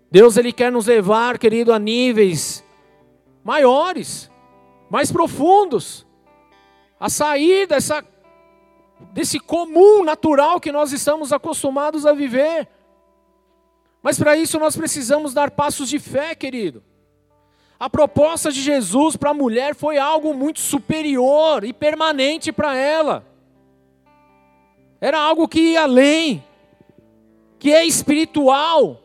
Deus 0.09 0.37
ele 0.37 0.51
quer 0.51 0.71
nos 0.71 0.87
levar, 0.87 1.37
querido, 1.37 1.71
a 1.73 1.79
níveis 1.79 2.63
maiores. 3.43 4.29
mais 4.89 5.11
profundos, 5.11 6.03
a 6.99 7.09
sair 7.09 7.67
dessa, 7.67 8.03
desse 9.11 9.39
comum 9.39 10.03
natural 10.03 10.59
que 10.59 10.71
nós 10.71 10.91
estamos 10.91 11.33
acostumados 11.33 12.05
a 12.05 12.13
viver. 12.13 12.67
Mas 14.01 14.17
para 14.17 14.37
isso 14.37 14.59
nós 14.59 14.75
precisamos 14.77 15.33
dar 15.33 15.51
passos 15.51 15.89
de 15.89 15.99
fé, 15.99 16.33
querido. 16.35 16.83
A 17.79 17.89
proposta 17.89 18.51
de 18.51 18.61
Jesus 18.61 19.15
para 19.15 19.31
a 19.31 19.33
mulher 19.33 19.73
foi 19.73 19.97
algo 19.97 20.33
muito 20.33 20.59
superior 20.59 21.63
e 21.63 21.71
permanente 21.71 22.51
para 22.51 22.75
ela. 22.75 23.25
Era 24.99 25.19
algo 25.19 25.47
que 25.47 25.59
ia 25.59 25.83
além, 25.83 26.43
que 27.57 27.73
é 27.73 27.85
espiritual 27.85 29.01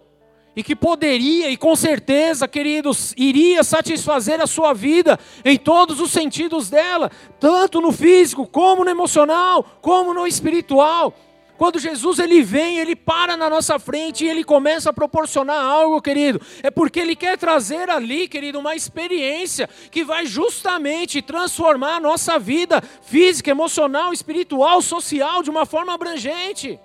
e 0.57 0.63
que 0.63 0.77
poderia 0.77 1.51
e 1.51 1.57
com 1.57 1.75
certeza, 1.75 2.47
queridos, 2.47 3.15
iria 3.17 3.63
satisfazer 3.65 4.41
a 4.41 4.47
sua 4.47 4.73
vida 4.73 5.19
em 5.45 5.59
todos 5.59 6.01
os 6.01 6.11
sentidos 6.11 6.71
dela, 6.71 7.11
tanto 7.41 7.81
no 7.81 7.93
físico, 7.93 8.47
como 8.47 8.85
no 8.85 8.91
emocional, 8.91 9.65
como 9.81 10.15
no 10.15 10.27
espiritual. 10.27 11.15
Quando 11.57 11.79
Jesus 11.79 12.19
ele 12.19 12.43
vem, 12.43 12.79
ele 12.79 12.97
para 12.97 13.37
na 13.37 13.49
nossa 13.49 13.79
frente 13.79 14.25
e 14.25 14.29
ele 14.29 14.43
começa 14.43 14.91
a 14.91 14.93
proporcionar 14.93 15.65
algo, 15.65 16.03
querido. 16.03 16.41
É 16.63 16.71
porque 16.71 16.99
ele 16.99 17.15
quer 17.15 17.39
trazer 17.39 17.89
ali, 17.89 18.27
querido, 18.27 18.59
uma 18.59 18.75
experiência 18.75 19.69
que 19.91 20.03
vai 20.03 20.27
justamente 20.27 21.23
transformar 21.23 21.97
a 21.97 22.01
nossa 22.01 22.41
vida 22.41 22.83
física, 23.03 23.51
emocional, 23.51 24.13
espiritual, 24.13 24.83
social 24.83 25.43
de 25.45 25.51
uma 25.51 25.65
forma 25.65 25.95
abrangente. 25.95 26.79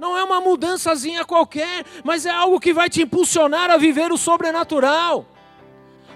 Não 0.00 0.16
é 0.16 0.24
uma 0.24 0.40
mudançazinha 0.40 1.26
qualquer, 1.26 1.84
mas 2.02 2.24
é 2.24 2.30
algo 2.30 2.58
que 2.58 2.72
vai 2.72 2.88
te 2.88 3.02
impulsionar 3.02 3.70
a 3.70 3.76
viver 3.76 4.10
o 4.10 4.16
sobrenatural. 4.16 5.26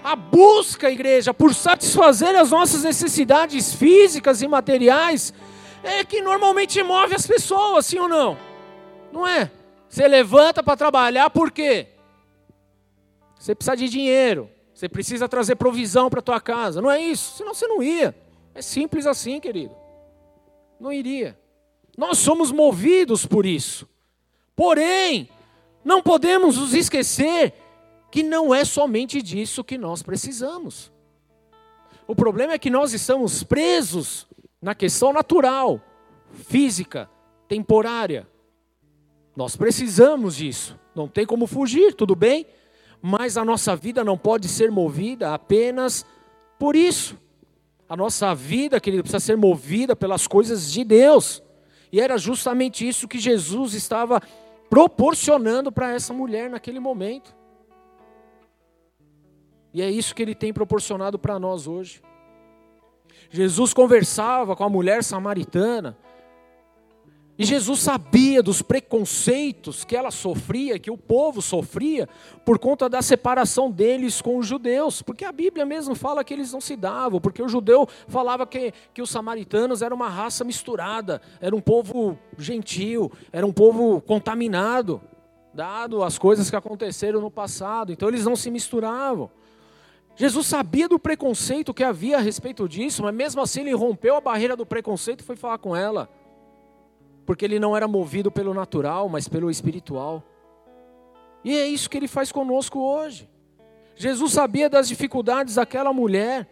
A 0.03 0.15
busca, 0.15 0.89
igreja, 0.89 1.35
por 1.35 1.53
satisfazer 1.53 2.35
as 2.35 2.49
nossas 2.49 2.83
necessidades 2.83 3.75
físicas 3.75 4.41
e 4.41 4.47
materiais 4.47 5.31
é 5.83 6.03
que 6.03 6.19
normalmente 6.19 6.81
move 6.81 7.13
as 7.13 7.27
pessoas, 7.27 7.85
sim 7.85 7.99
ou 7.99 8.09
não? 8.09 8.35
Não 9.13 9.27
é? 9.27 9.51
Você 9.87 10.07
levanta 10.07 10.63
para 10.63 10.75
trabalhar 10.75 11.29
por 11.29 11.51
quê? 11.51 11.89
Você 13.37 13.53
precisa 13.53 13.77
de 13.77 13.87
dinheiro, 13.87 14.49
você 14.73 14.89
precisa 14.89 15.29
trazer 15.29 15.57
provisão 15.57 16.09
para 16.09 16.23
tua 16.23 16.41
casa, 16.41 16.81
não 16.81 16.89
é 16.89 16.99
isso? 16.99 17.37
Senão 17.37 17.53
você 17.53 17.67
não 17.67 17.83
ia. 17.83 18.15
É 18.55 18.63
simples 18.63 19.05
assim, 19.05 19.39
querido. 19.39 19.75
Não 20.79 20.91
iria. 20.91 21.37
Nós 21.97 22.17
somos 22.17 22.51
movidos 22.51 23.25
por 23.25 23.45
isso. 23.45 23.87
Porém, 24.55 25.29
não 25.83 26.01
podemos 26.01 26.57
nos 26.57 26.73
esquecer 26.73 27.53
que 28.11 28.23
não 28.23 28.53
é 28.53 28.63
somente 28.63 29.21
disso 29.21 29.63
que 29.63 29.77
nós 29.77 30.01
precisamos. 30.01 30.91
O 32.07 32.15
problema 32.15 32.53
é 32.53 32.59
que 32.59 32.69
nós 32.69 32.93
estamos 32.93 33.43
presos 33.43 34.27
na 34.61 34.75
questão 34.75 35.11
natural, 35.11 35.81
física, 36.31 37.09
temporária. 37.47 38.27
Nós 39.35 39.55
precisamos 39.55 40.35
disso. 40.37 40.79
Não 40.95 41.07
tem 41.07 41.25
como 41.25 41.45
fugir, 41.45 41.93
tudo 41.93 42.15
bem? 42.15 42.45
Mas 43.01 43.37
a 43.37 43.45
nossa 43.45 43.75
vida 43.75 44.03
não 44.03 44.17
pode 44.17 44.47
ser 44.47 44.71
movida 44.71 45.33
apenas 45.33 46.05
por 46.57 46.75
isso. 46.75 47.17
A 47.87 47.95
nossa 47.95 48.33
vida, 48.33 48.79
querido, 48.79 49.03
precisa 49.03 49.19
ser 49.19 49.37
movida 49.37 49.95
pelas 49.95 50.25
coisas 50.25 50.71
de 50.71 50.83
Deus. 50.83 51.43
E 51.95 52.01
era 52.01 52.17
justamente 52.17 52.85
isso 52.85 53.07
que 53.07 53.17
Jesus 53.17 53.73
estava 53.73 54.21
proporcionando 54.69 55.71
para 55.71 55.93
essa 55.93 56.13
mulher 56.13 56.49
naquele 56.49 56.77
momento. 56.77 57.33
E 59.73 59.81
é 59.81 59.89
isso 59.89 60.13
que 60.13 60.21
ele 60.21 60.35
tem 60.35 60.51
proporcionado 60.51 61.17
para 61.17 61.39
nós 61.39 61.67
hoje. 61.67 62.03
Jesus 63.29 63.73
conversava 63.73 64.57
com 64.57 64.65
a 64.65 64.69
mulher 64.69 65.05
samaritana. 65.05 65.97
E 67.37 67.43
Jesus 67.43 67.81
sabia 67.81 68.41
dos 68.41 68.61
preconceitos 68.61 69.83
que 69.83 69.95
ela 69.95 70.09
sofria, 70.09 70.79
que 70.79 70.89
o 70.89 70.97
povo 70.97 71.41
sofria, 71.41 72.07
por 72.45 72.57
conta 72.57 72.87
da 72.87 73.01
separação 73.01 73.69
deles 73.69 74.21
com 74.21 74.37
os 74.37 74.47
judeus. 74.47 75.01
Porque 75.01 75.25
a 75.25 75.33
Bíblia 75.33 75.65
mesmo 75.65 75.95
fala 75.95 76.23
que 76.23 76.33
eles 76.33 76.53
não 76.53 76.61
se 76.61 76.77
davam, 76.77 77.19
porque 77.19 77.43
o 77.43 77.49
judeu 77.49 77.87
falava 78.07 78.47
que, 78.47 78.73
que 78.93 79.01
os 79.01 79.09
samaritanos 79.09 79.81
eram 79.81 79.97
uma 79.97 80.07
raça 80.07 80.45
misturada, 80.45 81.21
era 81.41 81.53
um 81.53 81.59
povo 81.59 82.17
gentil, 82.37 83.11
era 83.33 83.45
um 83.45 83.51
povo 83.51 83.99
contaminado, 83.99 85.01
dado 85.53 86.03
as 86.03 86.17
coisas 86.17 86.49
que 86.49 86.55
aconteceram 86.55 87.19
no 87.19 87.29
passado. 87.29 87.91
Então 87.91 88.07
eles 88.07 88.23
não 88.23 88.37
se 88.37 88.49
misturavam. 88.49 89.29
Jesus 90.15 90.47
sabia 90.47 90.87
do 90.87 90.97
preconceito 90.97 91.73
que 91.73 91.83
havia 91.83 92.15
a 92.17 92.21
respeito 92.21 92.69
disso, 92.69 93.03
mas 93.03 93.13
mesmo 93.13 93.41
assim 93.41 93.59
ele 93.59 93.73
rompeu 93.73 94.15
a 94.15 94.21
barreira 94.21 94.55
do 94.55 94.65
preconceito 94.65 95.19
e 95.19 95.25
foi 95.25 95.35
falar 95.35 95.57
com 95.57 95.75
ela. 95.75 96.09
Porque 97.25 97.43
ele 97.43 97.59
não 97.59 97.75
era 97.75 97.87
movido 97.87 98.31
pelo 98.31 98.53
natural, 98.53 99.09
mas 99.09 99.27
pelo 99.27 99.49
espiritual. 99.49 100.23
E 101.43 101.55
é 101.55 101.67
isso 101.67 101.89
que 101.89 101.97
ele 101.97 102.07
faz 102.07 102.31
conosco 102.31 102.79
hoje. 102.79 103.29
Jesus 103.95 104.33
sabia 104.33 104.69
das 104.69 104.87
dificuldades 104.87 105.55
daquela 105.55 105.93
mulher, 105.93 106.47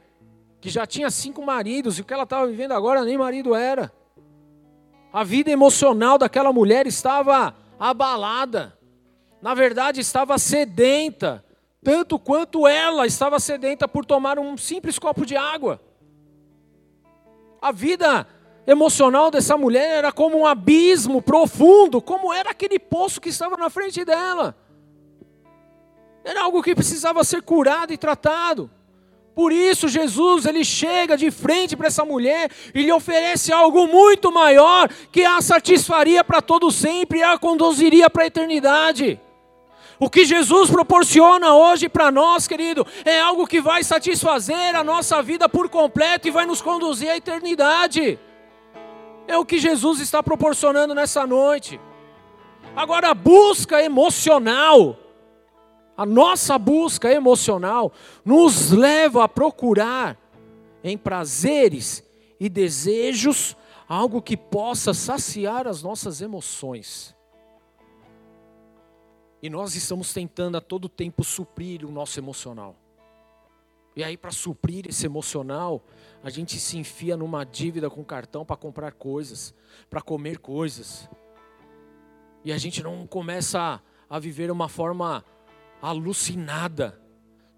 que 0.61 0.69
já 0.69 0.85
tinha 0.85 1.11
cinco 1.11 1.45
maridos, 1.45 1.97
e 1.97 2.01
o 2.01 2.05
que 2.05 2.13
ela 2.13 2.23
estava 2.23 2.47
vivendo 2.47 2.71
agora 2.71 3.03
nem 3.03 3.17
marido 3.17 3.53
era. 3.53 3.91
A 5.11 5.23
vida 5.23 5.51
emocional 5.51 6.17
daquela 6.17 6.53
mulher 6.53 6.87
estava 6.87 7.55
abalada, 7.77 8.77
na 9.41 9.53
verdade 9.53 9.99
estava 9.99 10.37
sedenta, 10.37 11.43
tanto 11.83 12.17
quanto 12.17 12.65
ela 12.67 13.05
estava 13.05 13.39
sedenta 13.39 13.87
por 13.87 14.05
tomar 14.05 14.39
um 14.39 14.55
simples 14.55 14.97
copo 14.97 15.25
de 15.25 15.35
água. 15.35 15.81
A 17.61 17.71
vida 17.71 18.25
emocional 18.65 19.29
dessa 19.29 19.57
mulher 19.57 19.97
era 19.97 20.11
como 20.11 20.39
um 20.39 20.45
abismo 20.45 21.21
profundo, 21.21 22.01
como 22.01 22.33
era 22.33 22.51
aquele 22.51 22.79
poço 22.79 23.19
que 23.19 23.29
estava 23.29 23.57
na 23.57 23.69
frente 23.69 24.03
dela. 24.05 24.55
Era 26.23 26.43
algo 26.43 26.63
que 26.63 26.75
precisava 26.75 27.23
ser 27.23 27.41
curado 27.41 27.91
e 27.91 27.97
tratado. 27.97 28.69
Por 29.35 29.51
isso 29.51 29.87
Jesus, 29.87 30.45
ele 30.45 30.63
chega 30.63 31.17
de 31.17 31.31
frente 31.31 31.75
para 31.75 31.87
essa 31.87 32.05
mulher 32.05 32.51
e 32.73 32.83
lhe 32.83 32.91
oferece 32.91 33.51
algo 33.51 33.87
muito 33.87 34.31
maior 34.31 34.87
que 35.11 35.25
a 35.25 35.41
satisfaria 35.41 36.23
para 36.23 36.41
todo 36.41 36.71
sempre 36.71 37.19
e 37.19 37.23
a 37.23 37.37
conduziria 37.37 38.09
para 38.09 38.23
a 38.23 38.27
eternidade. 38.27 39.19
O 39.99 40.09
que 40.09 40.25
Jesus 40.25 40.69
proporciona 40.69 41.53
hoje 41.55 41.89
para 41.89 42.11
nós, 42.11 42.47
querido, 42.47 42.85
é 43.05 43.19
algo 43.19 43.47
que 43.47 43.61
vai 43.61 43.83
satisfazer 43.83 44.75
a 44.75 44.83
nossa 44.83 45.21
vida 45.21 45.49
por 45.49 45.69
completo 45.69 46.27
e 46.27 46.31
vai 46.31 46.45
nos 46.45 46.61
conduzir 46.61 47.09
à 47.09 47.17
eternidade. 47.17 48.19
É 49.27 49.37
o 49.37 49.45
que 49.45 49.57
Jesus 49.57 49.99
está 49.99 50.21
proporcionando 50.21 50.93
nessa 50.93 51.25
noite. 51.25 51.79
Agora, 52.75 53.09
a 53.09 53.13
busca 53.13 53.81
emocional, 53.81 54.97
a 55.95 56.05
nossa 56.05 56.57
busca 56.57 57.11
emocional, 57.11 57.91
nos 58.25 58.71
leva 58.71 59.23
a 59.23 59.29
procurar 59.29 60.17
em 60.83 60.97
prazeres 60.97 62.03
e 62.39 62.49
desejos 62.49 63.55
algo 63.87 64.21
que 64.21 64.35
possa 64.35 64.93
saciar 64.93 65.67
as 65.67 65.83
nossas 65.83 66.21
emoções. 66.21 67.15
E 69.41 69.49
nós 69.49 69.75
estamos 69.75 70.13
tentando 70.13 70.57
a 70.57 70.61
todo 70.61 70.89
tempo 70.89 71.23
suprir 71.23 71.85
o 71.85 71.91
nosso 71.91 72.19
emocional. 72.19 72.75
E 73.95 74.03
aí, 74.03 74.17
para 74.17 74.31
suprir 74.31 74.87
esse 74.87 75.05
emocional, 75.05 75.83
a 76.23 76.29
gente 76.29 76.57
se 76.57 76.77
enfia 76.77 77.17
numa 77.17 77.43
dívida 77.43 77.89
com 77.89 78.01
cartão 78.01 78.45
para 78.45 78.55
comprar 78.55 78.93
coisas, 78.93 79.53
para 79.89 80.01
comer 80.01 80.39
coisas. 80.39 81.09
E 82.45 82.53
a 82.53 82.57
gente 82.57 82.81
não 82.81 83.05
começa 83.05 83.59
a, 83.59 84.15
a 84.15 84.19
viver 84.19 84.49
uma 84.49 84.69
forma 84.69 85.23
alucinada. 85.81 86.97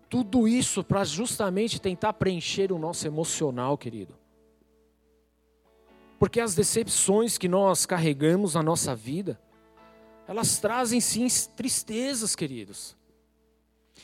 Tudo 0.09 0.47
isso 0.47 0.83
para 0.83 1.03
justamente 1.03 1.79
tentar 1.79 2.13
preencher 2.13 2.71
o 2.71 2.79
nosso 2.79 3.05
emocional, 3.05 3.77
querido. 3.77 4.17
Porque 6.17 6.39
as 6.39 6.55
decepções 6.55 7.37
que 7.37 7.47
nós 7.47 7.85
carregamos 7.85 8.55
na 8.55 8.63
nossa 8.63 8.95
vida, 8.95 9.39
elas 10.27 10.57
trazem 10.57 10.99
sim 10.99 11.27
tristezas, 11.55 12.35
queridos. 12.35 12.97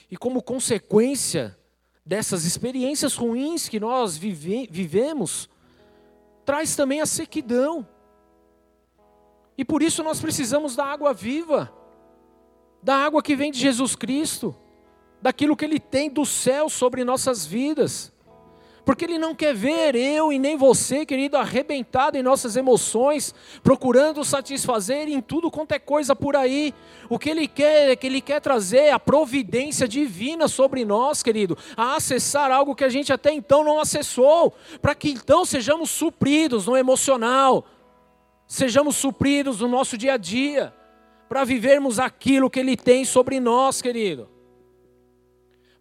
E 0.10 0.16
como 0.16 0.44
consequência 0.44 1.58
dessas 2.06 2.46
experiências 2.46 3.16
ruins 3.16 3.70
que 3.70 3.80
nós 3.80 4.18
vive, 4.18 4.68
vivemos, 4.72 5.50
traz 6.46 6.76
também 6.76 7.02
a 7.02 7.06
sequidão. 7.06 7.88
E 9.58 9.64
por 9.64 9.82
isso 9.82 10.04
nós 10.04 10.20
precisamos 10.20 10.76
da 10.76 10.86
água 10.86 11.14
viva, 11.14 11.72
da 12.82 12.96
água 12.96 13.22
que 13.22 13.36
vem 13.36 13.52
de 13.52 13.60
Jesus 13.60 13.96
Cristo, 13.96 14.56
daquilo 15.22 15.56
que 15.56 15.64
Ele 15.64 15.80
tem 15.80 16.10
do 16.10 16.26
céu 16.26 16.70
sobre 16.70 17.04
nossas 17.04 17.46
vidas. 17.46 18.12
Porque 18.84 19.06
Ele 19.06 19.20
não 19.20 19.36
quer 19.36 19.54
ver 19.54 19.96
eu 19.96 20.32
e 20.32 20.40
nem 20.40 20.58
você, 20.58 21.06
querido, 21.06 21.38
arrebentado 21.38 22.18
em 22.18 22.24
nossas 22.24 22.56
emoções, 22.56 23.34
procurando 23.62 24.26
satisfazer 24.26 25.08
em 25.08 25.22
tudo 25.22 25.52
quanto 25.52 25.74
é 25.74 25.80
coisa 25.80 26.16
por 26.16 26.36
aí. 26.36 26.74
O 27.08 27.20
que 27.20 27.30
Ele 27.30 27.48
quer 27.48 27.92
é 27.92 27.96
que 27.96 28.08
Ele 28.08 28.22
quer 28.22 28.42
trazer 28.42 28.90
a 28.90 29.00
providência 29.00 29.88
divina 29.88 30.48
sobre 30.48 30.84
nós, 30.84 31.22
querido, 31.22 31.58
a 31.78 31.96
acessar 31.96 32.52
algo 32.52 32.76
que 32.76 32.84
a 32.84 32.90
gente 32.90 33.14
até 33.14 33.32
então 33.32 33.64
não 33.64 33.80
acessou, 33.80 34.54
para 34.82 34.96
que 34.96 35.12
então 35.12 35.46
sejamos 35.46 35.92
supridos 35.92 36.66
no 36.66 36.76
emocional, 36.76 37.66
sejamos 38.48 38.96
supridos 38.96 39.60
no 39.60 39.68
nosso 39.68 39.96
dia 39.96 40.14
a 40.14 40.18
dia, 40.18 40.74
para 41.30 41.44
vivermos 41.44 42.00
aquilo 42.00 42.50
que 42.50 42.60
Ele 42.60 42.76
tem 42.76 43.06
sobre 43.06 43.40
nós, 43.40 43.80
querido. 43.80 44.31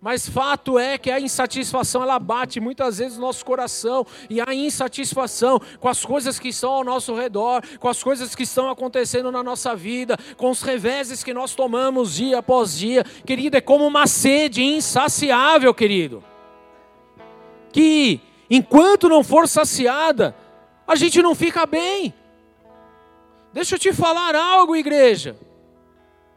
Mas 0.00 0.26
fato 0.26 0.78
é 0.78 0.96
que 0.96 1.10
a 1.10 1.20
insatisfação 1.20 2.02
ela 2.02 2.18
bate 2.18 2.58
muitas 2.58 2.96
vezes 2.96 3.18
no 3.18 3.26
nosso 3.26 3.44
coração 3.44 4.06
e 4.30 4.40
a 4.40 4.54
insatisfação 4.54 5.60
com 5.78 5.88
as 5.88 6.02
coisas 6.02 6.38
que 6.38 6.48
estão 6.48 6.72
ao 6.72 6.84
nosso 6.84 7.14
redor, 7.14 7.62
com 7.78 7.86
as 7.86 8.02
coisas 8.02 8.34
que 8.34 8.44
estão 8.44 8.70
acontecendo 8.70 9.30
na 9.30 9.42
nossa 9.42 9.76
vida, 9.76 10.16
com 10.38 10.48
os 10.48 10.62
reveses 10.62 11.22
que 11.22 11.34
nós 11.34 11.54
tomamos 11.54 12.14
dia 12.14 12.38
após 12.38 12.78
dia, 12.78 13.04
querido, 13.26 13.58
é 13.58 13.60
como 13.60 13.86
uma 13.86 14.06
sede 14.06 14.62
insaciável, 14.62 15.74
querido. 15.74 16.24
Que 17.70 18.20
enquanto 18.48 19.06
não 19.06 19.22
for 19.22 19.46
saciada, 19.46 20.34
a 20.88 20.96
gente 20.96 21.20
não 21.20 21.34
fica 21.34 21.66
bem. 21.66 22.14
Deixa 23.52 23.74
eu 23.74 23.78
te 23.78 23.92
falar 23.92 24.34
algo, 24.34 24.74
igreja. 24.74 25.36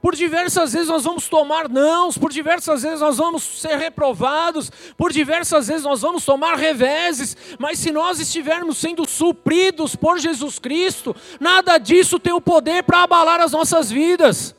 Por 0.04 0.18
diversas 0.18 0.74
vezes 0.74 0.90
nós 0.90 1.06
vamos 1.06 1.30
tomar 1.30 1.70
nãos, 1.70 2.18
por 2.18 2.30
diversas 2.30 2.84
vezes 2.84 3.00
nós 3.00 3.16
vamos 3.16 3.42
ser 3.42 3.78
reprovados, 3.78 4.70
por 4.98 5.14
diversas 5.14 5.70
vezes 5.70 5.84
nós 5.84 6.02
vamos 6.02 6.26
tomar 6.26 6.58
reveses, 6.58 7.38
mas 7.58 7.80
se 7.80 7.90
nós 7.90 8.20
estivermos 8.20 8.80
sendo 8.80 9.08
supridos 9.08 9.96
por 9.96 10.20
Jesus 10.20 10.60
Cristo, 10.60 11.16
nada 11.40 11.78
disso 11.78 12.20
tem 12.20 12.34
o 12.34 12.42
poder 12.42 12.84
para 12.84 13.04
abalar 13.04 13.40
as 13.40 13.54
nossas 13.54 13.90
vidas. 13.90 14.54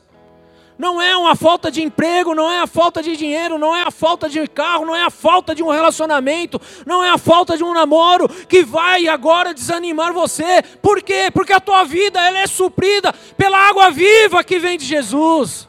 Não 0.77 1.01
é 1.01 1.15
uma 1.15 1.35
falta 1.35 1.71
de 1.71 1.81
emprego, 1.81 2.35
não 2.35 2.51
é 2.51 2.59
a 2.59 2.67
falta 2.67 3.01
de 3.01 3.15
dinheiro, 3.15 3.57
não 3.57 3.73
é 3.75 3.83
a 3.83 3.91
falta 3.91 4.27
de 4.27 4.45
carro, 4.47 4.85
não 4.85 4.95
é 4.95 5.03
a 5.03 5.09
falta 5.09 5.55
de 5.55 5.63
um 5.63 5.69
relacionamento, 5.69 6.59
não 6.85 7.01
é 7.01 7.09
a 7.09 7.17
falta 7.17 7.55
de 7.55 7.63
um 7.63 7.73
namoro 7.73 8.27
que 8.27 8.63
vai 8.63 9.07
agora 9.07 9.53
desanimar 9.53 10.11
você. 10.11 10.61
Por 10.81 11.01
quê? 11.01 11.29
Porque 11.33 11.53
a 11.53 11.61
tua 11.61 11.85
vida 11.85 12.19
ela 12.19 12.39
é 12.39 12.47
suprida 12.47 13.13
pela 13.37 13.57
água 13.57 13.89
viva 13.89 14.43
que 14.43 14.59
vem 14.59 14.77
de 14.77 14.85
Jesus. 14.85 15.67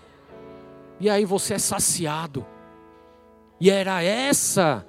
E 0.98 1.08
aí 1.08 1.24
você 1.24 1.54
é 1.54 1.58
saciado. 1.58 2.44
E 3.60 3.70
era 3.70 4.02
essa, 4.02 4.84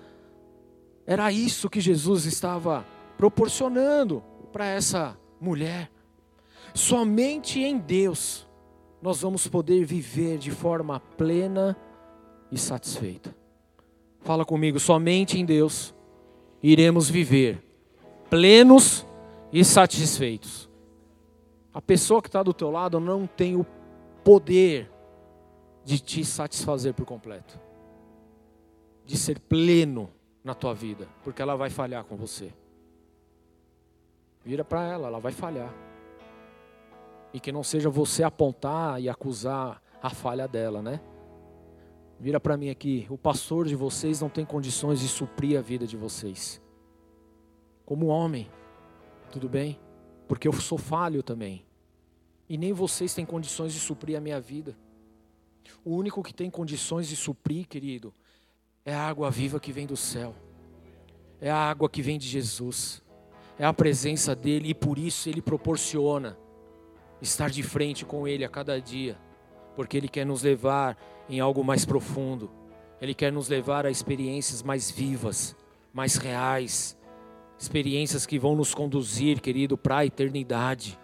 era 1.06 1.32
isso 1.32 1.70
que 1.70 1.80
Jesus 1.80 2.26
estava 2.26 2.86
proporcionando 3.18 4.24
para 4.52 4.66
essa 4.66 5.18
mulher. 5.40 5.92
Somente 6.74 7.62
em 7.62 7.78
Deus 7.78 8.47
nós 9.02 9.22
vamos 9.22 9.48
poder 9.48 9.86
viver 9.86 10.38
de 10.38 10.52
forma 10.52 11.00
plena 11.00 11.78
e 12.52 12.58
satisfeita. 12.58 13.36
Fala 14.22 14.44
comigo, 14.44 14.80
somente 14.80 15.40
em 15.40 15.46
Deus 15.46 15.94
iremos 16.62 17.10
viver 17.10 17.64
plenos 18.30 19.06
e 19.54 19.64
satisfeitos. 19.64 20.70
A 21.74 21.82
pessoa 21.82 22.22
que 22.22 22.28
está 22.28 22.42
do 22.42 22.54
teu 22.54 22.72
lado 22.72 23.00
não 23.00 23.28
tem 23.28 23.56
o 23.56 23.66
poder 24.24 24.92
de 25.86 26.00
te 26.00 26.26
satisfazer 26.26 26.94
por 26.94 27.06
completo, 27.06 27.58
de 29.06 29.16
ser 29.16 29.40
pleno 29.40 30.10
na 30.44 30.54
tua 30.54 30.74
vida, 30.74 31.08
porque 31.24 31.42
ela 31.42 31.56
vai 31.56 31.70
falhar 31.70 32.04
com 32.04 32.18
você. 32.18 32.52
Vira 34.44 34.66
para 34.66 34.84
ela, 34.84 35.08
ela 35.08 35.20
vai 35.20 35.32
falhar 35.32 35.74
e 37.38 37.40
que 37.40 37.52
não 37.52 37.62
seja 37.62 37.88
você 37.88 38.24
apontar 38.24 39.00
e 39.00 39.08
acusar 39.08 39.80
a 40.02 40.10
falha 40.10 40.48
dela, 40.48 40.82
né? 40.82 41.00
Vira 42.20 42.40
para 42.40 42.58
mim 42.58 42.72
aqui, 42.72 43.06
o 43.12 43.18
pastor 43.18 43.68
de 43.68 43.76
vocês 43.76 44.20
não 44.20 44.28
tem 44.28 44.44
condições 44.44 45.00
de 45.00 45.08
suprir 45.08 45.56
a 45.56 45.62
vida 45.62 45.86
de 45.86 45.96
vocês. 45.96 46.60
Como 47.86 48.08
homem, 48.08 48.50
tudo 49.32 49.48
bem? 49.48 49.80
Porque 50.28 50.48
eu 50.48 50.54
sou 50.54 50.80
falho 50.80 51.22
também. 51.22 51.64
E 52.50 52.58
nem 52.58 52.74
vocês 52.74 53.14
têm 53.14 53.24
condições 53.24 53.72
de 53.72 53.80
suprir 53.80 54.18
a 54.18 54.22
minha 54.22 54.42
vida. 54.42 54.76
O 55.86 55.96
único 55.96 56.24
que 56.24 56.34
tem 56.34 56.50
condições 56.50 57.08
de 57.08 57.16
suprir, 57.16 57.68
querido, 57.68 58.12
é 58.84 58.96
a 58.96 59.08
água 59.08 59.30
viva 59.30 59.60
que 59.60 59.72
vem 59.72 59.86
do 59.86 59.96
céu. 59.96 60.34
É 61.40 61.52
a 61.52 61.70
água 61.70 61.88
que 61.88 62.02
vem 62.02 62.18
de 62.18 62.28
Jesus. 62.28 63.04
É 63.60 63.66
a 63.66 63.74
presença 63.74 64.36
dele 64.36 64.70
e 64.70 64.74
por 64.74 64.98
isso 64.98 65.30
ele 65.30 65.42
proporciona 65.42 66.36
estar 67.22 67.50
de 67.50 67.64
frente 67.64 68.06
com 68.06 68.28
Ele 68.28 68.46
a 68.46 68.50
cada 68.50 68.80
dia, 68.80 69.18
porque 69.76 69.98
Ele 69.98 70.08
quer 70.08 70.26
nos 70.26 70.44
levar 70.44 70.98
em 71.30 71.40
algo 71.40 71.64
mais 71.64 71.86
profundo, 71.86 72.50
Ele 73.02 73.14
quer 73.14 73.32
nos 73.32 73.50
levar 73.50 73.86
a 73.86 73.92
experiências 73.92 74.62
mais 74.62 74.90
vivas, 74.92 75.56
mais 75.94 76.16
reais, 76.16 76.98
experiências 77.58 78.26
que 78.26 78.38
vão 78.38 78.56
nos 78.56 78.74
conduzir, 78.74 79.42
querido, 79.42 79.78
para 79.78 79.98
a 79.98 80.06
eternidade. 80.06 80.98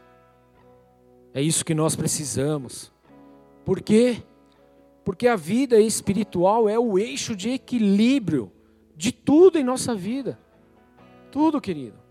É 1.34 1.42
isso 1.42 1.66
que 1.66 1.74
nós 1.74 1.96
precisamos. 1.96 2.92
Por 3.66 3.82
quê? 3.82 4.22
Porque 5.04 5.28
a 5.28 5.36
vida 5.36 5.80
espiritual 5.80 6.70
é 6.70 6.78
o 6.78 6.98
eixo 6.98 7.36
de 7.36 7.50
equilíbrio 7.50 8.52
de 8.96 9.12
tudo 9.12 9.58
em 9.58 9.64
nossa 9.64 9.96
vida. 9.96 10.40
Tudo, 11.32 11.60
querido. 11.60 12.03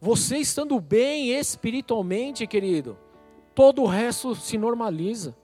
Você 0.00 0.38
estando 0.38 0.78
bem 0.80 1.30
espiritualmente, 1.30 2.46
querido, 2.46 2.98
todo 3.54 3.82
o 3.82 3.86
resto 3.86 4.34
se 4.34 4.58
normaliza. 4.58 5.36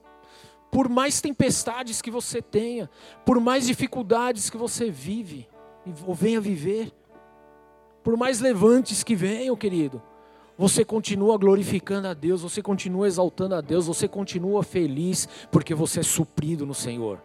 Por 0.71 0.89
mais 0.89 1.21
tempestades 1.21 2.01
que 2.01 2.09
você 2.09 2.41
tenha, 2.41 2.89
por 3.25 3.39
mais 3.39 3.67
dificuldades 3.67 4.49
que 4.49 4.57
você 4.57 4.89
vive 4.89 5.47
ou 6.05 6.15
venha 6.15 6.41
viver, 6.41 6.91
por 8.03 8.17
mais 8.17 8.39
levantes 8.39 9.03
que 9.03 9.15
venham, 9.15 9.55
querido, 9.55 10.01
você 10.57 10.83
continua 10.83 11.37
glorificando 11.37 12.07
a 12.07 12.13
Deus, 12.13 12.41
você 12.41 12.61
continua 12.61 13.07
exaltando 13.07 13.55
a 13.55 13.61
Deus, 13.61 13.87
você 13.87 14.07
continua 14.07 14.63
feliz 14.63 15.27
porque 15.51 15.73
você 15.73 15.99
é 15.99 16.03
suprido 16.03 16.65
no 16.65 16.73
Senhor 16.73 17.21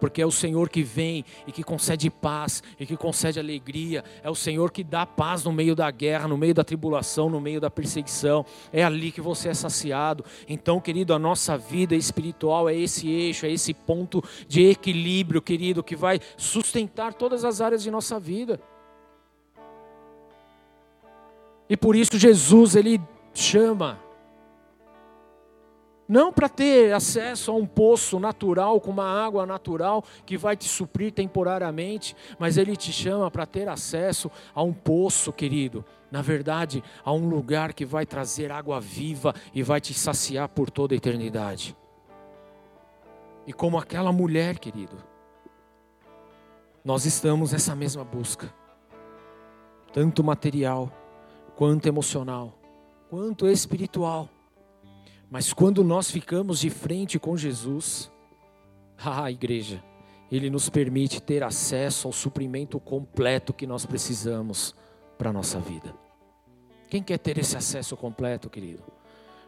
porque 0.00 0.22
é 0.22 0.26
o 0.26 0.30
Senhor 0.30 0.68
que 0.68 0.82
vem 0.82 1.24
e 1.46 1.52
que 1.52 1.62
concede 1.62 2.10
paz 2.10 2.62
e 2.78 2.86
que 2.86 2.96
concede 2.96 3.38
alegria, 3.38 4.04
é 4.22 4.30
o 4.30 4.34
Senhor 4.34 4.70
que 4.70 4.84
dá 4.84 5.04
paz 5.04 5.44
no 5.44 5.52
meio 5.52 5.74
da 5.74 5.90
guerra, 5.90 6.28
no 6.28 6.36
meio 6.36 6.54
da 6.54 6.64
tribulação, 6.64 7.28
no 7.28 7.40
meio 7.40 7.60
da 7.60 7.70
perseguição, 7.70 8.44
é 8.72 8.84
ali 8.84 9.10
que 9.10 9.20
você 9.20 9.48
é 9.48 9.54
saciado. 9.54 10.24
Então, 10.48 10.80
querido, 10.80 11.14
a 11.14 11.18
nossa 11.18 11.56
vida 11.56 11.94
espiritual 11.94 12.68
é 12.68 12.74
esse 12.74 13.08
eixo, 13.08 13.46
é 13.46 13.50
esse 13.50 13.72
ponto 13.72 14.22
de 14.46 14.64
equilíbrio, 14.66 15.42
querido, 15.42 15.82
que 15.82 15.96
vai 15.96 16.20
sustentar 16.36 17.14
todas 17.14 17.44
as 17.44 17.60
áreas 17.60 17.82
de 17.82 17.90
nossa 17.90 18.18
vida. 18.18 18.60
E 21.68 21.76
por 21.76 21.96
isso 21.96 22.18
Jesus 22.18 22.76
ele 22.76 23.00
chama 23.34 24.05
não 26.08 26.32
para 26.32 26.48
ter 26.48 26.92
acesso 26.92 27.50
a 27.50 27.54
um 27.54 27.66
poço 27.66 28.20
natural, 28.20 28.80
com 28.80 28.90
uma 28.90 29.08
água 29.24 29.44
natural 29.44 30.04
que 30.24 30.36
vai 30.36 30.56
te 30.56 30.68
suprir 30.68 31.12
temporariamente, 31.12 32.16
mas 32.38 32.56
Ele 32.56 32.76
te 32.76 32.92
chama 32.92 33.30
para 33.30 33.46
ter 33.46 33.68
acesso 33.68 34.30
a 34.54 34.62
um 34.62 34.72
poço, 34.72 35.32
querido. 35.32 35.84
Na 36.10 36.22
verdade, 36.22 36.82
a 37.04 37.12
um 37.12 37.28
lugar 37.28 37.72
que 37.72 37.84
vai 37.84 38.06
trazer 38.06 38.52
água 38.52 38.80
viva 38.80 39.34
e 39.52 39.62
vai 39.62 39.80
te 39.80 39.92
saciar 39.92 40.48
por 40.48 40.70
toda 40.70 40.94
a 40.94 40.96
eternidade. 40.96 41.76
E 43.46 43.52
como 43.52 43.78
aquela 43.78 44.12
mulher, 44.12 44.58
querido, 44.58 44.96
nós 46.84 47.04
estamos 47.04 47.52
nessa 47.52 47.74
mesma 47.74 48.04
busca, 48.04 48.52
tanto 49.92 50.22
material, 50.22 50.90
quanto 51.56 51.86
emocional, 51.86 52.54
quanto 53.10 53.48
espiritual. 53.48 54.28
Mas 55.30 55.52
quando 55.52 55.82
nós 55.82 56.10
ficamos 56.10 56.60
de 56.60 56.70
frente 56.70 57.18
com 57.18 57.36
Jesus, 57.36 58.10
a 58.96 59.28
igreja, 59.30 59.82
Ele 60.30 60.50
nos 60.50 60.68
permite 60.68 61.20
ter 61.20 61.42
acesso 61.42 62.06
ao 62.06 62.12
suprimento 62.12 62.78
completo 62.78 63.52
que 63.52 63.66
nós 63.66 63.84
precisamos 63.84 64.74
para 65.18 65.30
a 65.30 65.32
nossa 65.32 65.58
vida. 65.58 65.94
Quem 66.88 67.02
quer 67.02 67.18
ter 67.18 67.38
esse 67.38 67.56
acesso 67.56 67.96
completo, 67.96 68.48
querido? 68.48 68.82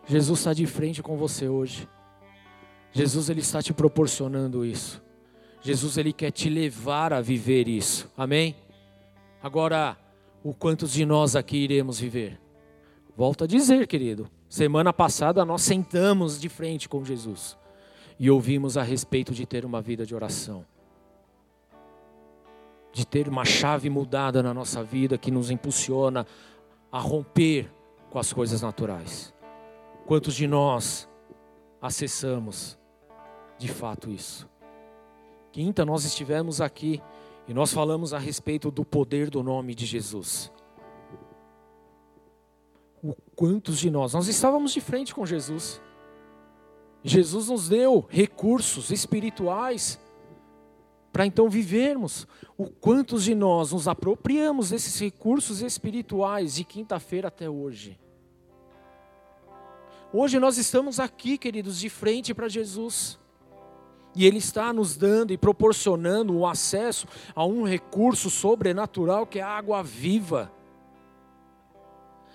Jesus 0.06 0.40
está 0.40 0.52
de 0.52 0.66
frente 0.66 1.02
com 1.02 1.16
você 1.16 1.48
hoje. 1.48 1.88
Jesus 2.90 3.28
ele 3.28 3.40
está 3.40 3.62
te 3.62 3.72
proporcionando 3.72 4.64
isso. 4.64 5.02
Jesus 5.60 5.98
ele 5.98 6.12
quer 6.12 6.30
te 6.30 6.48
levar 6.48 7.12
a 7.12 7.20
viver 7.20 7.68
isso. 7.68 8.10
Amém? 8.16 8.56
Agora, 9.42 9.96
o 10.42 10.54
quantos 10.54 10.92
de 10.92 11.04
nós 11.04 11.36
aqui 11.36 11.58
iremos 11.58 12.00
viver? 12.00 12.40
Volto 13.16 13.44
a 13.44 13.46
dizer, 13.46 13.86
querido, 13.86 14.28
Semana 14.48 14.94
passada 14.94 15.44
nós 15.44 15.62
sentamos 15.62 16.40
de 16.40 16.48
frente 16.48 16.88
com 16.88 17.04
Jesus 17.04 17.56
e 18.18 18.30
ouvimos 18.30 18.78
a 18.78 18.82
respeito 18.82 19.34
de 19.34 19.44
ter 19.44 19.64
uma 19.64 19.82
vida 19.82 20.06
de 20.06 20.14
oração, 20.14 20.64
de 22.92 23.06
ter 23.06 23.28
uma 23.28 23.44
chave 23.44 23.90
mudada 23.90 24.42
na 24.42 24.54
nossa 24.54 24.82
vida 24.82 25.18
que 25.18 25.30
nos 25.30 25.50
impulsiona 25.50 26.26
a 26.90 26.98
romper 26.98 27.70
com 28.08 28.18
as 28.18 28.32
coisas 28.32 28.62
naturais. 28.62 29.34
Quantos 30.06 30.34
de 30.34 30.46
nós 30.46 31.06
acessamos 31.82 32.78
de 33.58 33.68
fato 33.68 34.10
isso? 34.10 34.48
Quinta, 35.52 35.84
nós 35.84 36.04
estivemos 36.04 36.62
aqui 36.62 37.02
e 37.46 37.52
nós 37.52 37.70
falamos 37.70 38.14
a 38.14 38.18
respeito 38.18 38.70
do 38.70 38.84
poder 38.84 39.28
do 39.28 39.42
nome 39.42 39.74
de 39.74 39.84
Jesus. 39.84 40.50
O 43.02 43.14
quantos 43.36 43.78
de 43.78 43.90
nós, 43.90 44.14
nós 44.14 44.28
estávamos 44.28 44.72
de 44.72 44.80
frente 44.80 45.14
com 45.14 45.24
Jesus. 45.24 45.80
Jesus 47.02 47.48
nos 47.48 47.68
deu 47.68 48.04
recursos 48.08 48.90
espirituais 48.90 49.98
para 51.12 51.26
então 51.26 51.48
vivermos. 51.48 52.26
O 52.56 52.66
quantos 52.66 53.24
de 53.24 53.34
nós 53.34 53.72
nos 53.72 53.88
apropriamos 53.88 54.70
desses 54.70 54.98
recursos 55.00 55.62
espirituais 55.62 56.54
de 56.54 56.64
quinta-feira 56.64 57.28
até 57.28 57.48
hoje? 57.48 57.98
Hoje 60.12 60.38
nós 60.38 60.58
estamos 60.58 60.98
aqui, 60.98 61.36
queridos, 61.36 61.78
de 61.78 61.88
frente 61.88 62.32
para 62.32 62.48
Jesus. 62.48 63.18
E 64.14 64.24
Ele 64.26 64.38
está 64.38 64.72
nos 64.72 64.96
dando 64.96 65.32
e 65.32 65.36
proporcionando 65.36 66.36
o 66.36 66.46
acesso 66.46 67.06
a 67.34 67.44
um 67.44 67.62
recurso 67.62 68.30
sobrenatural 68.30 69.26
que 69.26 69.38
é 69.38 69.42
a 69.42 69.48
água 69.48 69.82
viva. 69.82 70.50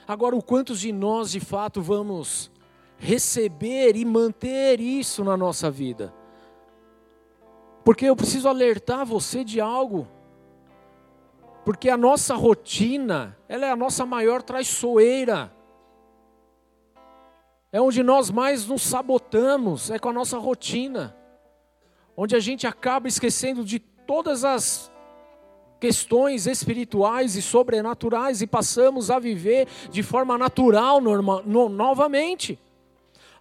Agora, 0.07 0.35
o 0.35 0.43
quantos 0.43 0.79
de 0.79 0.91
nós 0.91 1.31
de 1.31 1.39
fato 1.39 1.81
vamos 1.81 2.51
receber 2.97 3.95
e 3.95 4.05
manter 4.05 4.79
isso 4.79 5.23
na 5.23 5.37
nossa 5.37 5.71
vida? 5.71 6.13
Porque 7.83 8.05
eu 8.05 8.15
preciso 8.15 8.47
alertar 8.47 9.05
você 9.05 9.43
de 9.43 9.59
algo. 9.59 10.07
Porque 11.65 11.89
a 11.89 11.97
nossa 11.97 12.35
rotina, 12.35 13.37
ela 13.47 13.65
é 13.65 13.71
a 13.71 13.75
nossa 13.75 14.05
maior 14.05 14.41
traiçoeira. 14.41 15.53
É 17.71 17.81
onde 17.81 18.03
nós 18.03 18.29
mais 18.29 18.67
nos 18.67 18.83
sabotamos, 18.83 19.89
é 19.89 19.97
com 19.97 20.09
a 20.09 20.13
nossa 20.13 20.37
rotina. 20.37 21.15
Onde 22.15 22.35
a 22.35 22.39
gente 22.39 22.67
acaba 22.67 23.07
esquecendo 23.07 23.63
de 23.63 23.79
todas 23.79 24.45
as 24.45 24.92
questões 25.83 26.47
espirituais 26.47 27.35
e 27.35 27.41
sobrenaturais 27.41 28.41
e 28.41 28.47
passamos 28.47 29.11
a 29.11 29.19
viver 29.19 29.67
de 29.91 30.01
forma 30.01 30.37
natural 30.37 31.01
norma, 31.01 31.43
no, 31.45 31.67
novamente. 31.67 32.57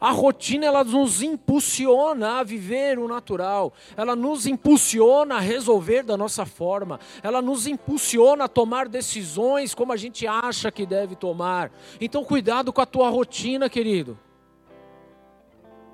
A 0.01 0.11
rotina 0.11 0.67
ela 0.67 0.83
nos 0.83 1.23
impulsiona 1.23 2.41
a 2.41 2.43
viver 2.43 2.99
o 2.99 3.07
natural, 3.07 3.73
ela 3.97 4.17
nos 4.17 4.45
impulsiona 4.45 5.37
a 5.37 5.39
resolver 5.39 6.03
da 6.03 6.17
nossa 6.17 6.45
forma, 6.45 6.99
ela 7.23 7.41
nos 7.41 7.69
impulsiona 7.69 8.47
a 8.47 8.49
tomar 8.49 8.89
decisões 8.89 9.73
como 9.73 9.93
a 9.93 9.97
gente 9.97 10.27
acha 10.27 10.73
que 10.73 10.85
deve 10.85 11.15
tomar. 11.15 11.71
Então, 12.01 12.25
cuidado 12.25 12.73
com 12.73 12.81
a 12.81 12.87
tua 12.87 13.09
rotina, 13.09 13.71
querido. 13.71 14.19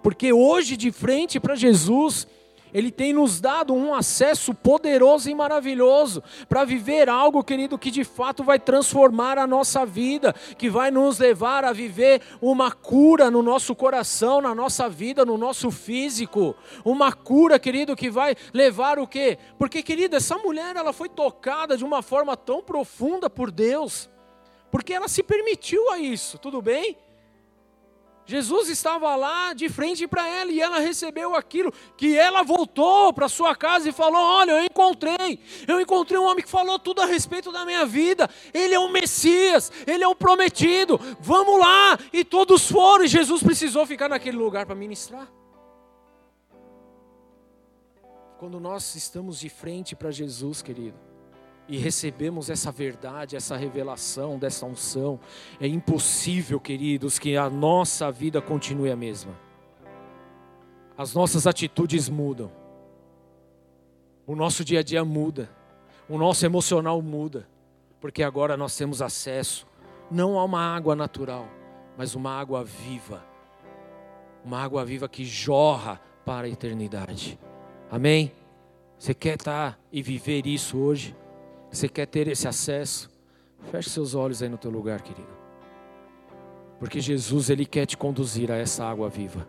Porque 0.02 0.32
hoje, 0.32 0.78
de 0.78 0.90
frente 0.90 1.38
para 1.38 1.54
Jesus, 1.54 2.26
ele 2.72 2.90
tem 2.90 3.12
nos 3.12 3.40
dado 3.40 3.74
um 3.74 3.94
acesso 3.94 4.54
poderoso 4.54 5.30
e 5.30 5.34
maravilhoso 5.34 6.22
para 6.48 6.64
viver 6.64 7.08
algo, 7.08 7.42
querido, 7.42 7.78
que 7.78 7.90
de 7.90 8.04
fato 8.04 8.42
vai 8.44 8.58
transformar 8.58 9.38
a 9.38 9.46
nossa 9.46 9.84
vida, 9.84 10.34
que 10.56 10.68
vai 10.68 10.90
nos 10.90 11.18
levar 11.18 11.64
a 11.64 11.72
viver 11.72 12.20
uma 12.40 12.70
cura 12.70 13.30
no 13.30 13.42
nosso 13.42 13.74
coração, 13.74 14.40
na 14.40 14.54
nossa 14.54 14.88
vida, 14.88 15.24
no 15.24 15.38
nosso 15.38 15.70
físico. 15.70 16.54
Uma 16.84 17.12
cura, 17.12 17.58
querido, 17.58 17.96
que 17.96 18.10
vai 18.10 18.34
levar 18.52 18.98
o 18.98 19.06
quê? 19.06 19.38
Porque, 19.58 19.82
querido, 19.82 20.16
essa 20.16 20.36
mulher 20.38 20.76
ela 20.76 20.92
foi 20.92 21.08
tocada 21.08 21.76
de 21.76 21.84
uma 21.84 22.02
forma 22.02 22.36
tão 22.36 22.62
profunda 22.62 23.28
por 23.30 23.50
Deus, 23.50 24.08
porque 24.70 24.92
ela 24.92 25.08
se 25.08 25.22
permitiu 25.22 25.90
a 25.90 25.98
isso, 25.98 26.38
tudo 26.38 26.60
bem? 26.60 26.96
Jesus 28.28 28.68
estava 28.68 29.16
lá 29.16 29.54
de 29.54 29.70
frente 29.70 30.06
para 30.06 30.28
ela 30.28 30.52
e 30.52 30.60
ela 30.60 30.80
recebeu 30.80 31.34
aquilo 31.34 31.72
que 31.96 32.14
ela 32.14 32.42
voltou 32.42 33.10
para 33.10 33.26
sua 33.26 33.56
casa 33.56 33.88
e 33.88 33.92
falou: 33.92 34.20
Olha, 34.20 34.50
eu 34.50 34.64
encontrei, 34.64 35.40
eu 35.66 35.80
encontrei 35.80 36.20
um 36.20 36.26
homem 36.26 36.44
que 36.44 36.50
falou 36.50 36.78
tudo 36.78 37.00
a 37.00 37.06
respeito 37.06 37.50
da 37.50 37.64
minha 37.64 37.86
vida. 37.86 38.28
Ele 38.52 38.74
é 38.74 38.78
o 38.78 38.90
Messias, 38.90 39.72
ele 39.86 40.04
é 40.04 40.08
o 40.08 40.14
prometido. 40.14 41.00
Vamos 41.20 41.58
lá! 41.58 41.98
E 42.12 42.22
todos 42.22 42.70
foram, 42.70 43.06
e 43.06 43.08
Jesus 43.08 43.42
precisou 43.42 43.86
ficar 43.86 44.10
naquele 44.10 44.36
lugar 44.36 44.66
para 44.66 44.74
ministrar. 44.74 45.26
Quando 48.38 48.60
nós 48.60 48.94
estamos 48.94 49.40
de 49.40 49.48
frente 49.48 49.96
para 49.96 50.10
Jesus, 50.10 50.60
querido, 50.60 50.98
e 51.68 51.76
recebemos 51.76 52.48
essa 52.48 52.72
verdade, 52.72 53.36
essa 53.36 53.54
revelação 53.56 54.38
dessa 54.38 54.64
unção, 54.64 55.20
é 55.60 55.66
impossível, 55.66 56.58
queridos, 56.58 57.18
que 57.18 57.36
a 57.36 57.50
nossa 57.50 58.10
vida 58.10 58.40
continue 58.40 58.90
a 58.90 58.96
mesma. 58.96 59.38
As 60.96 61.12
nossas 61.14 61.46
atitudes 61.46 62.08
mudam, 62.08 62.50
o 64.26 64.34
nosso 64.34 64.64
dia 64.64 64.80
a 64.80 64.82
dia 64.82 65.04
muda, 65.04 65.50
o 66.08 66.16
nosso 66.16 66.44
emocional 66.44 67.02
muda, 67.02 67.46
porque 68.00 68.22
agora 68.22 68.56
nós 68.56 68.74
temos 68.76 69.02
acesso 69.02 69.66
não 70.10 70.38
a 70.38 70.44
uma 70.44 70.74
água 70.74 70.96
natural, 70.96 71.46
mas 71.98 72.14
uma 72.14 72.32
água 72.32 72.64
viva, 72.64 73.22
uma 74.42 74.58
água 74.58 74.84
viva 74.84 75.06
que 75.08 75.24
jorra 75.24 76.00
para 76.24 76.46
a 76.46 76.50
eternidade. 76.50 77.38
Amém? 77.90 78.32
Você 78.98 79.12
quer 79.12 79.36
estar 79.36 79.78
e 79.92 80.02
viver 80.02 80.46
isso 80.46 80.78
hoje? 80.78 81.14
Você 81.70 81.88
quer 81.88 82.06
ter 82.06 82.28
esse 82.28 82.48
acesso? 82.48 83.10
Feche 83.70 83.90
seus 83.90 84.14
olhos 84.14 84.42
aí 84.42 84.48
no 84.48 84.58
teu 84.58 84.70
lugar, 84.70 85.02
querido. 85.02 85.36
Porque 86.78 87.00
Jesus, 87.00 87.50
Ele 87.50 87.66
quer 87.66 87.86
te 87.86 87.96
conduzir 87.96 88.50
a 88.50 88.56
essa 88.56 88.84
água 88.84 89.08
viva. 89.08 89.46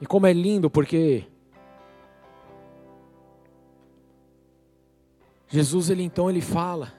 E 0.00 0.06
como 0.06 0.26
é 0.26 0.32
lindo, 0.32 0.70
porque 0.70 1.24
Jesus, 5.48 5.88
Ele 5.88 6.02
então, 6.02 6.28
Ele 6.28 6.40
fala 6.40 6.92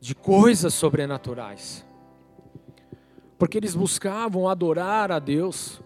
de 0.00 0.14
coisas 0.16 0.74
sobrenaturais. 0.74 1.86
Porque 3.38 3.58
eles 3.58 3.74
buscavam 3.74 4.48
adorar 4.48 5.12
a 5.12 5.18
Deus 5.18 5.80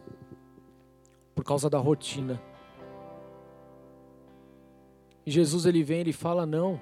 por 1.35 1.45
causa 1.45 1.69
da 1.69 1.79
rotina. 1.79 2.41
E 5.27 5.31
Jesus 5.31 5.67
ele 5.67 5.83
vem 5.83 5.99
e 5.99 6.01
ele 6.01 6.13
fala: 6.13 6.47
"Não. 6.47 6.81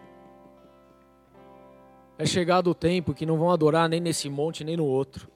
É 2.18 2.26
chegado 2.26 2.70
o 2.70 2.74
tempo 2.74 3.14
que 3.14 3.26
não 3.26 3.38
vão 3.38 3.50
adorar 3.50 3.88
nem 3.88 4.00
nesse 4.00 4.28
monte 4.28 4.62
nem 4.62 4.76
no 4.76 4.84
outro, 4.84 5.28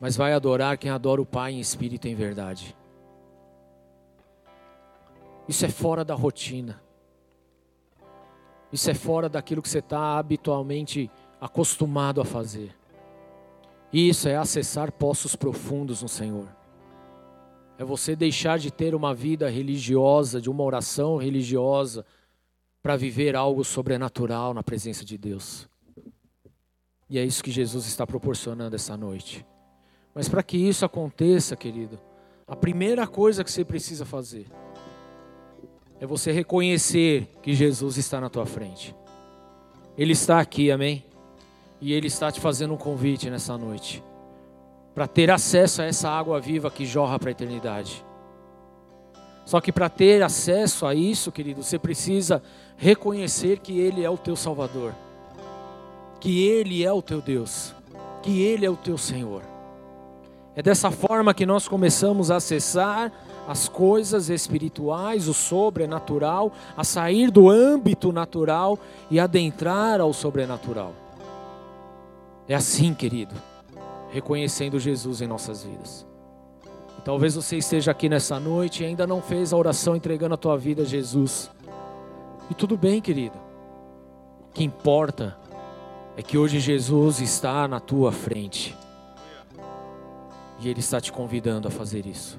mas 0.00 0.16
vai 0.16 0.32
adorar 0.32 0.78
quem 0.78 0.90
adora 0.90 1.20
o 1.20 1.26
Pai 1.26 1.52
em 1.52 1.60
espírito 1.60 2.08
e 2.08 2.10
em 2.10 2.14
verdade." 2.14 2.74
Isso 5.46 5.64
é 5.64 5.68
fora 5.68 6.04
da 6.04 6.14
rotina. 6.14 6.82
Isso 8.72 8.90
é 8.90 8.94
fora 8.94 9.28
daquilo 9.28 9.62
que 9.62 9.68
você 9.68 9.78
está 9.78 10.18
habitualmente 10.18 11.10
acostumado 11.40 12.20
a 12.20 12.24
fazer. 12.24 12.74
Isso 13.90 14.28
é 14.28 14.36
acessar 14.36 14.92
poços 14.92 15.34
profundos 15.34 16.02
no 16.02 16.08
Senhor. 16.08 16.57
É 17.78 17.84
você 17.84 18.16
deixar 18.16 18.58
de 18.58 18.72
ter 18.72 18.92
uma 18.92 19.14
vida 19.14 19.48
religiosa, 19.48 20.40
de 20.40 20.50
uma 20.50 20.64
oração 20.64 21.16
religiosa, 21.16 22.04
para 22.82 22.96
viver 22.96 23.36
algo 23.36 23.64
sobrenatural 23.64 24.52
na 24.52 24.64
presença 24.64 25.04
de 25.04 25.16
Deus. 25.16 25.68
E 27.08 27.20
é 27.20 27.24
isso 27.24 27.42
que 27.42 27.52
Jesus 27.52 27.86
está 27.86 28.04
proporcionando 28.04 28.74
essa 28.74 28.96
noite. 28.96 29.46
Mas 30.12 30.28
para 30.28 30.42
que 30.42 30.56
isso 30.56 30.84
aconteça, 30.84 31.54
querido, 31.54 32.00
a 32.48 32.56
primeira 32.56 33.06
coisa 33.06 33.44
que 33.44 33.50
você 33.50 33.64
precisa 33.64 34.04
fazer 34.04 34.46
é 36.00 36.06
você 36.06 36.32
reconhecer 36.32 37.28
que 37.42 37.54
Jesus 37.54 37.96
está 37.96 38.20
na 38.20 38.28
tua 38.28 38.44
frente. 38.44 38.94
Ele 39.96 40.12
está 40.12 40.40
aqui, 40.40 40.72
amém? 40.72 41.04
E 41.80 41.92
Ele 41.92 42.08
está 42.08 42.32
te 42.32 42.40
fazendo 42.40 42.74
um 42.74 42.76
convite 42.76 43.30
nessa 43.30 43.56
noite 43.56 44.02
para 44.98 45.06
ter 45.06 45.30
acesso 45.30 45.80
a 45.80 45.84
essa 45.84 46.10
água 46.10 46.40
viva 46.40 46.72
que 46.72 46.84
jorra 46.84 47.20
para 47.20 47.28
a 47.28 47.30
eternidade. 47.30 48.04
Só 49.44 49.60
que 49.60 49.70
para 49.70 49.88
ter 49.88 50.24
acesso 50.24 50.84
a 50.84 50.92
isso, 50.92 51.30
querido, 51.30 51.62
você 51.62 51.78
precisa 51.78 52.42
reconhecer 52.76 53.60
que 53.60 53.78
Ele 53.78 54.02
é 54.02 54.10
o 54.10 54.18
teu 54.18 54.34
Salvador, 54.34 54.92
que 56.18 56.44
Ele 56.48 56.84
é 56.84 56.92
o 56.92 57.00
teu 57.00 57.20
Deus, 57.20 57.72
que 58.24 58.42
Ele 58.42 58.66
é 58.66 58.70
o 58.70 58.74
teu 58.74 58.98
Senhor. 58.98 59.42
É 60.56 60.62
dessa 60.62 60.90
forma 60.90 61.32
que 61.32 61.46
nós 61.46 61.68
começamos 61.68 62.28
a 62.28 62.34
acessar 62.38 63.12
as 63.46 63.68
coisas 63.68 64.28
espirituais, 64.28 65.28
o 65.28 65.32
sobrenatural, 65.32 66.52
a 66.76 66.82
sair 66.82 67.30
do 67.30 67.48
âmbito 67.48 68.10
natural 68.10 68.76
e 69.08 69.20
adentrar 69.20 70.00
ao 70.00 70.12
sobrenatural. 70.12 70.92
É 72.48 72.54
assim, 72.56 72.92
querido 72.92 73.36
reconhecendo 74.10 74.78
Jesus 74.78 75.20
em 75.20 75.26
nossas 75.26 75.62
vidas. 75.64 76.06
Talvez 77.04 77.34
você 77.34 77.56
esteja 77.56 77.90
aqui 77.90 78.08
nessa 78.08 78.38
noite 78.38 78.82
e 78.82 78.86
ainda 78.86 79.06
não 79.06 79.22
fez 79.22 79.52
a 79.52 79.56
oração 79.56 79.96
entregando 79.96 80.34
a 80.34 80.38
tua 80.38 80.58
vida 80.58 80.82
a 80.82 80.84
Jesus. 80.84 81.50
E 82.50 82.54
tudo 82.54 82.76
bem, 82.76 83.00
querido. 83.00 83.38
O 84.50 84.52
que 84.52 84.62
importa 84.62 85.38
é 86.16 86.22
que 86.22 86.36
hoje 86.36 86.60
Jesus 86.60 87.20
está 87.20 87.66
na 87.66 87.80
tua 87.80 88.12
frente. 88.12 88.76
E 90.58 90.68
Ele 90.68 90.80
está 90.80 91.00
te 91.00 91.12
convidando 91.12 91.68
a 91.68 91.70
fazer 91.70 92.04
isso. 92.04 92.38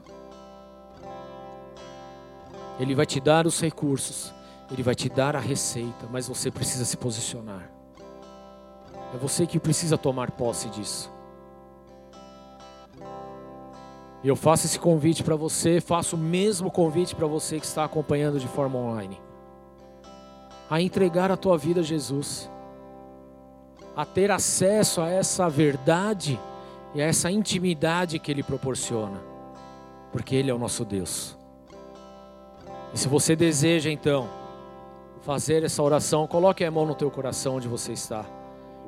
Ele 2.79 2.93
vai 2.93 3.05
te 3.05 3.19
dar 3.19 3.47
os 3.47 3.59
recursos, 3.59 4.33
Ele 4.71 4.83
vai 4.83 4.93
te 4.93 5.09
dar 5.09 5.35
a 5.35 5.39
receita, 5.39 6.07
mas 6.11 6.27
você 6.27 6.51
precisa 6.51 6.85
se 6.85 6.95
posicionar. 6.95 7.71
É 9.13 9.17
você 9.17 9.47
que 9.47 9.59
precisa 9.59 9.97
tomar 9.97 10.31
posse 10.31 10.69
disso. 10.69 11.11
E 14.23 14.27
eu 14.27 14.35
faço 14.35 14.65
esse 14.65 14.77
convite 14.77 15.23
para 15.23 15.35
você, 15.35 15.79
faço 15.79 16.15
o 16.15 16.19
mesmo 16.19 16.69
convite 16.69 17.15
para 17.15 17.25
você 17.25 17.59
que 17.59 17.65
está 17.65 17.85
acompanhando 17.85 18.39
de 18.39 18.47
forma 18.47 18.77
online. 18.77 19.19
A 20.69 20.81
entregar 20.81 21.31
a 21.31 21.37
tua 21.37 21.57
vida 21.57 21.79
a 21.79 21.83
Jesus. 21.83 22.51
A 23.95 24.05
ter 24.05 24.29
acesso 24.29 25.01
a 25.01 25.09
essa 25.09 25.49
verdade 25.49 26.39
e 26.93 27.01
a 27.01 27.05
essa 27.05 27.31
intimidade 27.31 28.19
que 28.19 28.29
Ele 28.29 28.43
proporciona. 28.43 29.21
Porque 30.11 30.35
Ele 30.35 30.51
é 30.51 30.53
o 30.53 30.59
nosso 30.59 30.83
Deus. 30.83 31.37
E 32.93 32.97
se 32.97 33.07
você 33.07 33.35
deseja 33.35 33.89
então 33.89 34.29
fazer 35.21 35.63
essa 35.63 35.81
oração, 35.81 36.27
coloque 36.27 36.63
a 36.65 36.71
mão 36.71 36.85
no 36.85 36.95
teu 36.95 37.09
coração 37.09 37.55
onde 37.55 37.67
você 37.67 37.93
está. 37.93 38.25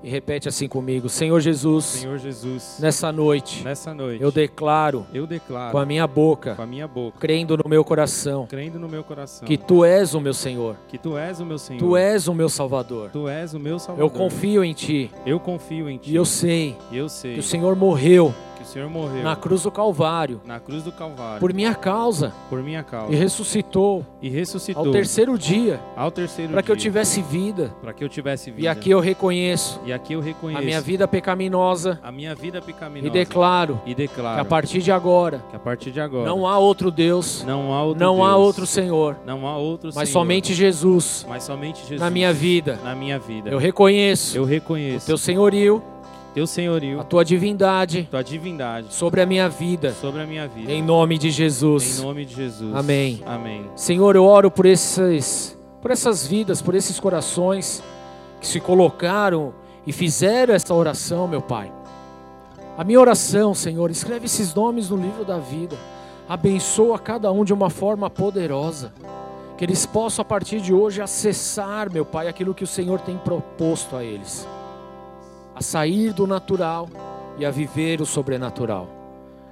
E 0.04 0.10
repete 0.10 0.50
assim 0.50 0.68
comigo: 0.68 1.08
Senhor 1.10 1.40
Jesus, 1.40 1.86
Senhor 1.86 2.18
Jesus, 2.18 2.78
nessa 2.80 3.12
noite, 3.12 3.64
nessa 3.64 3.94
noite, 3.94 4.22
eu 4.22 4.32
declaro, 4.32 5.06
eu 5.14 5.28
declaro 5.28 5.72
com 5.72 5.78
a 5.78 5.86
minha 5.86 6.08
boca, 6.08 6.56
com 6.56 6.62
a 6.62 6.66
minha 6.66 6.88
boca, 6.88 7.18
crendo 7.20 7.56
no 7.58 7.70
meu 7.70 7.84
coração, 7.84 8.48
crendo 8.48 8.80
no 8.80 8.90
meu 8.90 9.04
coração, 9.04 9.48
que 9.48 9.58
tu 9.58 9.86
és 9.86 10.14
o 10.14 10.20
meu 10.20 10.34
Senhor, 10.34 10.76
que 10.88 10.98
tu 10.98 11.18
és 11.18 11.40
o 11.40 11.46
meu 11.46 11.58
Senhor, 11.60 11.80
tu 11.80 11.96
és 11.96 12.28
o 12.28 12.34
meu 12.34 12.50
Salvador. 12.50 13.10
tu 13.12 13.28
és 13.28 13.54
o 13.54 13.60
meu 13.60 13.78
Salvador. 13.78 14.10
Eu 14.10 14.10
confio 14.10 14.64
em 14.64 14.74
ti 14.74 15.12
eu 15.26 15.40
confio 15.40 15.90
em 15.90 15.98
ti. 15.98 16.12
e 16.12 16.16
eu 16.16 16.26
sei 16.26 16.76
eu 16.92 17.08
sei 17.08 17.36
que 17.36 17.40
o 17.40 17.44
Senhor 17.44 17.76
morreu 17.76 18.34
que 18.62 18.68
o 18.68 18.72
Senhor 18.72 18.90
morreu. 18.90 19.24
Na 19.24 19.36
cruz 19.36 19.64
do 19.64 19.72
Calvário. 19.72 20.42
Na 20.46 20.60
cruz 20.60 20.84
do 20.84 20.92
Calvário. 20.92 21.40
Por 21.40 21.54
minha 21.54 21.74
causa. 21.74 22.32
Por 22.50 22.62
minha 22.62 22.84
causa. 22.84 23.12
E 23.12 23.16
ressuscitou. 23.16 24.06
E 24.22 24.30
ressuscitou. 24.30 24.86
Ao 24.86 24.92
terceiro 24.92 25.38
dia. 25.38 25.80
Ao 25.96 26.12
terceiro 26.12 26.54
para 26.54 26.62
que 26.62 26.72
eu 26.72 26.76
dia, 26.76 26.84
tivesse 26.84 27.22
vida. 27.22 27.76
para 27.82 27.94
que 27.94 28.04
eu 28.04 28.10
tivesse 28.10 28.52
vida. 28.52 28.62
E 28.62 28.68
aqui 28.68 28.92
eu 28.92 29.00
reconheço. 29.00 29.82
E 29.86 29.92
aqui 29.92 30.14
eu 30.14 30.20
reconheço. 30.20 30.62
A 30.62 30.64
minha 30.64 30.80
vida 30.80 31.08
pecaminosa. 31.08 32.00
A 32.04 32.12
minha 32.12 32.36
vida 32.36 32.62
pecaminosa. 32.62 33.08
E 33.08 33.10
declaro 33.10 33.82
e 33.86 33.96
declaro 33.96 34.36
que 34.36 34.42
a 34.42 34.46
partir 34.46 34.82
de 34.82 34.92
agora 34.92 35.44
que 35.50 35.56
a 35.56 35.60
partir 35.60 35.92
de 35.92 36.00
agora 36.00 36.26
não 36.26 36.48
há 36.48 36.58
outro 36.58 36.92
Deus, 36.92 37.44
não 37.44 37.74
há 37.74 37.84
outro 37.84 38.04
não 38.04 38.24
há 38.24 38.30
Deus, 38.30 38.46
outro 38.46 38.66
Senhor, 38.66 39.18
não 39.26 39.48
há 39.48 39.58
outro 39.58 39.92
mas 39.96 40.10
Senhor, 40.10 40.22
somente 40.22 40.54
Jesus 40.54 41.26
mas 41.28 41.44
somente 41.44 41.80
Jesus 41.82 42.00
na 42.00 42.10
minha 42.10 42.32
vida. 42.34 42.80
na 42.84 42.96
minha 42.96 43.18
vida. 43.18 43.50
Eu 43.50 43.58
reconheço 43.58 44.38
Eu 44.38 44.44
o 44.44 44.46
reconheço 44.46 45.06
teu 45.06 45.18
senhorio, 45.18 45.82
teu 46.34 46.48
senhorio, 46.48 47.00
a 47.00 47.04
tua 47.04 47.26
divindade 47.26 48.08
tua 48.10 48.24
divindade 48.24 48.94
sobre 48.94 49.22
a 49.22 49.26
minha 49.26 49.50
vida, 49.50 49.94
sobre 49.94 50.22
a 50.22 50.26
minha 50.26 50.48
vida. 50.48 50.72
em 50.72 50.82
nome 50.82 51.18
de 51.18 51.28
Em 51.28 51.32
Jesus. 51.32 52.02
nome 52.02 52.26
de 52.26 52.36
Jesus. 52.36 52.74
Amém. 52.76 53.22
Amém. 53.26 53.66
Senhor, 53.76 54.16
eu 54.16 54.24
oro 54.26 54.50
por 54.50 54.66
esses, 54.66 55.58
por 55.82 55.92
essas 55.92 56.26
vidas, 56.26 56.62
por 56.62 56.74
esses 56.74 57.00
corações 57.00 57.84
que 58.40 58.48
se 58.48 58.60
colocaram 58.60 59.54
e 59.86 59.92
fizeram 59.92 60.54
essa 60.54 60.74
oração, 60.74 61.28
meu 61.28 61.42
Pai. 61.42 61.72
A 62.78 62.84
minha 62.84 63.00
oração, 63.00 63.54
Senhor, 63.54 63.92
escreve 63.92 64.26
esses 64.26 64.54
nomes 64.56 64.90
no 64.90 64.96
livro 64.98 65.26
da 65.26 65.38
vida. 65.38 65.76
Abençoa 66.30 66.98
cada 66.98 67.32
um 67.32 67.44
de 67.44 67.54
uma 67.54 67.70
forma 67.70 68.10
poderosa. 68.10 68.94
Que 69.58 69.66
eles 69.66 69.86
possam 69.86 70.24
a 70.24 70.26
partir 70.26 70.60
de 70.62 70.74
hoje 70.74 71.02
acessar, 71.02 71.92
meu 71.92 72.06
Pai, 72.06 72.28
aquilo 72.28 72.54
que 72.56 72.64
o 72.64 72.68
Senhor 72.68 73.00
tem 73.02 73.18
proposto 73.18 73.96
a 73.96 74.04
eles. 74.04 74.48
Sair 75.62 76.14
do 76.14 76.26
natural 76.26 76.90
e 77.38 77.46
a 77.46 77.52
viver 77.52 78.02
o 78.02 78.06
sobrenatural. 78.06 78.88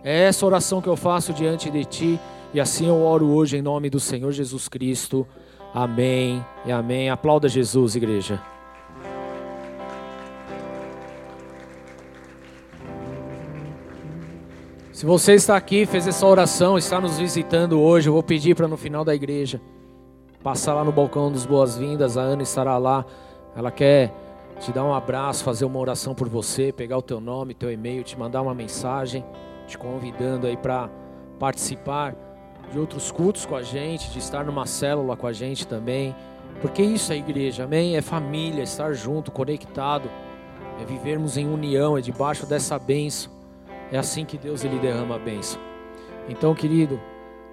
É 0.03 0.23
essa 0.23 0.45
oração 0.45 0.81
que 0.81 0.87
eu 0.87 0.95
faço 0.95 1.33
diante 1.33 1.69
de 1.69 1.85
Ti 1.85 2.19
e 2.53 2.59
assim 2.59 2.87
eu 2.87 3.01
oro 3.01 3.27
hoje 3.27 3.57
em 3.57 3.61
nome 3.61 3.89
do 3.89 3.99
Senhor 3.99 4.31
Jesus 4.31 4.67
Cristo. 4.67 5.27
Amém 5.73 6.43
e 6.65 6.71
amém. 6.71 7.09
Aplauda 7.09 7.47
Jesus, 7.47 7.95
igreja. 7.95 8.41
Se 14.91 15.05
você 15.05 15.33
está 15.33 15.55
aqui, 15.55 15.85
fez 15.85 16.07
essa 16.07 16.25
oração, 16.25 16.77
está 16.77 16.99
nos 16.99 17.17
visitando 17.17 17.79
hoje, 17.79 18.09
eu 18.09 18.13
vou 18.13 18.23
pedir 18.23 18.55
para 18.55 18.67
no 18.67 18.75
final 18.75 19.05
da 19.05 19.15
igreja 19.15 19.61
passar 20.43 20.73
lá 20.73 20.83
no 20.83 20.91
balcão 20.91 21.31
dos 21.31 21.45
boas-vindas. 21.45 22.17
A 22.17 22.21
Ana 22.21 22.43
estará 22.43 22.77
lá. 22.77 23.05
Ela 23.55 23.71
quer 23.71 24.13
te 24.59 24.73
dar 24.73 24.83
um 24.83 24.93
abraço, 24.93 25.43
fazer 25.43 25.65
uma 25.65 25.79
oração 25.79 26.13
por 26.13 26.27
você, 26.27 26.71
pegar 26.71 26.97
o 26.97 27.01
teu 27.01 27.21
nome, 27.21 27.53
teu 27.53 27.71
e-mail, 27.71 28.03
te 28.03 28.17
mandar 28.19 28.41
uma 28.41 28.53
mensagem, 28.53 29.23
te 29.65 29.77
convidando 29.77 30.45
aí 30.45 30.57
para 30.57 30.89
participar 31.39 32.13
de 32.71 32.77
outros 32.77 33.11
cultos 33.11 33.45
com 33.45 33.55
a 33.55 33.63
gente, 33.63 34.09
de 34.11 34.19
estar 34.19 34.43
numa 34.43 34.65
célula 34.65 35.15
com 35.15 35.25
a 35.25 35.33
gente 35.33 35.65
também. 35.65 36.13
Porque 36.61 36.81
isso 36.81 37.13
é 37.13 37.17
igreja, 37.17 37.63
amém? 37.63 37.95
É 37.95 38.01
família, 38.01 38.61
estar 38.61 38.93
junto, 38.93 39.31
conectado, 39.31 40.09
é 40.81 40.85
vivermos 40.85 41.37
em 41.37 41.47
união, 41.47 41.97
é 41.97 42.01
debaixo 42.01 42.45
dessa 42.45 42.77
bênção. 42.77 43.31
É 43.91 43.97
assim 43.97 44.25
que 44.25 44.37
Deus 44.37 44.63
ele 44.65 44.77
derrama 44.77 45.15
a 45.15 45.19
bênção. 45.19 45.59
Então, 46.27 46.53
querido, 46.53 46.99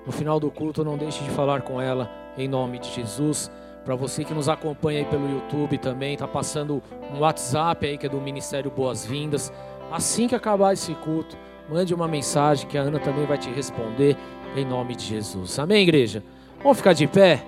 no 0.04 0.12
final 0.12 0.40
do 0.40 0.50
culto, 0.50 0.84
não 0.84 0.98
deixe 0.98 1.22
de 1.22 1.30
falar 1.30 1.62
com 1.62 1.80
ela 1.80 2.11
em 2.36 2.48
nome 2.48 2.78
de 2.78 2.90
Jesus. 2.90 3.50
Para 3.87 3.95
você 3.95 4.24
que 4.24 4.34
nos 4.34 4.49
acompanha 4.49 4.99
aí 4.99 5.05
pelo 5.05 5.30
YouTube 5.30 5.78
também, 5.78 6.16
tá 6.16 6.26
passando 6.26 6.82
um 7.14 7.20
WhatsApp 7.20 7.87
aí 7.87 7.97
que 7.97 8.07
é 8.07 8.09
do 8.09 8.20
Ministério 8.20 8.68
Boas-Vindas. 8.68 9.53
Assim 9.93 10.26
que 10.26 10.34
acabar 10.34 10.72
esse 10.72 10.93
culto, 10.97 11.37
mande 11.70 11.95
uma 11.95 12.09
mensagem 12.09 12.66
que 12.68 12.76
a 12.76 12.80
Ana 12.80 12.99
também 12.99 13.24
vai 13.26 13.39
te 13.39 13.49
responder 13.49 14.16
em 14.57 14.64
nome 14.64 14.97
de 14.97 15.05
Jesus. 15.05 15.57
Amém, 15.61 15.84
igreja? 15.84 16.20
Vamos 16.61 16.78
ficar 16.78 16.95
de 16.95 17.07
pé? 17.07 17.45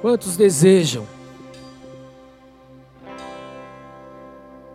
Quantos 0.00 0.34
desejam 0.34 1.06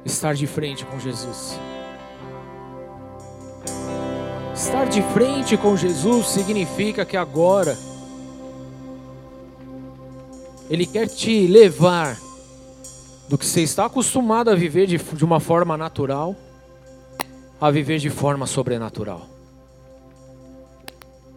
estar 0.06 0.36
de 0.36 0.46
frente 0.46 0.86
com 0.86 1.00
Jesus? 1.00 1.58
Estar 4.60 4.90
de 4.90 5.02
frente 5.02 5.56
com 5.56 5.78
Jesus 5.78 6.28
significa 6.28 7.06
que 7.06 7.16
agora 7.16 7.78
Ele 10.70 10.86
quer 10.86 11.08
te 11.08 11.48
levar 11.48 12.20
do 13.30 13.38
que 13.38 13.46
você 13.46 13.62
está 13.62 13.86
acostumado 13.86 14.50
a 14.50 14.56
viver 14.56 14.86
de, 14.86 14.98
de 14.98 15.24
uma 15.24 15.40
forma 15.40 15.78
natural 15.78 16.36
a 17.60 17.72
viver 17.72 18.00
de 18.00 18.10
forma 18.10 18.46
sobrenatural. 18.46 19.28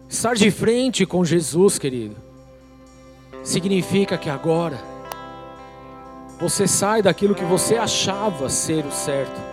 Estar 0.09 0.35
de 0.35 0.51
frente 0.51 1.05
com 1.05 1.23
Jesus, 1.23 1.79
querido, 1.79 2.17
significa 3.41 4.17
que 4.17 4.29
agora 4.29 4.77
você 6.41 6.67
sai 6.67 7.01
daquilo 7.01 7.33
que 7.33 7.45
você 7.45 7.77
achava 7.77 8.49
ser 8.49 8.85
o 8.85 8.91
certo, 8.91 9.52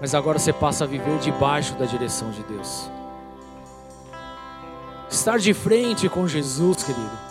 mas 0.00 0.14
agora 0.14 0.38
você 0.38 0.52
passa 0.52 0.84
a 0.84 0.86
viver 0.86 1.18
debaixo 1.18 1.74
da 1.74 1.86
direção 1.86 2.30
de 2.30 2.42
Deus. 2.42 2.90
Estar 5.10 5.38
de 5.38 5.54
frente 5.54 6.08
com 6.08 6.26
Jesus, 6.26 6.82
querido, 6.82 7.24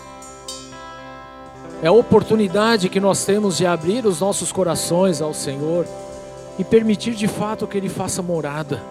é 1.81 1.87
a 1.87 1.91
oportunidade 1.91 2.87
que 2.87 2.99
nós 2.99 3.25
temos 3.25 3.57
de 3.57 3.65
abrir 3.65 4.05
os 4.05 4.21
nossos 4.21 4.51
corações 4.51 5.21
ao 5.21 5.33
Senhor 5.33 5.85
e 6.57 6.63
permitir 6.63 7.13
de 7.13 7.27
fato 7.27 7.67
que 7.67 7.77
Ele 7.77 7.89
faça 7.89 8.21
morada. 8.21 8.81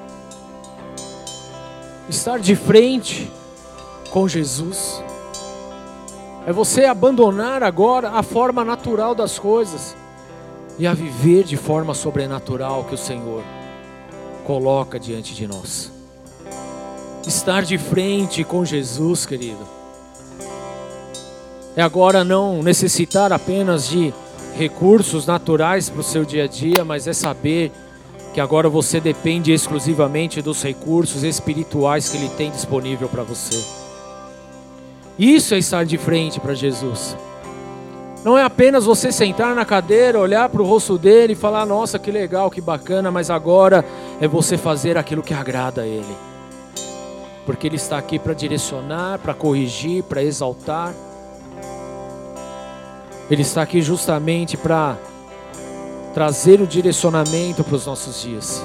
Estar 2.09 2.39
de 2.39 2.55
frente 2.55 3.33
com 4.11 4.29
Jesus 4.29 5.03
é 6.47 6.53
você 6.53 6.85
abandonar 6.85 7.63
agora 7.63 8.11
a 8.11 8.23
forma 8.23 8.63
natural 8.63 9.15
das 9.15 9.39
coisas 9.39 9.97
e 10.79 10.87
a 10.87 10.93
viver 10.93 11.45
de 11.45 11.57
forma 11.57 11.95
sobrenatural 11.95 12.85
que 12.85 12.95
o 12.95 12.99
Senhor 12.99 13.43
coloca 14.45 14.99
diante 14.99 15.35
de 15.35 15.47
nós. 15.47 15.91
Estar 17.27 17.63
de 17.63 17.79
frente 17.79 18.43
com 18.45 18.65
Jesus, 18.65 19.25
querido, 19.25 19.67
é 21.77 21.83
agora 21.83 22.25
não 22.25 22.63
necessitar 22.63 23.33
apenas 23.33 23.89
de 23.89 24.13
recursos 24.57 25.27
naturais 25.27 25.89
para 25.89 26.01
o 26.01 26.05
seu 26.05 26.25
dia 26.25 26.45
a 26.45 26.47
dia, 26.47 26.85
mas 26.85 27.07
é 27.07 27.13
saber 27.13 27.73
que 28.35 28.41
agora 28.41 28.69
você 28.69 29.01
depende 29.01 29.53
exclusivamente 29.53 30.43
dos 30.43 30.63
recursos 30.63 31.23
espirituais 31.23 32.09
que 32.09 32.17
Ele 32.17 32.29
tem 32.31 32.51
disponível 32.51 33.09
para 33.09 33.23
você. 33.23 33.63
Isso 35.19 35.55
é 35.55 35.59
estar 35.59 35.85
de 35.85 35.97
frente 35.99 36.41
para 36.41 36.55
Jesus. 36.55 37.17
Não 38.25 38.39
é 38.39 38.45
apenas 38.45 38.85
você 38.85 39.11
sentar 39.11 39.55
na 39.55 39.65
cadeira, 39.65 40.19
olhar 40.19 40.49
para 40.49 40.63
o 40.63 40.67
rosto 40.67 40.97
dele 40.97 41.33
e 41.33 41.37
falar: 41.37 41.67
Nossa, 41.67 41.99
que 41.99 42.11
legal, 42.11 42.51
que 42.51 42.61
bacana, 42.61 43.11
mas 43.11 43.31
agora 43.31 43.85
é 44.23 44.29
você 44.29 44.57
fazer 44.57 44.97
aquilo 44.97 45.21
que 45.21 45.35
agrada 45.35 45.83
a 45.83 45.87
ele. 45.87 46.17
Porque 47.45 47.67
ele 47.67 47.75
está 47.75 47.99
aqui 47.99 48.21
para 48.21 48.33
direcionar, 48.33 49.19
para 49.19 49.35
corrigir, 49.35 50.05
para 50.05 50.23
exaltar. 50.23 50.95
Ele 53.29 53.43
está 53.43 53.63
aqui 53.63 53.83
justamente 53.83 54.57
para 54.57 54.97
trazer 56.15 56.61
o 56.61 56.69
direcionamento 56.69 57.65
para 57.65 57.75
os 57.75 57.85
nossos 57.85 58.23
dias. 58.23 58.65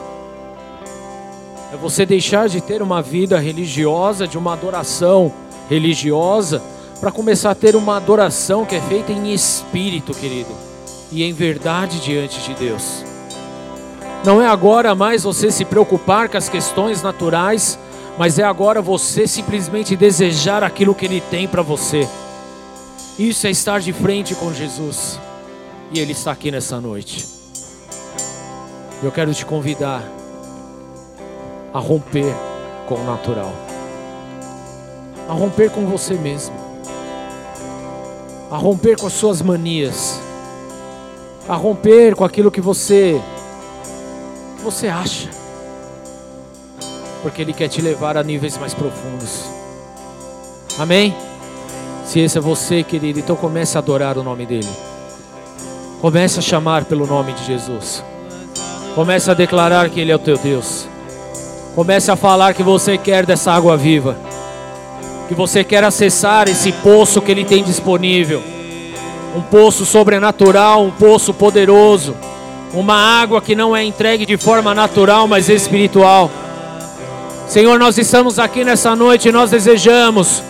É 1.73 1.75
você 1.75 2.05
deixar 2.05 2.47
de 2.47 2.61
ter 2.61 2.83
uma 2.83 3.01
vida 3.01 3.39
religiosa, 3.39 4.27
de 4.27 4.37
uma 4.37 4.53
adoração 4.53 5.33
religiosa 5.67 6.61
para 6.99 7.11
começar 7.11 7.49
a 7.49 7.55
ter 7.55 7.75
uma 7.75 7.97
adoração 7.97 8.63
que 8.63 8.75
é 8.75 8.81
feita 8.81 9.11
em 9.11 9.33
espírito, 9.33 10.13
querido, 10.13 10.53
e 11.11 11.23
em 11.23 11.33
verdade 11.33 11.99
diante 11.99 12.41
de 12.41 12.53
Deus. 12.53 13.06
Não 14.23 14.41
é 14.41 14.47
agora 14.47 14.93
mais 14.93 15.23
você 15.23 15.51
se 15.51 15.63
preocupar 15.63 16.27
com 16.29 16.37
as 16.37 16.49
questões 16.49 17.01
naturais, 17.01 17.79
mas 18.17 18.37
é 18.39 18.43
agora 18.43 18.81
você 18.81 19.27
simplesmente 19.27 19.95
desejar 19.95 20.63
aquilo 20.63 20.95
que 20.95 21.05
Ele 21.05 21.21
tem 21.21 21.47
para 21.47 21.61
você. 21.61 22.07
Isso 23.17 23.47
é 23.47 23.51
estar 23.51 23.79
de 23.79 23.93
frente 23.93 24.35
com 24.35 24.53
Jesus, 24.53 25.19
e 25.91 25.99
Ele 25.99 26.11
está 26.11 26.31
aqui 26.31 26.51
nessa 26.51 26.79
noite. 26.79 27.25
Eu 29.01 29.11
quero 29.11 29.33
te 29.33 29.45
convidar 29.45 30.03
a 31.73 31.79
romper 31.79 32.33
com 32.87 32.95
o 32.95 33.03
natural, 33.03 33.53
a 35.29 35.33
romper 35.33 35.69
com 35.69 35.85
você 35.85 36.15
mesmo 36.15 36.67
a 38.49 38.57
romper 38.57 38.97
com 38.97 39.07
as 39.07 39.13
suas 39.13 39.41
manias, 39.41 40.19
a 41.47 41.55
romper 41.55 42.15
com 42.15 42.23
aquilo 42.23 42.51
que 42.51 42.61
você 42.61 43.21
você 44.71 44.87
acha. 44.87 45.29
Porque 47.21 47.41
ele 47.41 47.53
quer 47.53 47.67
te 47.67 47.81
levar 47.81 48.17
a 48.17 48.23
níveis 48.23 48.57
mais 48.57 48.73
profundos. 48.73 49.43
Amém? 50.77 51.15
Se 52.05 52.19
esse 52.19 52.37
é 52.37 52.41
você, 52.41 52.83
querido, 52.83 53.19
então 53.19 53.35
comece 53.35 53.77
a 53.77 53.79
adorar 53.79 54.17
o 54.17 54.23
nome 54.23 54.45
dele. 54.45 54.69
Comece 55.99 56.39
a 56.39 56.41
chamar 56.41 56.85
pelo 56.85 57.05
nome 57.05 57.33
de 57.33 57.43
Jesus. 57.45 58.03
Comece 58.95 59.31
a 59.31 59.33
declarar 59.33 59.89
que 59.89 59.99
ele 59.99 60.11
é 60.11 60.15
o 60.15 60.19
teu 60.19 60.37
Deus. 60.37 60.87
Comece 61.75 62.11
a 62.11 62.15
falar 62.15 62.53
que 62.53 62.63
você 62.63 62.97
quer 62.97 63.25
dessa 63.25 63.51
água 63.51 63.75
viva 63.75 64.15
que 65.27 65.35
você 65.35 65.63
quer 65.63 65.83
acessar 65.83 66.47
esse 66.47 66.71
poço 66.71 67.21
que 67.21 67.29
Ele 67.29 67.43
tem 67.43 67.61
disponível 67.61 68.41
um 69.35 69.41
poço 69.41 69.85
sobrenatural, 69.85 70.83
um 70.83 70.89
poço 70.89 71.31
poderoso, 71.31 72.15
uma 72.73 72.95
água 72.95 73.41
que 73.41 73.55
não 73.55 73.75
é 73.75 73.83
entregue 73.83 74.25
de 74.25 74.37
forma 74.37 74.73
natural, 74.73 75.27
mas 75.27 75.49
espiritual. 75.49 76.29
Senhor, 77.47 77.79
nós 77.79 77.97
estamos 77.97 78.39
aqui 78.39 78.63
nessa 78.63 78.95
noite 78.95 79.29
e 79.29 79.31
nós 79.31 79.51
desejamos 79.51 80.43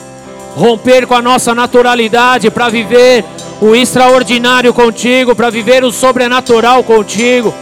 romper 0.55 1.05
com 1.05 1.13
a 1.13 1.21
nossa 1.21 1.53
naturalidade 1.53 2.49
para 2.49 2.69
viver 2.69 3.23
o 3.61 3.75
extraordinário 3.75 4.73
contigo, 4.73 5.35
para 5.35 5.49
viver 5.49 5.83
o 5.83 5.91
sobrenatural 5.91 6.83
contigo. 6.83 7.53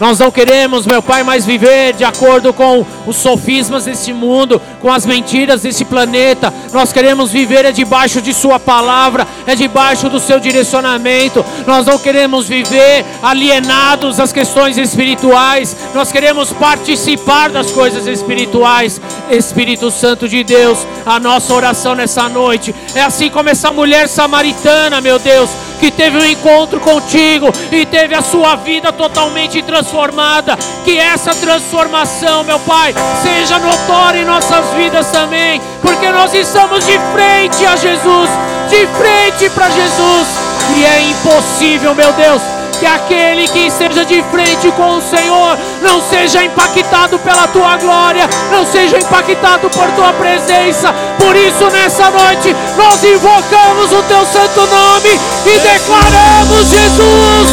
Nós 0.00 0.18
não 0.18 0.30
queremos, 0.30 0.86
meu 0.86 1.02
Pai, 1.02 1.22
mais 1.22 1.44
viver 1.44 1.92
de 1.94 2.04
acordo 2.04 2.52
com 2.52 2.86
os 3.06 3.16
sofismas 3.16 3.84
deste 3.84 4.12
mundo, 4.12 4.60
com 4.80 4.92
as 4.92 5.04
mentiras 5.04 5.62
desse 5.62 5.84
planeta. 5.84 6.52
Nós 6.72 6.92
queremos 6.92 7.30
viver 7.30 7.64
é 7.64 7.72
debaixo 7.72 8.22
de 8.22 8.32
Sua 8.32 8.60
palavra, 8.60 9.26
é 9.46 9.54
debaixo 9.54 10.08
do 10.08 10.20
seu 10.20 10.38
direcionamento. 10.38 11.44
Nós 11.66 11.86
não 11.86 11.98
queremos 11.98 12.48
viver 12.48 13.04
alienados 13.22 14.20
às 14.20 14.32
questões 14.32 14.78
espirituais. 14.78 15.76
Nós 15.94 16.12
queremos 16.12 16.52
participar 16.52 17.50
das 17.50 17.70
coisas 17.70 18.06
espirituais. 18.06 19.00
Espírito 19.30 19.90
Santo 19.90 20.28
de 20.28 20.44
Deus, 20.44 20.86
a 21.04 21.18
nossa 21.18 21.52
oração 21.52 21.94
nessa 21.94 22.28
noite 22.28 22.74
é 22.94 23.02
assim 23.02 23.30
como 23.30 23.48
essa 23.48 23.70
mulher 23.72 24.08
samaritana, 24.08 25.00
meu 25.00 25.18
Deus, 25.18 25.50
que 25.78 25.90
teve 25.90 26.18
um 26.18 26.24
encontro 26.24 26.80
contigo 26.80 27.52
e 27.70 27.86
teve 27.86 28.14
a 28.14 28.22
sua 28.22 28.56
vida 28.56 28.92
totalmente 28.92 29.62
transformada. 29.62 30.56
Que 30.84 30.98
essa 30.98 31.34
transformação, 31.34 32.44
meu 32.44 32.58
Pai, 32.60 32.94
seja 33.22 33.58
notória 33.58 34.20
em 34.20 34.24
nossas 34.24 34.66
vidas 34.74 35.10
também, 35.10 35.60
porque 35.80 36.10
nós 36.10 36.34
estamos 36.34 36.84
de 36.84 36.98
frente 37.12 37.64
a 37.64 37.76
Jesus, 37.76 38.30
de 38.68 38.86
frente 38.98 39.50
para 39.50 39.70
Jesus, 39.70 40.28
e 40.76 40.84
é 40.84 41.00
impossível, 41.10 41.94
meu 41.94 42.12
Deus 42.12 42.57
que 42.78 42.86
aquele 42.86 43.48
que 43.48 43.66
esteja 43.66 44.04
de 44.04 44.22
frente 44.30 44.70
com 44.72 44.96
o 44.96 45.02
Senhor 45.02 45.58
não 45.82 46.00
seja 46.00 46.44
impactado 46.44 47.18
pela 47.18 47.48
tua 47.48 47.76
glória, 47.76 48.28
não 48.50 48.64
seja 48.64 48.98
impactado 48.98 49.68
por 49.70 49.86
tua 49.92 50.12
presença. 50.12 50.94
Por 51.18 51.34
isso, 51.36 51.68
nessa 51.70 52.10
noite, 52.10 52.54
nós 52.76 53.02
invocamos 53.02 53.92
o 53.92 54.02
teu 54.04 54.24
santo 54.26 54.66
nome 54.66 55.18
e 55.46 55.58
declaramos, 55.58 56.68
Jesus, 56.68 57.48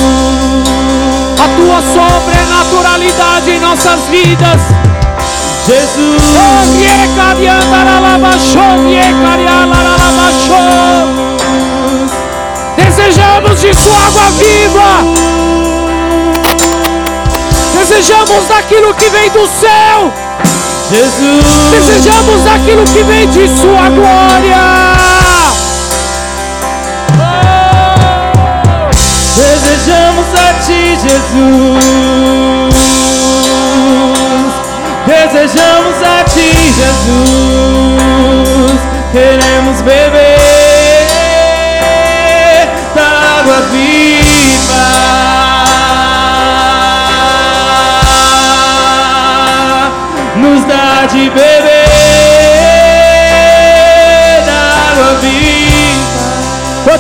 a 1.43 1.47
tua 1.55 1.82
sobrenaturalidade 1.93 3.51
em 3.51 3.59
nossas 3.59 4.01
vidas. 4.09 4.61
Jesus. 5.65 6.26
Desejamos 13.06 13.62
de 13.62 13.72
sua 13.72 14.08
água 14.08 14.32
viva. 14.32 15.03
Desejamos 17.78 18.47
daquilo 18.47 18.95
que 18.95 19.10
vem 19.10 19.30
do 19.30 19.45
céu. 19.45 20.12
Jesus. 20.89 21.45
Desejamos 21.70 22.43
daquilo 22.43 22.84
que 22.86 23.03
vem 23.03 23.28
de 23.28 23.47
sua 23.62 23.89
glória. 23.89 24.58
Oh. 27.20 28.89
Desejamos 29.36 30.26
a 30.34 30.53
ti, 30.66 30.97
Jesus. 31.03 31.45
Desejamos 35.06 36.01
a 36.01 36.24
ti, 36.24 36.74
Jesus. 36.74 37.56
Queremos 39.12 39.82
beber 39.82 40.14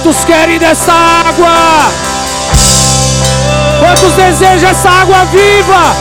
Quantos 0.05 0.23
querem 0.23 0.59
dessa 0.59 0.91
água? 0.93 1.91
Quantos 3.79 4.13
desejam 4.13 4.69
essa 4.69 4.87
água 4.87 5.25
viva? 5.25 5.95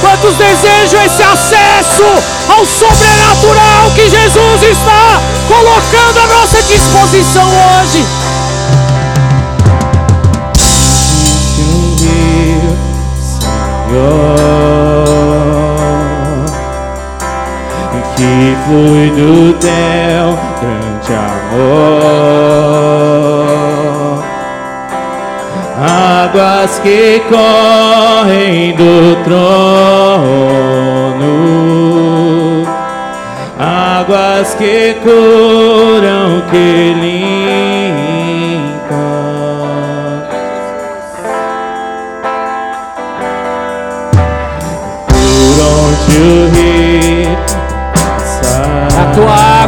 Quantos 0.00 0.36
desejam 0.36 1.02
esse 1.02 1.20
acesso 1.20 2.04
ao 2.48 2.64
sobrenatural 2.64 3.90
que 3.96 4.08
Jesus 4.08 4.62
está 4.62 5.20
colocando 5.48 6.18
à 6.20 6.26
nossa 6.38 6.62
disposição 6.62 7.48
hoje? 7.48 8.06
Que 18.18 18.56
flui 18.66 19.10
do 19.10 19.54
teu 19.60 20.36
grande 20.60 21.12
amor. 21.14 22.18
Águas 25.80 26.80
que 26.80 27.22
correm 27.28 28.74
do 28.74 29.16
trono, 29.22 29.46
águas 33.56 34.54
que 34.54 34.96
curam, 35.04 36.42
que 36.50 36.94
A 37.00 37.37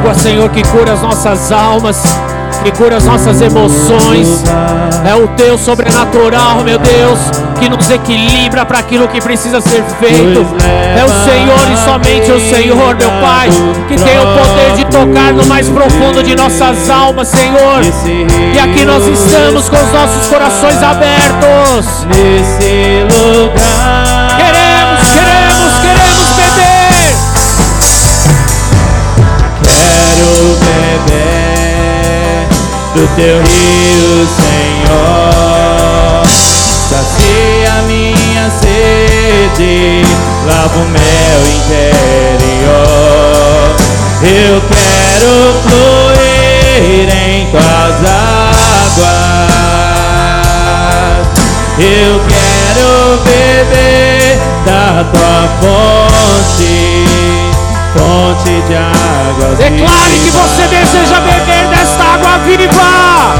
água, 0.01 0.15
Senhor, 0.15 0.49
que 0.49 0.63
cura 0.63 0.95
as 0.95 1.03
nossas 1.03 1.53
almas, 1.53 2.03
que 2.65 2.73
cura 2.73 2.97
as 2.97 3.05
nossas 3.05 3.41
emoções. 3.43 4.43
É 5.05 5.15
o 5.15 5.29
teu 5.29 5.59
sobrenatural, 5.59 6.63
meu 6.65 6.79
Deus, 6.79 7.19
que 7.59 7.69
nos 7.69 7.91
equilibra 7.91 8.65
para 8.65 8.79
aquilo 8.79 9.07
que 9.09 9.21
precisa 9.21 9.61
ser 9.61 9.83
feito. 10.01 10.47
É 10.97 11.05
o 11.05 11.09
Senhor 11.09 11.73
e 11.73 11.77
somente 11.85 12.33
o 12.33 12.41
Senhor, 12.41 12.97
meu 12.97 13.11
Pai, 13.21 13.51
que 13.89 13.97
tem 13.97 14.19
o 14.19 14.27
poder 14.27 14.77
de 14.77 14.85
tocar 14.87 15.35
no 15.35 15.45
mais 15.47 15.69
profundo 15.69 16.23
de 16.23 16.35
nossas 16.35 16.89
almas, 16.89 17.29
Senhor. 17.29 17.83
E 18.55 18.59
aqui 18.59 18.85
nós 18.87 19.07
estamos 19.07 19.69
com 19.69 19.77
os 19.77 19.93
nossos 19.93 20.29
corações 20.29 20.83
abertos. 20.83 22.07
Nesse 22.07 23.05
lugar. 23.19 24.20
Do 32.95 33.07
teu 33.15 33.37
rio, 33.43 34.27
Senhor. 34.27 36.23
Sacia 36.89 37.83
minha 37.87 38.51
sede, 38.51 40.03
lava 40.45 40.77
o 40.77 40.89
meu 40.89 41.41
interior. 41.57 42.71
Eu 44.23 44.61
quero 44.69 45.55
fluir 45.63 47.09
em 47.15 47.47
tuas 47.51 47.97
águas. 48.05 49.31
Eu 51.79 52.21
quero 52.29 52.89
beber 53.25 54.39
da 54.67 55.05
tua 55.13 55.49
fonte, 55.61 57.07
fonte 57.97 58.53
de 58.67 58.75
águas. 58.75 59.59
Declare 59.59 60.19
que 60.19 60.31
você 60.31 60.63
deseja 60.67 61.21
beber 61.21 61.69
água 61.69 61.80
viva. 62.45 63.35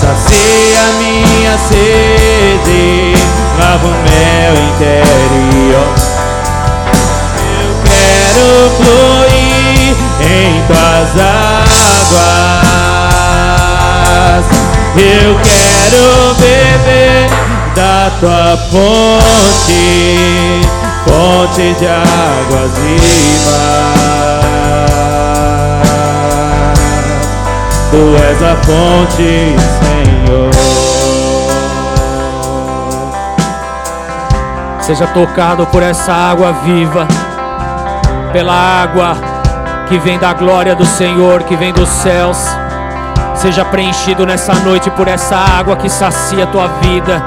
Sacia 0.00 0.84
minha 0.98 1.54
sede, 1.58 3.14
lava 3.58 3.86
o 3.86 3.90
meu 3.90 4.52
interior. 4.68 5.88
Eu 7.60 7.72
quero 7.84 8.46
fluir 8.76 9.94
em 10.20 10.62
tuas 10.66 11.10
águas. 11.20 11.74
Eu 14.96 15.30
quero 15.42 16.34
beber 16.38 17.28
da 17.74 18.10
tua 18.20 18.56
fonte, 18.70 20.60
fonte 21.04 21.74
de 21.74 21.86
águas 21.86 22.72
vivas. 22.78 24.04
Tu 27.90 28.16
és 28.16 28.42
a 28.42 28.56
fonte, 28.64 29.56
Senhor. 29.80 30.50
Seja 34.80 35.06
tocado 35.06 35.66
por 35.66 35.82
essa 35.82 36.12
água 36.12 36.52
viva, 36.64 37.06
pela 38.32 38.52
água 38.52 39.16
que 39.88 39.98
vem 39.98 40.18
da 40.18 40.32
glória 40.32 40.74
do 40.74 40.84
Senhor, 40.84 41.42
que 41.44 41.56
vem 41.56 41.72
dos 41.72 41.88
céus. 41.88 42.38
Seja 43.34 43.64
preenchido 43.64 44.26
nessa 44.26 44.54
noite 44.54 44.90
por 44.90 45.08
essa 45.08 45.36
água 45.36 45.76
que 45.76 45.88
sacia 45.88 46.44
a 46.44 46.46
tua 46.46 46.68
vida, 46.80 47.22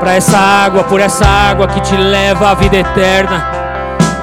para 0.00 0.14
essa 0.14 0.38
água, 0.38 0.82
por 0.84 0.98
essa 0.98 1.26
água 1.26 1.68
que 1.68 1.80
te 1.82 1.94
leva 1.94 2.50
à 2.50 2.54
vida 2.54 2.78
eterna. 2.78 3.46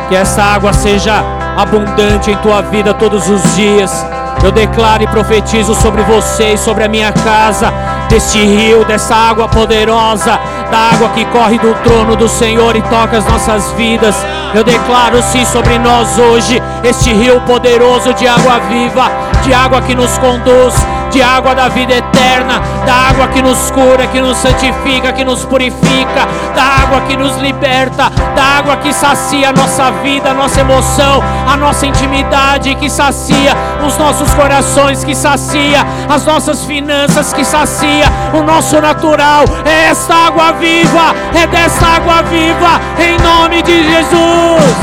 Que 0.09 0.15
essa 0.15 0.41
água 0.41 0.73
seja 0.73 1.23
abundante 1.55 2.31
em 2.31 2.37
tua 2.37 2.61
vida 2.63 2.93
todos 2.95 3.29
os 3.29 3.55
dias. 3.55 4.05
Eu 4.43 4.51
declaro 4.51 5.03
e 5.03 5.07
profetizo 5.07 5.73
sobre 5.75 6.01
você 6.03 6.53
e 6.53 6.57
sobre 6.57 6.83
a 6.83 6.87
minha 6.87 7.11
casa, 7.11 7.71
deste 8.09 8.39
rio, 8.39 8.85
dessa 8.85 9.15
água 9.15 9.47
poderosa, 9.47 10.39
da 10.71 10.77
água 10.93 11.09
que 11.09 11.25
corre 11.25 11.57
do 11.57 11.73
trono 11.83 12.15
do 12.15 12.27
Senhor 12.27 12.75
e 12.75 12.81
toca 12.83 13.17
as 13.17 13.25
nossas 13.25 13.71
vidas. 13.73 14.15
Eu 14.53 14.63
declaro 14.63 15.21
sim 15.21 15.43
sobre 15.45 15.77
nós 15.79 16.17
hoje 16.17 16.61
este 16.83 17.11
rio 17.11 17.41
poderoso 17.41 18.13
de 18.13 18.27
água 18.27 18.59
viva, 18.69 19.11
de 19.43 19.53
água 19.53 19.81
que 19.81 19.95
nos 19.95 20.17
conduz, 20.17 20.75
de 21.17 21.23
água 21.23 21.55
da 21.55 21.67
vida 21.67 21.95
eterna, 21.95 22.61
da 22.85 22.93
água 23.09 23.27
que 23.29 23.41
nos 23.41 23.71
cura, 23.71 24.05
que 24.05 24.21
nos 24.21 24.37
santifica, 24.37 25.11
que 25.11 25.25
nos 25.25 25.43
purifica, 25.45 26.27
da 26.55 26.61
água 26.83 27.01
que 27.07 27.17
nos 27.17 27.37
liberta, 27.37 28.11
da 28.35 28.43
água 28.59 28.77
que 28.77 28.93
sacia 28.93 29.49
a 29.49 29.51
nossa 29.51 29.89
vida, 30.03 30.29
a 30.29 30.33
nossa 30.35 30.61
emoção, 30.61 31.23
a 31.51 31.57
nossa 31.57 31.87
intimidade, 31.87 32.75
que 32.75 32.87
sacia 32.87 33.55
os 33.83 33.97
nossos 33.97 34.31
corações, 34.35 35.03
que 35.03 35.15
sacia 35.15 35.83
as 36.07 36.23
nossas 36.23 36.63
finanças, 36.65 37.33
que 37.33 37.43
sacia 37.43 38.05
o 38.35 38.43
nosso 38.43 38.79
natural. 38.79 39.43
É 39.65 39.89
esta 39.89 40.13
água 40.27 40.51
viva, 40.51 41.15
é 41.33 41.47
desta 41.47 41.95
água 41.95 42.21
viva, 42.29 42.79
em 42.99 43.17
nome 43.23 43.63
de 43.63 43.91
Jesus. 43.91 44.75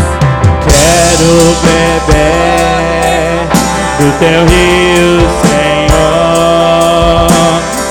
Quero 0.67 1.57
beber 1.63 3.47
do 4.01 4.19
teu 4.19 4.45
rio. 4.47 5.54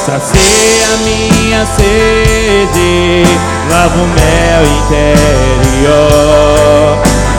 Sacia 0.05 0.97
minha 1.05 1.65
sede, 1.65 3.23
lava 3.71 3.95
o 3.95 4.07
meu 4.07 4.63
interior. 4.77 6.03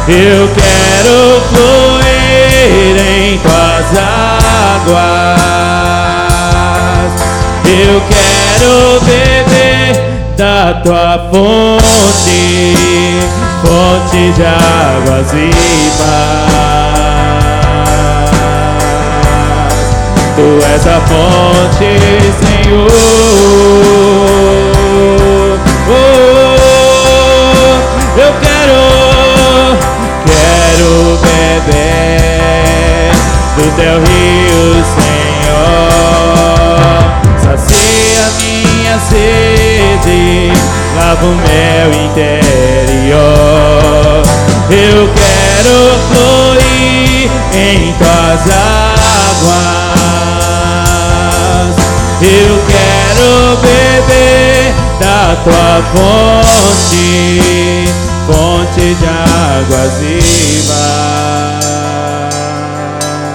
Eu 0.09 0.49
quero 0.49 1.43
fluir 1.51 2.97
em 3.07 3.39
tuas 3.41 3.89
águas. 4.79 5.43
Eu 7.67 8.01
quero 8.09 8.73
beber 9.05 9.93
da 10.39 10.81
tua 10.83 11.29
fonte, 11.31 12.79
fonte 13.61 14.33
de 14.33 14.43
águas 14.43 15.31
vivas. 15.33 16.84
Tu 20.37 20.43
és 20.43 20.85
a 20.89 21.01
fonte, 21.07 21.91
Senhor. 22.41 22.91
Oh, 25.89 26.95
eu 28.19 28.33
quero, 28.43 28.83
quero 30.27 30.91
beber 31.23 33.13
do 33.57 33.65
teu 33.77 33.97
rio, 34.01 34.65
Senhor. 34.97 35.95
Sacia 37.39 38.25
minha 38.41 38.97
sede, 38.99 40.51
lava 40.97 41.27
o 41.27 41.35
meu 41.37 41.89
interior. 42.07 43.15
Eu 44.69 45.09
quero 45.15 45.77
fluir 46.09 47.31
em 47.55 47.95
tuas 47.99 48.43
águas. 48.51 50.04
Eu 52.27 52.59
quero 52.67 53.57
beber 53.61 54.75
da 54.99 55.37
tua 55.45 55.83
fonte, 55.93 57.85
fonte 58.27 58.95
de 58.95 59.07
águas 59.07 59.93
vivas. 59.99 60.75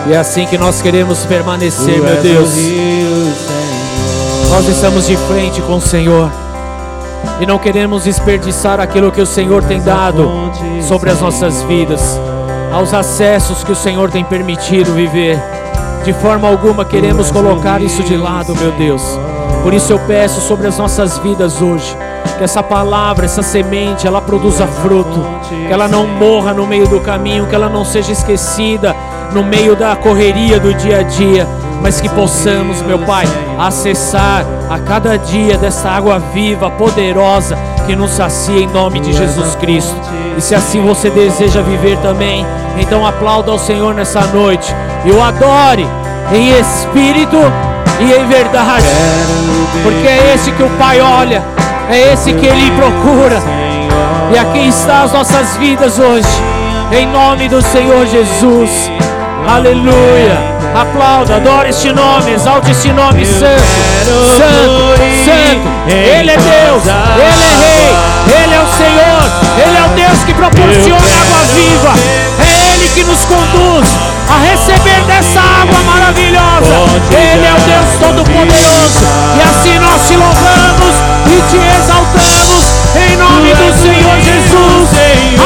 E 0.07 0.13
é 0.13 0.17
assim 0.17 0.47
que 0.47 0.57
nós 0.57 0.81
queremos 0.81 1.23
permanecer, 1.25 1.93
Tu 1.95 2.03
meu 2.03 2.21
Deus. 2.21 2.55
rio. 2.55 3.31
Nós 4.49 4.67
estamos 4.67 5.05
de 5.05 5.15
frente 5.15 5.61
com 5.61 5.75
o 5.75 5.81
Senhor 5.81 6.31
e 7.39 7.45
não 7.45 7.59
queremos 7.59 8.05
desperdiçar 8.05 8.79
aquilo 8.79 9.11
que 9.11 9.21
o 9.21 9.25
Senhor 9.25 9.63
tem 9.63 9.79
dado 9.81 10.27
sobre 10.81 11.11
as 11.11 11.21
nossas 11.21 11.61
vidas, 11.63 12.19
aos 12.73 12.91
acessos 12.91 13.63
que 13.63 13.71
o 13.71 13.75
Senhor 13.75 14.09
tem 14.09 14.23
permitido 14.23 14.91
viver. 14.95 15.39
De 16.09 16.13
forma 16.13 16.47
alguma 16.47 16.83
queremos 16.83 17.29
colocar 17.29 17.83
isso 17.83 18.01
de 18.01 18.17
lado, 18.17 18.55
meu 18.55 18.71
Deus. 18.71 19.03
Por 19.61 19.75
isso 19.75 19.93
eu 19.93 19.99
peço 19.99 20.41
sobre 20.41 20.65
as 20.65 20.75
nossas 20.75 21.19
vidas 21.19 21.61
hoje, 21.61 21.95
que 22.35 22.43
essa 22.43 22.63
palavra, 22.63 23.25
essa 23.25 23.43
semente, 23.43 24.07
ela 24.07 24.19
produza 24.19 24.65
fruto, 24.65 25.23
que 25.47 25.71
ela 25.71 25.87
não 25.87 26.07
morra 26.07 26.51
no 26.51 26.65
meio 26.65 26.87
do 26.87 26.99
caminho, 26.99 27.45
que 27.45 27.53
ela 27.53 27.69
não 27.69 27.85
seja 27.85 28.11
esquecida 28.11 28.95
no 29.33 29.43
meio 29.43 29.75
da 29.75 29.95
correria 29.95 30.59
do 30.59 30.73
dia 30.73 30.97
a 30.97 31.03
dia, 31.03 31.47
mas 31.79 32.01
que 32.01 32.09
possamos, 32.09 32.81
meu 32.81 32.97
Pai, 32.97 33.25
acessar 33.59 34.43
a 34.67 34.79
cada 34.79 35.15
dia 35.15 35.59
dessa 35.59 35.91
água 35.91 36.17
viva, 36.17 36.71
poderosa, 36.71 37.55
que 37.85 37.95
nos 37.95 38.09
sacia 38.09 38.61
em 38.61 38.67
nome 38.67 38.99
de 38.99 39.13
Jesus 39.13 39.53
Cristo. 39.57 39.95
E 40.35 40.41
se 40.41 40.55
assim 40.55 40.81
você 40.81 41.11
deseja 41.11 41.61
viver 41.61 41.99
também, 41.99 42.43
então 42.79 43.05
aplauda 43.05 43.51
ao 43.51 43.59
Senhor 43.59 43.93
nessa 43.93 44.21
noite 44.21 44.73
e 45.05 45.11
o 45.11 45.21
adore 45.21 45.85
em 46.31 46.59
espírito 46.59 47.37
e 47.99 48.13
em 48.13 48.27
verdade, 48.27 48.85
porque 49.83 50.07
é 50.07 50.33
esse 50.33 50.51
que 50.51 50.63
o 50.63 50.69
Pai 50.77 51.01
olha. 51.01 51.43
É 51.89 52.13
esse 52.13 52.31
que 52.33 52.45
Ele 52.45 52.71
procura. 52.71 53.41
E 54.31 54.37
aqui 54.37 54.67
está 54.67 55.01
as 55.01 55.11
nossas 55.11 55.57
vidas 55.57 55.97
hoje. 55.97 56.27
Em 56.91 57.07
nome 57.07 57.49
do 57.49 57.61
Senhor 57.61 58.05
Jesus. 58.05 58.91
Aleluia. 59.47 60.59
Aplauda, 60.75 61.37
adore 61.37 61.69
este 61.69 61.91
nome, 61.91 62.31
exalte 62.31 62.69
este 62.69 62.91
nome 62.93 63.25
santo, 63.25 63.63
santo, 64.37 65.01
santo. 65.25 65.67
Ele 65.87 66.29
é 66.29 66.37
Deus, 66.37 66.83
Ele 67.15 67.43
é 67.43 67.55
Rei, 67.57 68.43
Ele 68.43 68.53
é 68.53 68.61
o 68.61 68.67
Senhor, 68.77 69.21
Ele 69.65 69.77
é 69.77 69.83
o 69.83 69.89
Deus 69.95 70.23
que 70.25 70.33
proporciona 70.35 71.21
água 71.21 71.39
viva. 71.55 71.93
É 72.39 72.73
Ele 72.73 72.87
que 72.93 73.03
nos 73.03 73.25
conduz 73.25 74.18
a 74.29 74.37
receber 74.37 75.03
dessa 75.05 75.41
água 75.41 75.79
maravilhosa. 75.83 76.75
Ele 77.11 77.45
é 77.45 77.53
o 77.53 77.59
Deus 77.61 77.97
Todo-Poderoso. 77.99 79.05
E 79.35 79.41
assim 79.41 79.79
nós 79.79 80.07
te 80.07 80.15
louvamos 80.15 80.95
e 81.25 81.41
te 81.49 81.57
exaltamos 81.77 82.49
em 82.95 83.15
nome 83.17 83.53
do 83.55 83.73
Senhor 83.81 84.19
Jesus. 84.21 84.89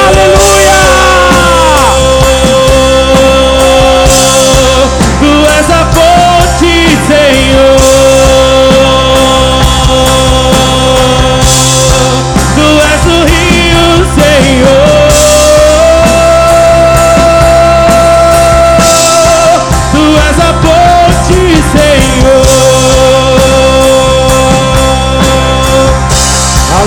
Aleluia! 0.07 0.73
Tu 5.19 5.31
és 5.57 5.69
a 5.69 5.85
fonte, 5.93 6.75
Senhor. 7.07 7.77
Tu 12.55 12.67
és 12.91 13.05
o 13.05 13.17
rio, 13.25 13.85
Senhor. 14.15 14.82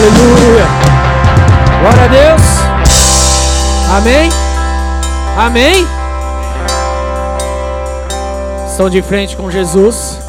Aleluia! 0.06 0.64
Glória 1.80 2.04
a 2.04 2.06
Deus! 2.06 2.42
Amém? 3.96 4.28
Amém? 5.36 5.86
Estão 8.68 8.88
de 8.88 9.02
frente 9.02 9.36
com 9.36 9.50
Jesus. 9.50 10.20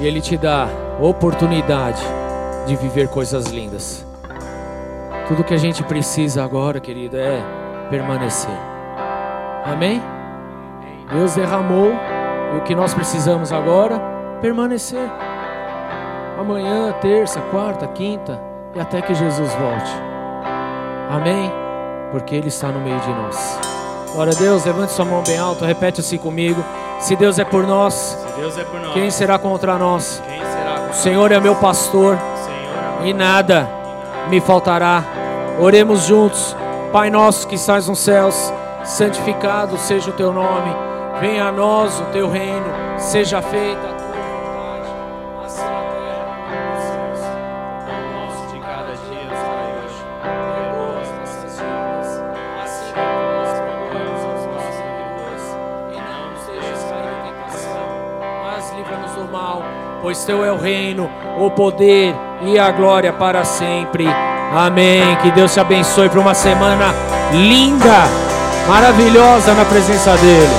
E 0.00 0.06
Ele 0.06 0.20
te 0.20 0.36
dá 0.36 0.66
oportunidade 1.00 2.02
de 2.66 2.74
viver 2.74 3.06
coisas 3.06 3.46
lindas. 3.46 4.04
Tudo 5.28 5.44
que 5.44 5.54
a 5.54 5.58
gente 5.58 5.84
precisa 5.84 6.42
agora, 6.42 6.80
querido, 6.80 7.16
é 7.16 7.40
permanecer. 7.90 8.58
Amém? 9.64 10.02
Deus 11.12 11.36
derramou 11.36 11.92
e 12.54 12.58
o 12.58 12.62
que 12.62 12.74
nós 12.74 12.92
precisamos 12.92 13.52
agora 13.52 14.00
permanecer. 14.40 15.08
Amanhã, 16.38 16.92
terça, 17.00 17.40
quarta, 17.50 17.86
quinta 17.86 18.40
e 18.74 18.80
até 18.80 19.00
que 19.00 19.14
Jesus 19.14 19.54
volte. 19.54 19.90
Amém? 21.10 21.52
Porque 22.10 22.34
Ele 22.34 22.48
está 22.48 22.68
no 22.68 22.80
meio 22.80 22.98
de 23.00 23.08
nós. 23.08 23.58
Glória 24.12 24.32
a 24.32 24.36
Deus, 24.36 24.64
levante 24.64 24.92
sua 24.92 25.04
mão 25.04 25.22
bem 25.24 25.38
alta, 25.38 25.66
repete 25.66 26.00
assim 26.00 26.18
comigo. 26.18 26.62
Se 26.98 27.14
Deus 27.16 27.38
é 27.38 27.44
por 27.44 27.66
nós, 27.66 28.18
é 28.58 28.64
por 28.64 28.80
nós, 28.80 28.94
quem 28.94 29.10
será 29.10 29.38
contra 29.38 29.76
nós? 29.76 30.22
será 30.24 30.90
O 30.90 30.94
Senhor 30.94 31.32
é 31.32 31.40
meu 31.40 31.54
pastor 31.56 32.16
Senhor? 32.16 33.06
e 33.06 33.12
nada 33.12 33.68
me 34.28 34.40
faltará. 34.40 35.04
Oremos 35.60 36.02
juntos. 36.04 36.56
Pai 36.92 37.10
nosso 37.10 37.48
que 37.48 37.56
estás 37.56 37.88
nos 37.88 37.98
céus, 37.98 38.52
santificado 38.84 39.76
seja 39.76 40.10
o 40.10 40.12
teu 40.12 40.32
nome. 40.32 40.70
Venha 41.20 41.46
a 41.46 41.52
nós 41.52 41.98
o 42.00 42.04
teu 42.12 42.28
reino. 42.28 42.66
Seja 42.98 43.42
feita 43.42 43.93
pois 60.14 60.24
teu 60.24 60.44
é 60.44 60.52
o 60.52 60.56
reino, 60.56 61.10
o 61.40 61.50
poder 61.50 62.14
e 62.42 62.56
a 62.56 62.70
glória 62.70 63.12
para 63.12 63.44
sempre. 63.44 64.06
Amém. 64.54 65.16
Que 65.20 65.32
Deus 65.32 65.52
te 65.52 65.58
abençoe 65.58 66.08
para 66.08 66.20
uma 66.20 66.34
semana 66.34 66.94
linda, 67.32 68.04
maravilhosa 68.68 69.52
na 69.54 69.64
presença 69.64 70.16
dele. 70.18 70.54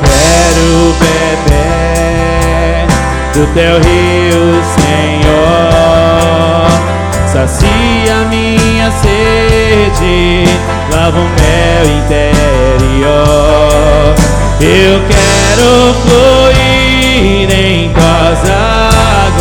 Quero 0.00 0.94
beber 0.98 2.86
do 3.34 3.46
teu 3.52 3.74
rio, 3.82 4.62
Senhor. 4.78 5.78
Sacia 7.26 8.14
minha 8.30 8.90
sede, 8.92 10.46
lava 10.94 11.18
o 11.18 11.28
meu 11.28 11.84
interior. 11.98 13.08
Eu 14.58 15.02
quero 15.06 15.94
fluir 16.02 16.77
em 17.20 17.92
tuas 17.92 18.38
águas. 18.50 19.38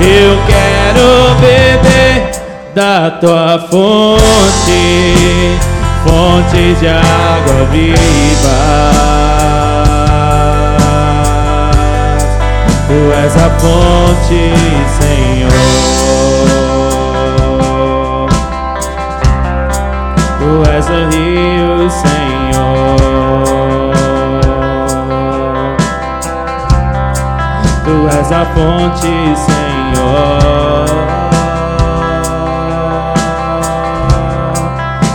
Eu 0.00 0.38
quero 0.46 1.34
beber 1.40 2.30
da 2.74 3.10
tua 3.12 3.58
fonte, 3.70 5.58
fonte 6.04 6.74
de 6.78 6.88
água 6.88 7.64
viva. 7.70 8.60
Tu 12.86 13.12
és 13.24 13.36
a 13.36 13.50
fonte, 13.60 14.52
Senhor. 15.00 15.50
Tu 20.38 20.50
és 20.70 20.86
o 20.88 20.90
rio, 21.10 21.90
Senhor. 21.90 23.59
Tu 27.90 27.96
és 28.06 28.30
a 28.30 28.44
fonte, 28.54 29.34
Senhor. 29.46 30.86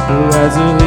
Tu 0.07 0.19
és 0.43 0.57
o 0.57 0.85